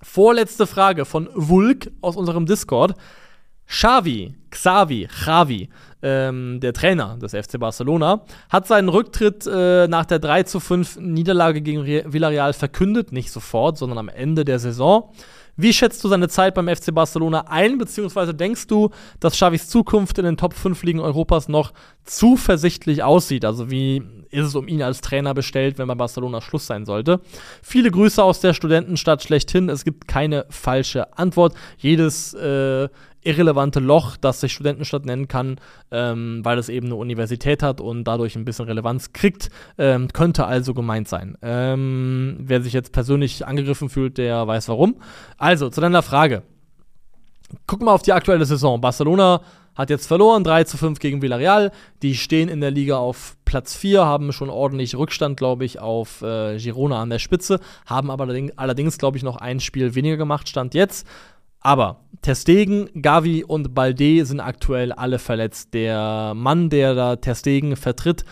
Vorletzte 0.03 0.66
Frage 0.66 1.05
von 1.05 1.29
Wulk 1.35 1.90
aus 2.01 2.16
unserem 2.16 2.47
Discord. 2.47 2.95
Xavi, 3.66 4.35
Xavi, 4.51 5.07
Xavi, 5.07 5.68
ähm, 6.03 6.61
der 6.61 6.73
Trainer 6.73 7.16
des 7.16 7.33
FC 7.33 7.59
Barcelona, 7.59 8.25
hat 8.51 8.66
seinen 8.66 8.88
Rücktritt 8.88 9.47
äh, 9.47 9.88
nach 9.88 10.05
der 10.05 10.18
3 10.18 10.42
zu 10.42 10.61
5 10.61 10.99
Niederlage 10.99 11.62
gegen 11.62 11.85
Villarreal 11.85 12.53
verkündet, 12.53 13.12
nicht 13.12 13.31
sofort, 13.31 13.79
sondern 13.79 13.99
am 13.99 14.09
Ende 14.09 14.45
der 14.45 14.59
Saison. 14.59 15.12
Wie 15.57 15.73
schätzt 15.73 16.03
du 16.03 16.09
seine 16.09 16.29
Zeit 16.29 16.55
beim 16.55 16.69
FC 16.69 16.95
Barcelona 16.95 17.47
ein, 17.49 17.77
beziehungsweise 17.77 18.35
denkst 18.35 18.67
du, 18.69 18.91
dass 19.21 19.35
Xavis 19.35 19.69
Zukunft 19.69 20.19
in 20.19 20.25
den 20.25 20.37
Top 20.37 20.55
5 20.55 20.83
Ligen 20.83 21.01
Europas 21.01 21.49
noch 21.49 21.73
zuversichtlich 22.05 23.03
aussieht? 23.03 23.45
Also 23.45 23.71
wie 23.71 24.03
ist 24.31 24.47
es 24.47 24.55
um 24.55 24.67
ihn 24.67 24.83
als 24.83 25.01
Trainer 25.01 25.35
bestellt, 25.35 25.79
wenn 25.79 25.88
bei 25.88 25.95
Barcelona 25.95 26.41
Schluss 26.41 26.67
sein 26.67 26.85
sollte? 26.85 27.21
Viele 27.62 27.91
Grüße 27.91 28.23
aus 28.23 28.41
der 28.41 28.55
Studentenstadt 28.55 29.23
schlechthin. 29.23 29.69
Es 29.69 29.85
gibt 29.85 30.09
keine 30.09 30.47
falsche 30.49 31.17
Antwort. 31.19 31.55
Jedes 31.79 32.35
äh, 32.35 32.88
irrelevante 33.23 33.81
Loch, 33.81 34.17
das 34.17 34.41
sich 34.41 34.53
Studentenstadt 34.53 35.05
nennen 35.05 35.29
kann, 35.29 35.57
ähm, 35.91 36.41
weil 36.43 36.59
es 36.59 36.69
eben 36.69 36.87
eine 36.87 36.97
Universität 36.97 37.62
hat 37.62 37.81
und 37.81 38.05
dadurch 38.05 38.37
ein 38.37 38.45
bisschen 38.45 38.67
Relevanz 38.67 39.12
kriegt, 39.12 39.51
ähm, 39.79 40.09
könnte 40.12 40.47
also 40.47 40.75
gemeint 40.75 41.09
sein. 41.09 41.38
Ähm, 41.43 42.38
wer 42.41 42.62
sich 42.62 42.73
jetzt 42.73 42.93
persönlich 42.93 43.47
angegriffen 43.47 43.88
fühlt, 43.88 44.19
der 44.19 44.47
weiß 44.47 44.69
warum. 44.69 44.97
Also, 45.38 45.69
zu 45.71 45.81
deiner 45.81 46.03
Frage. 46.03 46.43
Gucken 47.67 47.87
wir 47.87 47.93
auf 47.93 48.03
die 48.03 48.12
aktuelle 48.12 48.45
Saison. 48.45 48.81
Barcelona 48.81 49.41
hat 49.75 49.91
jetzt 49.91 50.07
verloren, 50.07 50.45
3 50.45 50.65
zu 50.65 50.77
5 50.77 50.99
gegen 50.99 51.23
Villarreal. 51.23 51.73
Die 52.03 52.15
stehen 52.15 52.49
in 52.49 52.61
der 52.61 52.71
Liga 52.71 52.99
auf 52.99 53.37
Platz 53.45 53.75
4, 53.75 54.05
haben 54.05 54.33
schon 54.33 54.51
ordentlich 54.51 54.97
Rückstand, 54.97 55.37
glaube 55.37 55.65
ich, 55.65 55.79
auf 55.79 56.23
äh, 56.23 56.59
Girona 56.59 57.01
an 57.01 57.11
der 57.11 57.19
Spitze, 57.19 57.61
haben 57.87 58.11
aber 58.11 58.29
allerdings, 58.57 58.99
glaube 58.99 59.17
ich, 59.17 59.23
noch 59.23 59.37
ein 59.37 59.61
Spiel 59.61 59.95
weniger 59.95 60.17
gemacht, 60.17 60.49
stand 60.49 60.75
jetzt. 60.75 61.07
Aber 61.61 62.01
Testegen, 62.23 62.91
Gavi 63.01 63.45
und 63.45 63.75
Balde 63.75 64.27
sind 64.27 64.41
aktuell 64.41 64.93
alle 64.93 65.19
verletzt. 65.19 65.73
Der 65.75 66.35
Mann, 66.35 66.71
der 66.71 66.95
da 66.95 67.17
Testegen 67.17 67.77
vertritt, 67.77 68.25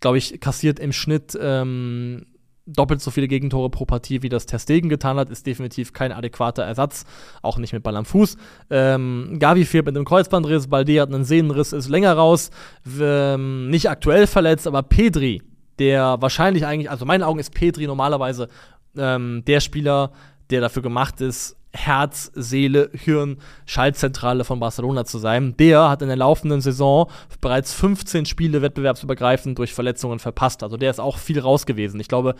glaube 0.00 0.18
ich, 0.18 0.40
kassiert 0.40 0.78
im 0.78 0.92
Schnitt 0.92 1.36
ähm, 1.40 2.26
doppelt 2.66 3.00
so 3.00 3.10
viele 3.10 3.28
Gegentore 3.28 3.70
pro 3.70 3.84
Partie, 3.84 4.22
wie 4.22 4.28
das 4.28 4.46
Testegen 4.46 4.90
getan 4.90 5.16
hat, 5.16 5.30
ist 5.30 5.46
definitiv 5.46 5.92
kein 5.92 6.12
adäquater 6.12 6.64
Ersatz, 6.64 7.04
auch 7.42 7.58
nicht 7.58 7.72
mit 7.72 7.82
Ball 7.82 7.96
am 7.96 8.04
Fuß. 8.04 8.36
Ähm, 8.70 9.36
Gavi 9.38 9.64
fehlt 9.64 9.86
mit 9.86 9.96
einem 9.96 10.04
Kreuzbandriss, 10.04 10.66
Balde 10.66 11.00
hat 11.00 11.12
einen 11.12 11.24
Sehnenriss, 11.24 11.72
ist 11.72 11.88
länger 11.88 12.14
raus, 12.14 12.50
ähm, 13.00 13.70
nicht 13.70 13.88
aktuell 13.88 14.26
verletzt, 14.26 14.66
aber 14.66 14.82
Pedri, 14.82 15.42
der 15.78 16.20
wahrscheinlich 16.20 16.66
eigentlich, 16.66 16.90
also 16.90 17.04
in 17.04 17.08
meinen 17.08 17.22
Augen 17.22 17.38
ist 17.38 17.54
Pedri 17.54 17.86
normalerweise 17.86 18.48
ähm, 18.96 19.44
der 19.46 19.60
Spieler, 19.60 20.12
der 20.50 20.60
dafür 20.60 20.82
gemacht 20.82 21.20
ist, 21.20 21.56
Herz, 21.76 22.32
Seele, 22.34 22.90
Hirn, 22.92 23.38
Schaltzentrale 23.66 24.44
von 24.44 24.58
Barcelona 24.60 25.04
zu 25.04 25.18
sein. 25.18 25.56
Der 25.58 25.88
hat 25.88 26.02
in 26.02 26.08
der 26.08 26.16
laufenden 26.16 26.60
Saison 26.60 27.08
bereits 27.40 27.72
15 27.74 28.26
Spiele 28.26 28.62
wettbewerbsübergreifend 28.62 29.58
durch 29.58 29.74
Verletzungen 29.74 30.18
verpasst. 30.18 30.62
Also 30.62 30.76
der 30.76 30.90
ist 30.90 31.00
auch 31.00 31.18
viel 31.18 31.38
raus 31.38 31.66
gewesen. 31.66 32.00
Ich 32.00 32.08
glaube, 32.08 32.34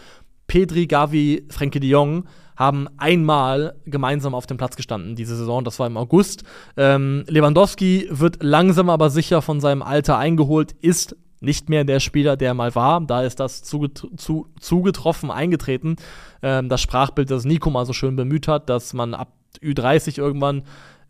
Pedri, 0.46 0.86
Gavi, 0.86 1.44
Frenkie 1.50 1.80
de 1.80 1.90
Jong 1.90 2.24
haben 2.56 2.88
einmal 2.96 3.74
gemeinsam 3.84 4.34
auf 4.34 4.46
dem 4.46 4.56
Platz 4.56 4.76
gestanden 4.76 5.14
diese 5.14 5.36
Saison. 5.36 5.62
Das 5.64 5.78
war 5.78 5.86
im 5.86 5.96
August. 5.96 6.44
Ähm, 6.76 7.24
Lewandowski 7.28 8.08
wird 8.10 8.42
langsam 8.42 8.88
aber 8.88 9.10
sicher 9.10 9.42
von 9.42 9.60
seinem 9.60 9.82
Alter 9.82 10.16
eingeholt, 10.16 10.72
ist 10.80 11.16
nicht 11.46 11.70
mehr 11.70 11.84
der 11.84 12.00
Spieler, 12.00 12.36
der 12.36 12.52
mal 12.52 12.74
war. 12.74 13.00
Da 13.00 13.22
ist 13.22 13.40
das 13.40 13.62
zuget 13.62 14.06
zu, 14.16 14.48
zugetroffen 14.60 15.30
eingetreten. 15.30 15.96
Ähm, 16.42 16.68
das 16.68 16.82
Sprachbild, 16.82 17.30
das 17.30 17.46
Nico 17.46 17.70
mal 17.70 17.86
so 17.86 17.94
schön 17.94 18.16
bemüht 18.16 18.48
hat, 18.48 18.68
dass 18.68 18.92
man 18.92 19.14
ab 19.14 19.32
Ü30 19.62 20.18
irgendwann 20.18 20.64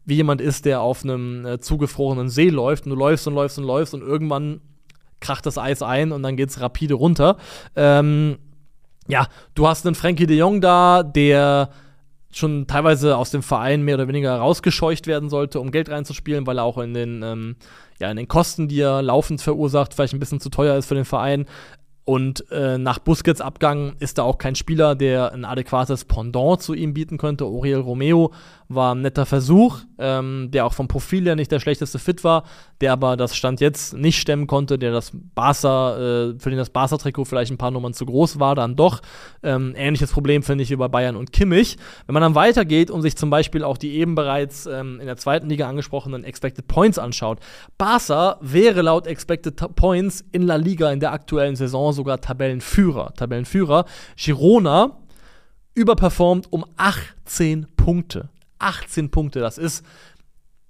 wie 0.05 0.15
jemand 0.15 0.41
ist, 0.41 0.65
der 0.67 0.83
auf 0.83 1.03
einem 1.03 1.45
äh, 1.45 1.59
zugefrorenen 1.59 2.29
See 2.29 2.49
läuft 2.49 2.87
und 2.87 2.91
du 2.91 2.97
läufst 2.97 3.27
und 3.27 3.35
läufst 3.35 3.59
und 3.59 3.65
läufst 3.65 3.93
und 3.93 4.03
irgendwann 4.03 4.61
kracht 5.21 5.47
das 5.47 5.59
Eis 5.59 5.83
ein 5.83 6.13
und 6.13 6.23
dann 6.23 6.37
geht 6.37 6.51
es 6.51 6.61
rapide 6.61 6.95
runter. 6.95 7.39
Ähm, 7.75 8.39
ja, 9.09 9.27
du 9.55 9.67
hast 9.67 9.85
einen 9.85 9.97
Frankie 9.97 10.27
de 10.27 10.37
Jong 10.37 10.61
da, 10.61 11.03
der 11.03 11.71
schon 12.37 12.67
teilweise 12.67 13.17
aus 13.17 13.31
dem 13.31 13.43
Verein 13.43 13.83
mehr 13.83 13.95
oder 13.95 14.09
weniger 14.09 14.37
rausgescheucht 14.37 15.07
werden 15.07 15.31
sollte, 15.31 15.61
um 15.61 15.71
Geld 15.71 15.89
reinzuspielen, 15.89 16.47
weil 16.47 16.59
er 16.59 16.65
auch 16.65 16.79
in 16.79 16.93
den, 16.93 17.23
ähm, 17.23 17.57
ja, 17.99 18.11
in 18.11 18.17
den 18.17 18.29
Kosten, 18.29 18.69
die 18.69 18.81
er 18.81 19.03
laufend 19.03 19.41
verursacht, 19.41 19.95
vielleicht 19.95 20.13
ein 20.13 20.21
bisschen 20.21 20.41
zu 20.41 20.51
teuer 20.51 20.77
ist 20.77 20.87
für 20.87 20.95
den 20.95 21.05
Verein. 21.05 21.47
Und 22.05 22.49
äh, 22.53 22.79
nach 22.79 23.01
Busquets 23.01 23.41
Abgang 23.41 23.97
ist 23.99 24.19
da 24.19 24.23
auch 24.23 24.39
kein 24.39 24.55
Spieler, 24.55 24.95
der 24.95 25.33
ein 25.33 25.45
adäquates 25.45 26.05
Pendant 26.05 26.63
zu 26.63 26.73
ihm 26.73 26.95
bieten 26.95 27.19
könnte. 27.19 27.47
Oriel 27.47 27.81
Romeo 27.81 28.33
war 28.69 28.95
ein 28.95 29.03
netter 29.03 29.27
Versuch, 29.27 29.81
ähm, 29.99 30.49
der 30.53 30.67
auch 30.67 30.73
vom 30.73 30.89
Profil 30.89 31.25
her 31.25 31.37
nicht 31.37 31.53
der 31.53 31.61
schlechteste 31.61 31.99
Fit 31.99 32.25
war, 32.25 32.45
der 32.81 32.93
aber 32.93 33.17
das 33.17 33.37
Stand 33.37 33.61
jetzt 33.61 33.95
nicht 33.95 34.21
stemmen 34.21 34.47
konnte, 34.47 34.79
der 34.79 34.93
das 34.93 35.13
Barca, 35.13 35.97
äh, 35.97 36.39
für 36.39 36.51
den 36.51 36.59
das 36.59 36.71
Barca-Trikot 36.71 37.25
vielleicht 37.25 37.53
ein 37.53 37.59
paar 37.59 37.71
Nummern 37.71 37.95
zu 37.95 38.07
groß 38.07 38.41
war, 38.41 38.55
dann 38.55 38.77
doch. 38.77 39.03
Ähm, 39.43 39.75
ähnliches 39.77 40.11
Problem 40.11 40.43
finde 40.43 40.65
ich 40.65 40.71
über 40.71 40.89
Bayern 40.89 41.17
und 41.17 41.33
Kimmich. 41.33 41.77
Wenn 42.07 42.15
man 42.15 42.23
dann 42.23 42.35
weitergeht 42.35 42.91
und 42.91 43.03
sich 43.03 43.17
zum 43.17 43.31
Beispiel 43.31 43.63
auch 43.63 43.79
die 43.79 43.95
eben 43.95 44.15
bereits 44.15 44.67
ähm, 44.67 45.01
in 45.01 45.07
der 45.07 45.17
zweiten 45.17 45.49
Liga 45.49 45.69
angesprochenen 45.69 46.25
Expected 46.25 46.67
Points 46.67 46.99
anschaut, 46.99 47.39
Barca 47.79 48.39
wäre 48.41 48.83
laut 48.83 49.07
Expected 49.07 49.57
Points 49.77 50.25
in 50.33 50.43
La 50.43 50.57
Liga 50.57 50.91
in 50.91 51.01
der 51.01 51.13
aktuellen 51.13 51.57
Saison 51.57 51.93
sogar 51.93 52.21
Tabellenführer. 52.21 53.15
Tabellenführer. 53.15 53.85
Girona 54.17 54.99
überperformt 55.75 56.53
um 56.53 56.65
18 56.77 57.67
Punkte. 57.77 58.31
18 58.59 59.11
Punkte. 59.11 59.41
Das 59.41 59.59
ist 59.59 59.85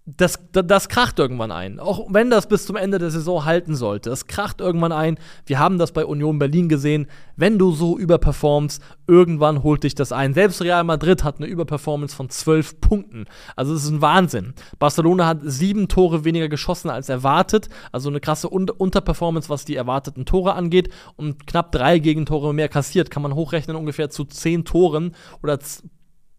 das, 0.06 0.38
das, 0.52 0.88
kracht 0.88 1.18
irgendwann 1.18 1.50
ein. 1.50 1.80
Auch 1.80 2.06
wenn 2.08 2.30
das 2.30 2.48
bis 2.48 2.64
zum 2.64 2.76
Ende 2.76 3.00
der 3.00 3.10
Saison 3.10 3.44
halten 3.44 3.74
sollte. 3.74 4.08
Das 4.08 4.28
kracht 4.28 4.60
irgendwann 4.60 4.92
ein. 4.92 5.18
Wir 5.46 5.58
haben 5.58 5.78
das 5.78 5.90
bei 5.90 6.06
Union 6.06 6.38
Berlin 6.38 6.68
gesehen. 6.68 7.08
Wenn 7.34 7.58
du 7.58 7.72
so 7.72 7.98
überperformst, 7.98 8.80
irgendwann 9.08 9.64
holt 9.64 9.82
dich 9.82 9.96
das 9.96 10.12
ein. 10.12 10.32
Selbst 10.32 10.62
Real 10.62 10.84
Madrid 10.84 11.24
hat 11.24 11.38
eine 11.38 11.48
Überperformance 11.48 12.14
von 12.14 12.30
12 12.30 12.80
Punkten. 12.80 13.24
Also 13.56 13.74
es 13.74 13.82
ist 13.82 13.90
ein 13.90 14.00
Wahnsinn. 14.00 14.54
Barcelona 14.78 15.26
hat 15.26 15.40
sieben 15.42 15.88
Tore 15.88 16.24
weniger 16.24 16.48
geschossen 16.48 16.88
als 16.88 17.08
erwartet. 17.08 17.68
Also 17.90 18.08
eine 18.08 18.20
krasse 18.20 18.52
Un 18.52 18.70
Unterperformance, 18.70 19.48
was 19.48 19.64
die 19.64 19.74
erwarteten 19.74 20.24
Tore 20.24 20.54
angeht. 20.54 20.88
Und 21.16 21.48
knapp 21.48 21.72
drei 21.72 21.98
Gegentore 21.98 22.54
mehr 22.54 22.68
kassiert. 22.68 23.10
Kann 23.10 23.24
man 23.24 23.34
hochrechnen 23.34 23.76
ungefähr 23.76 24.08
zu 24.08 24.24
zehn 24.24 24.64
Toren 24.64 25.16
oder 25.42 25.58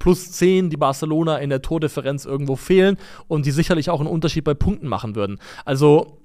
plus 0.07 0.31
10, 0.31 0.69
die 0.69 0.77
Barcelona 0.77 1.39
in 1.39 1.49
der 1.49 1.61
Tordifferenz 1.61 2.23
irgendwo 2.23 2.55
fehlen 2.55 2.95
und 3.27 3.45
die 3.45 3.51
sicherlich 3.51 3.89
auch 3.89 3.99
einen 3.99 4.07
Unterschied 4.07 4.45
bei 4.45 4.53
Punkten 4.53 4.87
machen 4.87 5.17
würden. 5.17 5.37
Also 5.65 6.19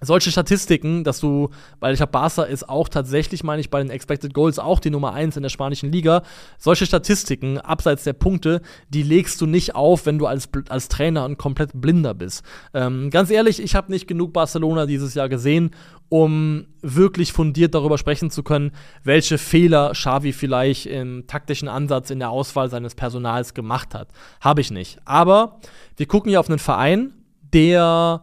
solche 0.00 0.30
Statistiken, 0.30 1.04
dass 1.04 1.20
du, 1.20 1.50
weil 1.80 1.94
ich 1.94 2.00
habe 2.00 2.12
Barca 2.12 2.44
ist 2.44 2.68
auch 2.68 2.88
tatsächlich, 2.88 3.42
meine 3.42 3.60
ich, 3.60 3.70
bei 3.70 3.82
den 3.82 3.90
Expected 3.90 4.34
Goals 4.34 4.58
auch 4.58 4.80
die 4.80 4.90
Nummer 4.90 5.12
1 5.12 5.36
in 5.36 5.42
der 5.42 5.50
spanischen 5.50 5.90
Liga. 5.90 6.22
Solche 6.58 6.86
Statistiken, 6.86 7.58
abseits 7.58 8.04
der 8.04 8.12
Punkte, 8.12 8.62
die 8.88 9.02
legst 9.02 9.40
du 9.40 9.46
nicht 9.46 9.74
auf, 9.74 10.06
wenn 10.06 10.18
du 10.18 10.26
als, 10.26 10.48
als 10.68 10.88
Trainer 10.88 11.24
ein 11.24 11.36
komplett 11.36 11.70
Blinder 11.74 12.14
bist. 12.14 12.44
Ähm, 12.74 13.10
ganz 13.10 13.30
ehrlich, 13.30 13.60
ich 13.60 13.74
habe 13.74 13.90
nicht 13.90 14.06
genug 14.06 14.32
Barcelona 14.32 14.86
dieses 14.86 15.14
Jahr 15.14 15.28
gesehen, 15.28 15.70
um 16.08 16.66
wirklich 16.80 17.32
fundiert 17.32 17.74
darüber 17.74 17.98
sprechen 17.98 18.30
zu 18.30 18.42
können, 18.42 18.72
welche 19.04 19.36
Fehler 19.36 19.92
Xavi 19.92 20.32
vielleicht 20.32 20.86
im 20.86 21.26
taktischen 21.26 21.68
Ansatz 21.68 22.10
in 22.10 22.18
der 22.18 22.30
Auswahl 22.30 22.70
seines 22.70 22.94
Personals 22.94 23.52
gemacht 23.52 23.94
hat. 23.94 24.08
Habe 24.40 24.60
ich 24.60 24.70
nicht. 24.70 24.98
Aber 25.04 25.60
wir 25.96 26.06
gucken 26.06 26.32
ja 26.32 26.40
auf 26.40 26.48
einen 26.48 26.58
Verein, 26.58 27.12
der 27.52 28.22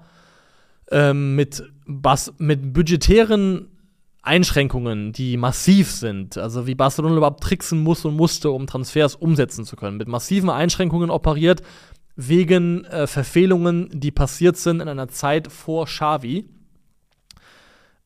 ähm, 0.91 1.35
mit, 1.35 1.63
Bas 1.85 2.33
mit 2.37 2.73
budgetären 2.73 3.67
Einschränkungen, 4.21 5.11
die 5.11 5.37
massiv 5.37 5.91
sind, 5.91 6.37
also 6.37 6.65
wie 6.65 6.75
Barcelona 6.75 7.17
überhaupt 7.17 7.43
tricksen 7.43 7.79
muss 7.79 8.05
und 8.05 8.15
musste, 8.15 8.49
um 8.49 8.65
Transfers 8.65 9.15
umsetzen 9.15 9.65
zu 9.65 9.75
können, 9.75 9.97
mit 9.97 10.07
massiven 10.07 10.49
Einschränkungen 10.49 11.11
operiert, 11.11 11.61
wegen 12.15 12.85
äh, 12.85 13.07
Verfehlungen, 13.07 13.89
die 13.93 14.11
passiert 14.11 14.57
sind 14.57 14.81
in 14.81 14.87
einer 14.87 15.09
Zeit 15.09 15.51
vor 15.51 15.85
Xavi 15.85 16.49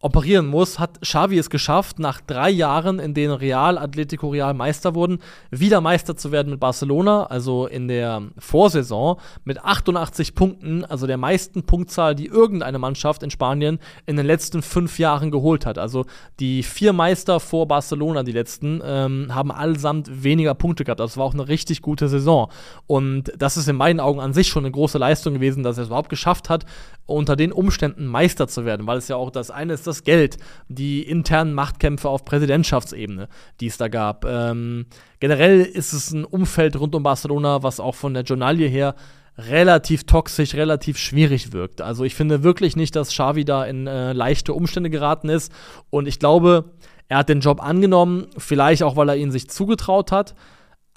operieren 0.02 0.48
muss, 0.48 0.80
hat 0.80 1.02
Xavi 1.02 1.38
es 1.38 1.50
geschafft, 1.50 2.00
nach 2.00 2.22
drei 2.22 2.50
Jahren, 2.50 3.00
in 3.00 3.14
denen 3.14 3.34
Real, 3.34 3.78
Atletico 3.78 4.30
Real 4.30 4.54
Meister 4.54 4.96
wurden, 4.96 5.20
wieder 5.52 5.82
Meister 5.82 6.16
zu 6.16 6.32
werden 6.32 6.52
mit 6.52 6.62
Barcelona, 6.62 7.26
also 7.26 7.68
in 7.68 7.90
der 7.90 8.22
Vorsaison 8.38 9.20
mit 9.44 9.62
88 9.62 10.36
Punkten, 10.36 10.86
also 10.86 11.06
der 11.06 11.18
meisten 11.18 11.64
Punktzahl, 11.64 12.16
die 12.16 12.28
irgendeine 12.28 12.80
Mannschaft 12.80 13.24
in 13.24 13.30
Spanien 13.30 13.80
in 14.06 14.16
den 14.16 14.26
letzten 14.26 14.62
fünf 14.62 15.00
Jahren 15.00 15.32
geholt 15.32 15.66
hat. 15.66 15.78
Also 15.78 16.06
die 16.40 16.64
vier 16.64 16.94
Meister 16.94 17.42
vor 17.42 17.68
Barcelona, 17.68 18.24
die 18.24 18.32
letzten, 18.32 18.82
ähm, 18.82 19.36
haben 19.36 19.52
allesamt 19.52 20.24
weniger 20.24 20.56
Punkte 20.56 20.86
gehabt. 20.86 21.02
Das 21.02 21.18
war 21.18 21.26
auch 21.26 21.34
eine 21.34 21.50
richtig 21.50 21.82
gute 21.82 22.08
Saison. 22.08 22.50
Und 22.88 23.34
das 23.38 23.58
ist 23.58 23.68
in 23.68 23.76
meinen 23.76 24.00
Augen 24.00 24.22
an 24.22 24.32
sich 24.32 24.48
schon 24.48 24.64
eine 24.64 24.72
große 24.72 24.98
Leistung 24.98 25.34
gewesen, 25.34 25.62
dass 25.62 25.78
er 25.78 25.84
es 25.84 25.90
überhaupt 25.90 26.10
geschafft 26.10 26.50
hat, 26.50 26.66
unter 27.10 27.36
den 27.36 27.52
Umständen 27.52 28.06
Meister 28.06 28.48
zu 28.48 28.66
werden, 28.66 28.88
weil 28.88 28.98
es 28.98 29.08
ja 29.08 29.16
auch 29.16 29.32
das 29.32 29.52
eine 29.52 29.74
ist, 29.74 29.88
das 29.88 30.04
Geld, 30.04 30.38
die 30.68 31.04
internen 31.04 31.54
Machtkämpfe 31.54 32.10
auf 32.10 32.26
Präsidentschaftsebene, 32.26 33.28
die 33.60 33.68
es 33.68 33.78
da 33.78 33.88
gab. 33.88 34.26
Ähm, 34.26 34.86
generell 35.20 35.62
ist 35.62 35.94
es 35.94 36.12
ein 36.12 36.26
Umfeld 36.26 36.80
rund 36.80 36.96
um 36.96 37.04
Barcelona, 37.04 37.64
was 37.64 37.80
auch 37.80 37.96
von 37.96 38.14
der 38.14 38.24
Journalie 38.24 38.68
her 38.68 38.96
relativ 39.38 40.04
toxisch, 40.04 40.56
relativ 40.56 40.98
schwierig 40.98 41.54
wirkt. 41.54 41.82
Also 41.82 42.04
ich 42.04 42.16
finde 42.16 42.44
wirklich 42.44 42.76
nicht, 42.76 42.96
dass 42.96 43.10
Xavi 43.10 43.46
da 43.46 43.64
in 43.66 43.88
äh, 43.88 44.14
leichte 44.14 44.54
Umstände 44.54 44.90
geraten 44.90 45.30
ist 45.30 45.52
und 45.90 46.08
ich 46.08 46.20
glaube, 46.20 46.66
er 47.08 47.20
hat 47.20 47.30
den 47.30 47.40
Job 47.40 47.64
angenommen, 47.64 48.28
vielleicht 48.38 48.84
auch, 48.84 48.96
weil 48.96 49.10
er 49.10 49.16
ihn 49.16 49.32
sich 49.32 49.50
zugetraut 49.50 50.12
hat 50.12 50.36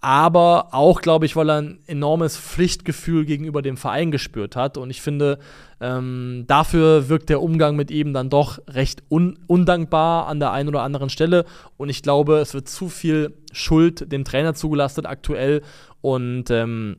aber 0.03 0.75
auch, 0.75 1.01
glaube 1.01 1.27
ich, 1.27 1.37
weil 1.37 1.49
er 1.49 1.63
ein 1.63 1.79
enormes 1.87 2.37
Pflichtgefühl 2.37 3.25
gegenüber 3.25 3.63
dem 3.63 3.77
Verein 3.77 4.11
gespürt 4.11 4.57
hat. 4.57 4.77
Und 4.77 4.91
ich 4.91 5.01
finde, 5.01 5.39
ähm, 5.81 6.45
dafür 6.49 7.09
wirkt 7.09 7.29
der 7.29 7.41
Umgang 7.41 7.77
mit 7.77 7.93
ihm 7.93 8.13
dann 8.13 8.29
doch 8.29 8.59
recht 8.69 9.05
un 9.09 9.39
undankbar 9.47 10.27
an 10.27 10.41
der 10.41 10.51
einen 10.51 10.69
oder 10.69 10.83
anderen 10.83 11.09
Stelle. 11.09 11.45
Und 11.77 11.89
ich 11.89 12.03
glaube, 12.03 12.39
es 12.39 12.53
wird 12.53 12.69
zu 12.69 12.89
viel 12.89 13.33
Schuld 13.53 14.11
dem 14.11 14.25
Trainer 14.25 14.55
zugelastet 14.55 15.07
aktuell. 15.07 15.63
Und 16.01 16.51
ähm, 16.51 16.97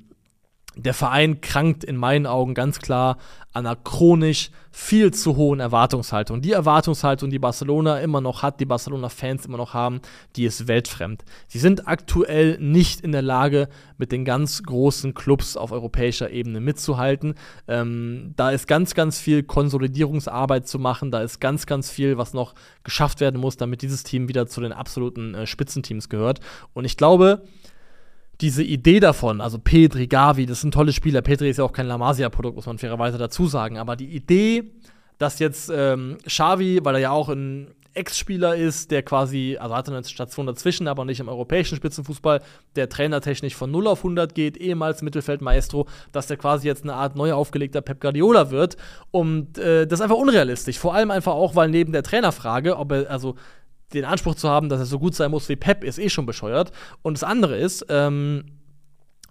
der 0.76 0.93
Verein 0.93 1.41
krankt 1.41 1.84
in 1.84 1.97
meinen 1.97 2.26
Augen 2.26 2.53
ganz 2.53 2.80
klar 2.80 3.17
an 3.53 3.67
einer 3.67 3.76
chronisch 3.76 4.49
viel 4.71 5.13
zu 5.13 5.36
hohen 5.36 5.59
Erwartungshaltung. 5.59 6.41
Die 6.41 6.53
Erwartungshaltung, 6.53 7.30
die 7.30 7.38
Barcelona 7.38 7.99
immer 7.99 8.19
noch 8.19 8.41
hat, 8.41 8.59
die 8.59 8.65
Barcelona-Fans 8.65 9.45
immer 9.45 9.57
noch 9.57 9.76
haben, 9.76 10.01
die 10.36 10.45
ist 10.45 10.67
weltfremd. 10.67 11.24
Sie 11.47 11.59
sind 11.59 11.88
aktuell 11.88 12.57
nicht 12.59 13.01
in 13.01 13.11
der 13.11 13.21
Lage, 13.21 13.69
mit 13.99 14.11
den 14.11 14.26
ganz 14.26 14.63
großen 14.63 15.13
Clubs 15.13 15.55
auf 15.55 15.71
europäischer 15.71 16.32
Ebene 16.32 16.59
mitzuhalten. 16.59 17.36
Ähm, 17.67 18.34
da 18.36 18.49
ist 18.49 18.67
ganz, 18.67 18.95
ganz 18.95 19.19
viel 19.19 19.43
Konsolidierungsarbeit 19.43 20.67
zu 20.67 20.80
machen. 20.80 21.11
Da 21.11 21.21
ist 21.21 21.39
ganz, 21.39 21.67
ganz 21.67 21.91
viel, 21.91 22.17
was 22.17 22.34
noch 22.34 22.55
geschafft 22.84 23.19
werden 23.19 23.39
muss, 23.39 23.57
damit 23.57 23.84
dieses 23.84 24.01
Team 24.01 24.28
wieder 24.28 24.47
zu 24.47 24.61
den 24.61 24.74
absoluten 24.74 25.36
äh, 25.36 25.45
Spitzenteams 25.45 26.09
gehört. 26.09 26.39
Und 26.74 26.86
ich 26.86 26.97
glaube, 26.97 27.43
diese 28.44 28.62
Idee 28.62 29.00
davon, 29.00 29.39
also 29.39 29.58
Petri, 29.58 30.06
Gavi, 30.06 30.46
das 30.46 30.60
sind 30.60 30.74
tolle 30.74 30.91
Spieler. 30.91 31.22
Petri 31.22 31.50
ist 31.50 31.58
ja 31.58 31.64
auch 31.64 31.72
kein 31.72 31.88
La 31.88 31.98
Masia-Produkt, 31.98 32.58
muss 32.58 32.66
man 32.66 32.78
fairerweise 32.78 33.18
dazu 33.18 33.48
sagen. 33.48 33.78
Aber 33.78 33.96
die 33.96 34.14
Idee, 34.14 34.66
dass 35.18 35.39
jetzt 35.39 35.72
ähm, 35.74 36.18
Xavi, 36.28 36.82
weil 36.84 36.96
er 36.96 37.02
ja 37.02 37.12
auch 37.12 37.30
ein 37.30 37.74
Ex-Spieler 37.94 38.58
ist, 38.58 38.91
der 38.91 39.02
quasi, 39.02 39.58
also 39.58 39.74
hatte 39.74 39.96
eine 39.96 40.04
Station 40.04 40.46
dazwischen, 40.46 40.89
aber 40.89 41.06
nicht 41.06 41.22
im 41.22 41.30
europäischen 41.30 41.78
Spitzenfußball, 41.78 42.41
der 42.76 42.89
trainertechnisch 42.89 43.56
von 43.56 43.72
0 43.72 43.88
auf 43.88 44.00
100 44.00 44.36
geht, 44.36 44.58
ehemals 44.58 45.04
Mittelfeldmaestro, 45.04 45.88
dass 46.12 46.28
der 46.28 46.36
quasi 46.36 46.68
jetzt 46.68 46.84
eine 46.84 46.96
Art 46.96 47.16
neu 47.16 47.32
aufgelegter 47.32 47.80
Pep 47.80 48.02
Guardiola 48.02 48.52
wird. 48.52 48.76
Und 49.12 49.58
äh, 49.58 49.88
das 49.88 50.00
ist 50.00 50.04
einfach 50.04 50.18
unrealistisch. 50.18 50.78
Vor 50.78 50.94
allem 50.94 51.12
einfach 51.12 51.34
auch, 51.34 51.56
weil 51.56 51.70
neben 51.70 51.94
der 51.94 52.04
Trainerfrage, 52.04 52.78
ob 52.78 52.91
er, 52.91 53.10
also 53.10 53.36
den 53.94 54.06
Anspruch 54.06 54.36
zu 54.36 54.50
haben, 54.50 54.70
dass 54.70 54.80
er 54.80 54.86
so 54.86 55.00
gut 55.00 55.16
sein 55.16 55.32
muss 55.32 55.50
wie 55.50 55.56
Pep, 55.56 55.84
ist 55.84 56.00
eh 56.00 56.10
schon 56.10 56.26
bescheuert. 56.26 56.72
Und 57.02 57.18
das 57.18 57.24
andere 57.24 57.58
ist, 57.58 57.86
ähm, 57.89 58.46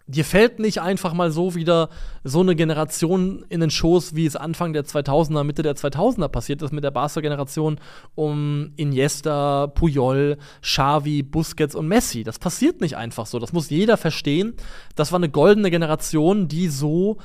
dir 0.07 0.25
fällt 0.25 0.59
nicht 0.59 0.81
einfach 0.81 1.13
mal 1.13 1.31
so 1.31 1.55
wieder 1.55 1.89
so 2.25 2.41
eine 2.41 2.55
Generation 2.55 3.45
in 3.49 3.61
den 3.61 3.71
Schoß, 3.71 4.15
wie 4.15 4.27
es 4.27 4.37
Anfang 4.37 4.73
der 4.73 4.85
2000er, 4.85 5.45
Mitte 5.45 5.63
der 5.63 5.77
2000er 5.77 6.29
passiert 6.29 6.63
ist 6.63 6.73
mit 6.73 6.85
der 6.85 6.91
Barca-Generation 6.91 7.79
um 8.15 8.73
Iniesta, 8.77 9.69
Puyol, 9.69 10.39
Xavi, 10.61 11.23
Busquets 11.23 11.75
und 11.75 11.89
Messi. 11.89 12.25
Das 12.25 12.39
passiert 12.39 12.81
nicht 12.81 12.97
einfach 12.97 13.27
so. 13.27 13.39
Das 13.39 13.53
muss 13.53 13.71
jeder 13.71 13.97
verstehen. 13.97 14.55
Das 14.97 15.13
war 15.13 15.19
eine 15.19 15.29
goldene 15.29 15.71
Generation, 15.71 16.49
die 16.49 16.69
so 16.69 17.19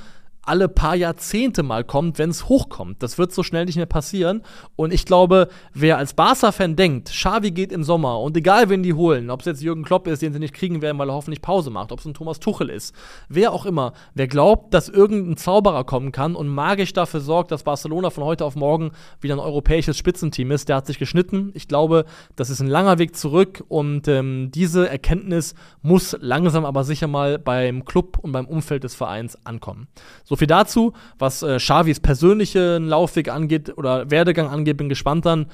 alle 0.47 0.69
paar 0.69 0.95
Jahrzehnte 0.95 1.63
mal 1.63 1.83
kommt, 1.83 2.17
wenn 2.17 2.29
es 2.29 2.47
hochkommt. 2.47 3.03
Das 3.03 3.17
wird 3.17 3.33
so 3.33 3.43
schnell 3.43 3.65
nicht 3.65 3.75
mehr 3.75 3.85
passieren. 3.85 4.41
Und 4.75 4.93
ich 4.93 5.05
glaube, 5.05 5.49
wer 5.73 5.97
als 5.97 6.13
Barca-Fan 6.13 6.75
denkt, 6.75 7.09
Xavi 7.09 7.51
geht 7.51 7.71
im 7.71 7.83
Sommer 7.83 8.19
und 8.19 8.37
egal 8.37 8.69
wen 8.69 8.83
die 8.83 8.93
holen, 8.93 9.29
ob 9.29 9.41
es 9.41 9.45
jetzt 9.45 9.61
Jürgen 9.61 9.83
Klopp 9.83 10.07
ist, 10.07 10.21
den 10.21 10.33
sie 10.33 10.39
nicht 10.39 10.53
kriegen 10.53 10.81
werden, 10.81 10.97
weil 10.97 11.09
er 11.09 11.15
hoffentlich 11.15 11.41
Pause 11.41 11.69
macht, 11.69 11.91
ob 11.91 11.99
es 11.99 12.05
ein 12.05 12.13
Thomas 12.13 12.39
Tuchel 12.39 12.69
ist, 12.69 12.95
wer 13.27 13.51
auch 13.51 13.65
immer, 13.65 13.93
wer 14.13 14.27
glaubt, 14.27 14.73
dass 14.73 14.89
irgendein 14.89 15.37
Zauberer 15.37 15.83
kommen 15.83 16.11
kann 16.11 16.35
und 16.35 16.47
magisch 16.47 16.93
dafür 16.93 17.19
sorgt, 17.19 17.51
dass 17.51 17.63
Barcelona 17.63 18.09
von 18.09 18.23
heute 18.23 18.45
auf 18.45 18.55
morgen 18.55 18.91
wieder 19.19 19.35
ein 19.35 19.39
europäisches 19.39 19.97
Spitzenteam 19.97 20.51
ist, 20.51 20.69
der 20.69 20.77
hat 20.77 20.87
sich 20.87 20.99
geschnitten. 20.99 21.51
Ich 21.55 21.67
glaube, 21.67 22.05
das 22.35 22.49
ist 22.49 22.61
ein 22.61 22.67
langer 22.67 22.99
Weg 22.99 23.15
zurück 23.15 23.63
und 23.67 24.07
ähm, 24.07 24.49
diese 24.53 24.89
Erkenntnis 24.89 25.55
muss 25.81 26.15
langsam 26.21 26.65
aber 26.65 26.83
sicher 26.83 27.07
mal 27.07 27.37
beim 27.37 27.83
Club 27.83 28.17
und 28.21 28.31
beim 28.31 28.45
Umfeld 28.45 28.83
des 28.83 28.95
Vereins 28.95 29.37
ankommen. 29.45 29.87
So 30.23 30.36
viel 30.37 30.47
dazu. 30.47 30.93
Was 31.19 31.43
äh, 31.43 31.57
Xavis 31.57 31.99
persönlichen 31.99 32.87
Laufweg 32.87 33.29
angeht 33.29 33.77
oder 33.77 34.09
Werdegang 34.11 34.47
angeht, 34.49 34.77
bin 34.77 34.89
gespannt 34.89 35.25
dann, 35.25 35.47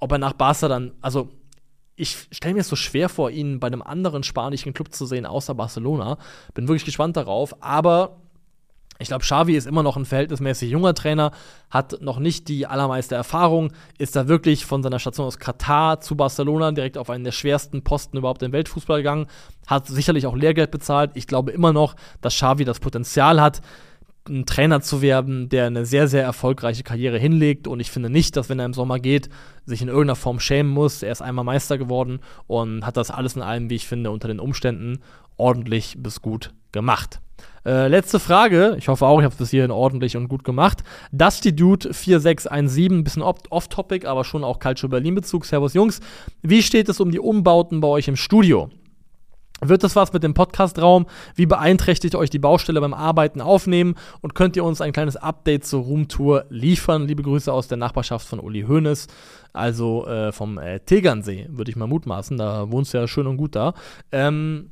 ob 0.00 0.12
er 0.12 0.18
nach 0.18 0.32
Barca 0.32 0.68
dann, 0.68 0.92
also 1.00 1.30
ich 1.96 2.28
stelle 2.30 2.54
mir 2.54 2.60
es 2.60 2.68
so 2.68 2.76
schwer 2.76 3.08
vor, 3.08 3.30
ihn 3.30 3.58
bei 3.58 3.66
einem 3.66 3.82
anderen 3.82 4.22
spanischen 4.22 4.72
Club 4.72 4.94
zu 4.94 5.04
sehen, 5.04 5.26
außer 5.26 5.54
Barcelona. 5.54 6.16
Bin 6.54 6.68
wirklich 6.68 6.84
gespannt 6.84 7.16
darauf, 7.16 7.60
aber 7.60 8.18
ich 9.00 9.08
glaube, 9.08 9.22
Xavi 9.22 9.56
ist 9.56 9.66
immer 9.66 9.84
noch 9.84 9.96
ein 9.96 10.04
verhältnismäßig 10.04 10.70
junger 10.70 10.92
Trainer, 10.92 11.30
hat 11.70 12.00
noch 12.00 12.18
nicht 12.18 12.48
die 12.48 12.66
allermeiste 12.66 13.14
Erfahrung, 13.14 13.72
ist 13.96 14.16
da 14.16 14.26
wirklich 14.26 14.66
von 14.66 14.82
seiner 14.82 14.98
Station 14.98 15.26
aus 15.26 15.38
Katar 15.38 16.00
zu 16.00 16.16
Barcelona 16.16 16.72
direkt 16.72 16.98
auf 16.98 17.08
einen 17.08 17.22
der 17.22 17.32
schwersten 17.32 17.82
Posten 17.82 18.16
überhaupt 18.16 18.42
im 18.42 18.52
Weltfußball 18.52 18.98
gegangen, 18.98 19.26
hat 19.68 19.86
sicherlich 19.86 20.26
auch 20.26 20.34
Lehrgeld 20.34 20.72
bezahlt. 20.72 21.12
Ich 21.14 21.28
glaube 21.28 21.52
immer 21.52 21.72
noch, 21.72 21.94
dass 22.20 22.34
Xavi 22.34 22.64
das 22.64 22.80
Potenzial 22.80 23.40
hat, 23.40 23.60
ein 24.28 24.46
Trainer 24.46 24.80
zu 24.80 25.02
werden, 25.02 25.48
der 25.48 25.66
eine 25.66 25.86
sehr, 25.86 26.08
sehr 26.08 26.22
erfolgreiche 26.22 26.82
Karriere 26.82 27.18
hinlegt. 27.18 27.66
Und 27.66 27.80
ich 27.80 27.90
finde 27.90 28.10
nicht, 28.10 28.36
dass 28.36 28.48
wenn 28.48 28.58
er 28.58 28.66
im 28.66 28.74
Sommer 28.74 28.98
geht, 28.98 29.28
sich 29.66 29.82
in 29.82 29.88
irgendeiner 29.88 30.16
Form 30.16 30.40
schämen 30.40 30.72
muss. 30.72 31.02
Er 31.02 31.12
ist 31.12 31.22
einmal 31.22 31.44
Meister 31.44 31.78
geworden 31.78 32.20
und 32.46 32.84
hat 32.86 32.96
das 32.96 33.10
alles 33.10 33.36
in 33.36 33.42
allem, 33.42 33.70
wie 33.70 33.76
ich 33.76 33.86
finde, 33.86 34.10
unter 34.10 34.28
den 34.28 34.40
Umständen 34.40 35.00
ordentlich 35.36 35.96
bis 35.98 36.22
gut 36.22 36.52
gemacht. 36.72 37.20
Äh, 37.64 37.88
letzte 37.88 38.18
Frage. 38.18 38.76
Ich 38.78 38.88
hoffe 38.88 39.06
auch, 39.06 39.18
ich 39.18 39.24
habe 39.24 39.32
es 39.32 39.38
bis 39.38 39.50
hierhin 39.50 39.70
ordentlich 39.70 40.16
und 40.16 40.28
gut 40.28 40.44
gemacht. 40.44 40.82
Dusty 41.12 41.54
Dude 41.54 41.92
4617, 41.92 43.04
bisschen 43.04 43.22
off-topic, 43.22 44.06
aber 44.06 44.24
schon 44.24 44.44
auch 44.44 44.58
Calcio 44.58 44.88
Berlin-Bezug. 44.88 45.44
Servus 45.44 45.74
Jungs. 45.74 46.00
Wie 46.42 46.62
steht 46.62 46.88
es 46.88 47.00
um 47.00 47.10
die 47.10 47.20
Umbauten 47.20 47.80
bei 47.80 47.88
euch 47.88 48.08
im 48.08 48.16
Studio? 48.16 48.70
Wird 49.60 49.82
das 49.82 49.96
was 49.96 50.12
mit 50.12 50.22
dem 50.22 50.34
Podcastraum? 50.34 51.06
Wie 51.34 51.46
beeinträchtigt 51.46 52.14
euch 52.14 52.30
die 52.30 52.38
Baustelle 52.38 52.80
beim 52.80 52.94
Arbeiten 52.94 53.40
aufnehmen? 53.40 53.96
Und 54.20 54.34
könnt 54.34 54.56
ihr 54.56 54.64
uns 54.64 54.80
ein 54.80 54.92
kleines 54.92 55.16
Update 55.16 55.66
zur 55.66 55.82
Roomtour 55.82 56.44
liefern? 56.48 57.08
Liebe 57.08 57.24
Grüße 57.24 57.52
aus 57.52 57.66
der 57.66 57.76
Nachbarschaft 57.76 58.26
von 58.28 58.38
Uli 58.38 58.62
Hoeneß, 58.62 59.08
also 59.52 60.06
äh, 60.06 60.30
vom 60.30 60.58
äh, 60.58 60.78
Tegernsee, 60.80 61.46
würde 61.50 61.70
ich 61.70 61.76
mal 61.76 61.88
mutmaßen. 61.88 62.38
Da 62.38 62.70
wohnst 62.70 62.94
du 62.94 62.98
ja 62.98 63.08
schön 63.08 63.26
und 63.26 63.36
gut 63.36 63.56
da. 63.56 63.74
Ähm, 64.12 64.70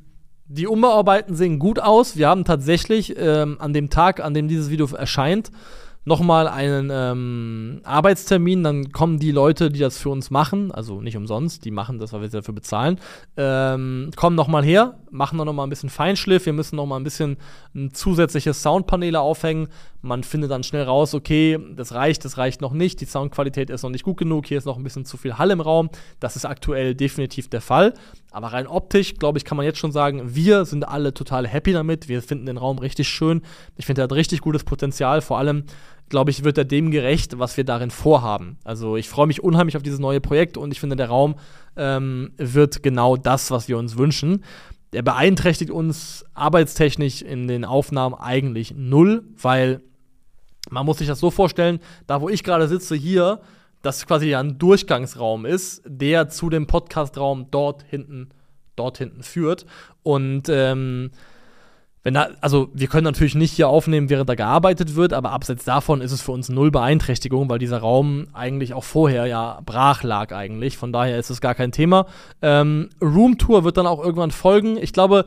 die 0.48 0.68
Umbauarbeiten 0.68 1.34
sehen 1.34 1.58
gut 1.58 1.80
aus. 1.80 2.16
Wir 2.16 2.28
haben 2.28 2.44
tatsächlich 2.44 3.16
ähm, 3.18 3.56
an 3.58 3.72
dem 3.72 3.90
Tag, 3.90 4.20
an 4.20 4.34
dem 4.34 4.46
dieses 4.46 4.70
Video 4.70 4.86
erscheint, 4.94 5.50
nochmal 6.06 6.46
einen 6.46 6.88
ähm, 6.92 7.80
Arbeitstermin, 7.82 8.62
dann 8.62 8.92
kommen 8.92 9.18
die 9.18 9.32
Leute, 9.32 9.72
die 9.72 9.80
das 9.80 9.98
für 9.98 10.08
uns 10.08 10.30
machen, 10.30 10.70
also 10.70 11.00
nicht 11.00 11.16
umsonst, 11.16 11.64
die 11.64 11.72
machen 11.72 11.98
das, 11.98 12.12
weil 12.12 12.20
wir 12.20 12.28
sie 12.28 12.36
dafür 12.36 12.54
bezahlen, 12.54 13.00
ähm, 13.36 14.12
kommen 14.14 14.36
nochmal 14.36 14.64
her, 14.64 15.00
machen 15.10 15.36
dann 15.36 15.46
nochmal 15.46 15.66
ein 15.66 15.70
bisschen 15.70 15.90
Feinschliff, 15.90 16.46
wir 16.46 16.52
müssen 16.52 16.76
nochmal 16.76 17.00
ein 17.00 17.04
bisschen 17.04 17.38
ein 17.74 17.92
zusätzliches 17.92 18.62
Soundpaneele 18.62 19.18
aufhängen, 19.20 19.66
man 20.00 20.22
findet 20.22 20.52
dann 20.52 20.62
schnell 20.62 20.84
raus, 20.84 21.12
okay, 21.12 21.58
das 21.74 21.92
reicht, 21.92 22.24
das 22.24 22.38
reicht 22.38 22.60
noch 22.60 22.72
nicht, 22.72 23.00
die 23.00 23.06
Soundqualität 23.06 23.68
ist 23.68 23.82
noch 23.82 23.90
nicht 23.90 24.04
gut 24.04 24.16
genug, 24.16 24.46
hier 24.46 24.58
ist 24.58 24.64
noch 24.64 24.76
ein 24.76 24.84
bisschen 24.84 25.06
zu 25.06 25.16
viel 25.16 25.38
Hall 25.38 25.50
im 25.50 25.60
Raum, 25.60 25.90
das 26.20 26.36
ist 26.36 26.44
aktuell 26.44 26.94
definitiv 26.94 27.48
der 27.48 27.60
Fall, 27.60 27.94
aber 28.30 28.52
rein 28.52 28.68
optisch, 28.68 29.14
glaube 29.14 29.38
ich, 29.38 29.44
kann 29.44 29.56
man 29.56 29.66
jetzt 29.66 29.80
schon 29.80 29.90
sagen, 29.90 30.36
wir 30.36 30.66
sind 30.66 30.86
alle 30.86 31.12
total 31.14 31.48
happy 31.48 31.72
damit, 31.72 32.08
wir 32.08 32.22
finden 32.22 32.46
den 32.46 32.58
Raum 32.58 32.78
richtig 32.78 33.08
schön, 33.08 33.42
ich 33.76 33.86
finde, 33.86 34.02
er 34.02 34.04
hat 34.04 34.12
richtig 34.12 34.40
gutes 34.40 34.62
Potenzial, 34.62 35.20
vor 35.20 35.38
allem 35.38 35.64
glaube 36.08 36.30
ich, 36.30 36.44
wird 36.44 36.58
er 36.58 36.64
dem 36.64 36.90
gerecht, 36.90 37.38
was 37.38 37.56
wir 37.56 37.64
darin 37.64 37.90
vorhaben. 37.90 38.58
Also 38.64 38.96
ich 38.96 39.08
freue 39.08 39.26
mich 39.26 39.42
unheimlich 39.42 39.76
auf 39.76 39.82
dieses 39.82 39.98
neue 39.98 40.20
Projekt 40.20 40.56
und 40.56 40.72
ich 40.72 40.80
finde, 40.80 40.96
der 40.96 41.08
Raum 41.08 41.36
ähm, 41.76 42.32
wird 42.36 42.82
genau 42.82 43.16
das, 43.16 43.50
was 43.50 43.68
wir 43.68 43.78
uns 43.78 43.98
wünschen. 43.98 44.44
Er 44.92 45.02
beeinträchtigt 45.02 45.70
uns 45.70 46.24
arbeitstechnisch 46.34 47.22
in 47.22 47.48
den 47.48 47.64
Aufnahmen 47.64 48.14
eigentlich 48.14 48.74
null, 48.76 49.24
weil 49.40 49.82
man 50.70 50.86
muss 50.86 50.98
sich 50.98 51.08
das 51.08 51.20
so 51.20 51.30
vorstellen, 51.30 51.80
da 52.06 52.20
wo 52.20 52.28
ich 52.28 52.44
gerade 52.44 52.68
sitze 52.68 52.94
hier, 52.94 53.40
das 53.82 54.06
quasi 54.06 54.34
ein 54.34 54.58
Durchgangsraum 54.58 55.44
ist, 55.44 55.82
der 55.86 56.28
zu 56.28 56.50
dem 56.50 56.66
Podcastraum 56.66 57.50
dort 57.50 57.82
hinten, 57.82 58.30
dort 58.74 58.98
hinten 58.98 59.22
führt. 59.22 59.66
Und 60.02 60.48
ähm, 60.48 61.10
wenn 62.06 62.14
da, 62.14 62.28
also 62.40 62.68
wir 62.72 62.86
können 62.86 63.02
natürlich 63.02 63.34
nicht 63.34 63.50
hier 63.50 63.68
aufnehmen, 63.68 64.08
während 64.08 64.28
da 64.28 64.36
gearbeitet 64.36 64.94
wird, 64.94 65.12
aber 65.12 65.32
abseits 65.32 65.64
davon 65.64 66.00
ist 66.00 66.12
es 66.12 66.22
für 66.22 66.30
uns 66.30 66.48
null 66.48 66.70
Beeinträchtigung, 66.70 67.48
weil 67.48 67.58
dieser 67.58 67.78
Raum 67.78 68.28
eigentlich 68.32 68.74
auch 68.74 68.84
vorher 68.84 69.26
ja 69.26 69.60
brach 69.66 70.04
lag 70.04 70.32
eigentlich. 70.32 70.76
Von 70.76 70.92
daher 70.92 71.18
ist 71.18 71.30
es 71.30 71.40
gar 71.40 71.56
kein 71.56 71.72
Thema. 71.72 72.06
Ähm, 72.42 72.90
Roomtour 73.02 73.64
wird 73.64 73.76
dann 73.76 73.88
auch 73.88 73.98
irgendwann 73.98 74.30
folgen. 74.30 74.76
Ich 74.80 74.92
glaube, 74.92 75.24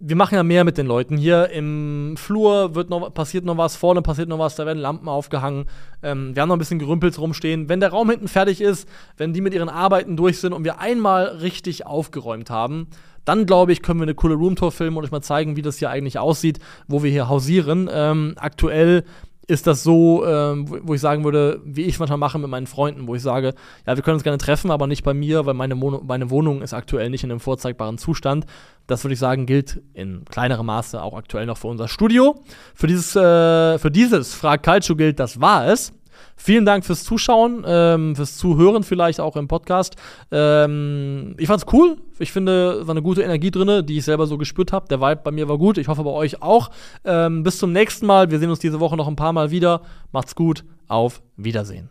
wir 0.00 0.14
machen 0.14 0.36
ja 0.36 0.44
mehr 0.44 0.62
mit 0.62 0.78
den 0.78 0.86
Leuten 0.86 1.16
hier. 1.16 1.50
Im 1.50 2.14
Flur 2.16 2.76
wird 2.76 2.88
noch, 2.88 3.12
passiert 3.12 3.44
noch 3.44 3.56
was, 3.56 3.74
vorne 3.74 4.00
passiert 4.00 4.28
noch 4.28 4.38
was, 4.38 4.54
da 4.54 4.64
werden 4.64 4.78
Lampen 4.78 5.08
aufgehangen. 5.08 5.66
Ähm, 6.02 6.34
wir 6.34 6.42
haben 6.42 6.48
noch 6.48 6.56
ein 6.56 6.60
bisschen 6.60 6.78
Gerümpels 6.78 7.18
rumstehen. 7.18 7.68
Wenn 7.68 7.80
der 7.80 7.90
Raum 7.90 8.08
hinten 8.08 8.28
fertig 8.28 8.60
ist, 8.60 8.88
wenn 9.16 9.32
die 9.32 9.40
mit 9.40 9.54
ihren 9.54 9.68
Arbeiten 9.68 10.16
durch 10.16 10.38
sind 10.38 10.52
und 10.52 10.62
wir 10.62 10.78
einmal 10.78 11.24
richtig 11.26 11.84
aufgeräumt 11.84 12.48
haben, 12.48 12.86
dann 13.24 13.44
glaube 13.44 13.72
ich, 13.72 13.82
können 13.82 13.98
wir 13.98 14.04
eine 14.04 14.14
coole 14.14 14.36
Roomtour 14.36 14.70
filmen 14.70 14.96
und 14.96 15.04
euch 15.04 15.10
mal 15.10 15.20
zeigen, 15.20 15.56
wie 15.56 15.62
das 15.62 15.78
hier 15.78 15.90
eigentlich 15.90 16.18
aussieht, 16.18 16.60
wo 16.86 17.02
wir 17.02 17.10
hier 17.10 17.28
hausieren. 17.28 17.90
Ähm, 17.92 18.34
aktuell 18.36 19.04
ist 19.48 19.66
das 19.66 19.82
so, 19.82 20.24
ähm, 20.26 20.66
wo 20.82 20.92
ich 20.92 21.00
sagen 21.00 21.24
würde, 21.24 21.60
wie 21.64 21.84
ich 21.84 21.98
manchmal 21.98 22.18
mache 22.18 22.38
mit 22.38 22.50
meinen 22.50 22.66
Freunden, 22.66 23.08
wo 23.08 23.14
ich 23.14 23.22
sage, 23.22 23.54
ja, 23.86 23.96
wir 23.96 24.02
können 24.02 24.14
uns 24.14 24.22
gerne 24.22 24.36
treffen, 24.36 24.70
aber 24.70 24.86
nicht 24.86 25.02
bei 25.02 25.14
mir, 25.14 25.46
weil 25.46 25.54
meine, 25.54 25.80
Wohnung, 25.80 26.06
meine 26.06 26.28
Wohnung 26.28 26.60
ist 26.60 26.74
aktuell 26.74 27.08
nicht 27.08 27.24
in 27.24 27.30
einem 27.30 27.40
vorzeigbaren 27.40 27.96
Zustand. 27.96 28.44
Das 28.86 29.04
würde 29.04 29.14
ich 29.14 29.18
sagen, 29.18 29.46
gilt 29.46 29.80
in 29.94 30.26
kleinerem 30.26 30.66
Maße 30.66 31.02
auch 31.02 31.14
aktuell 31.14 31.46
noch 31.46 31.56
für 31.56 31.68
unser 31.68 31.88
Studio. 31.88 32.42
Für 32.74 32.86
dieses, 32.86 33.16
äh, 33.16 33.78
für 33.78 33.90
dieses 33.90 34.34
Frag 34.34 34.62
Calcio 34.62 34.94
gilt, 34.96 35.18
das 35.18 35.40
war 35.40 35.66
es. 35.66 35.94
Vielen 36.36 36.64
Dank 36.64 36.84
fürs 36.84 37.04
Zuschauen, 37.04 37.64
ähm, 37.66 38.16
fürs 38.16 38.36
Zuhören 38.36 38.82
vielleicht 38.82 39.20
auch 39.20 39.36
im 39.36 39.48
Podcast. 39.48 39.96
Ähm, 40.30 41.34
ich 41.38 41.46
fand's 41.46 41.66
cool. 41.72 41.96
Ich 42.18 42.32
finde, 42.32 42.86
war 42.86 42.92
eine 42.92 43.02
gute 43.02 43.22
Energie 43.22 43.50
drin, 43.50 43.84
die 43.86 43.98
ich 43.98 44.04
selber 44.04 44.26
so 44.26 44.38
gespürt 44.38 44.72
habe. 44.72 44.88
Der 44.88 45.00
Vibe 45.00 45.20
bei 45.24 45.30
mir 45.30 45.48
war 45.48 45.58
gut. 45.58 45.78
Ich 45.78 45.88
hoffe 45.88 46.04
bei 46.04 46.10
euch 46.10 46.42
auch. 46.42 46.70
Ähm, 47.04 47.42
bis 47.42 47.58
zum 47.58 47.72
nächsten 47.72 48.06
Mal. 48.06 48.30
Wir 48.30 48.38
sehen 48.38 48.50
uns 48.50 48.58
diese 48.58 48.80
Woche 48.80 48.96
noch 48.96 49.08
ein 49.08 49.16
paar 49.16 49.32
Mal 49.32 49.50
wieder. 49.50 49.82
Macht's 50.12 50.34
gut. 50.34 50.64
Auf 50.88 51.22
Wiedersehen. 51.36 51.90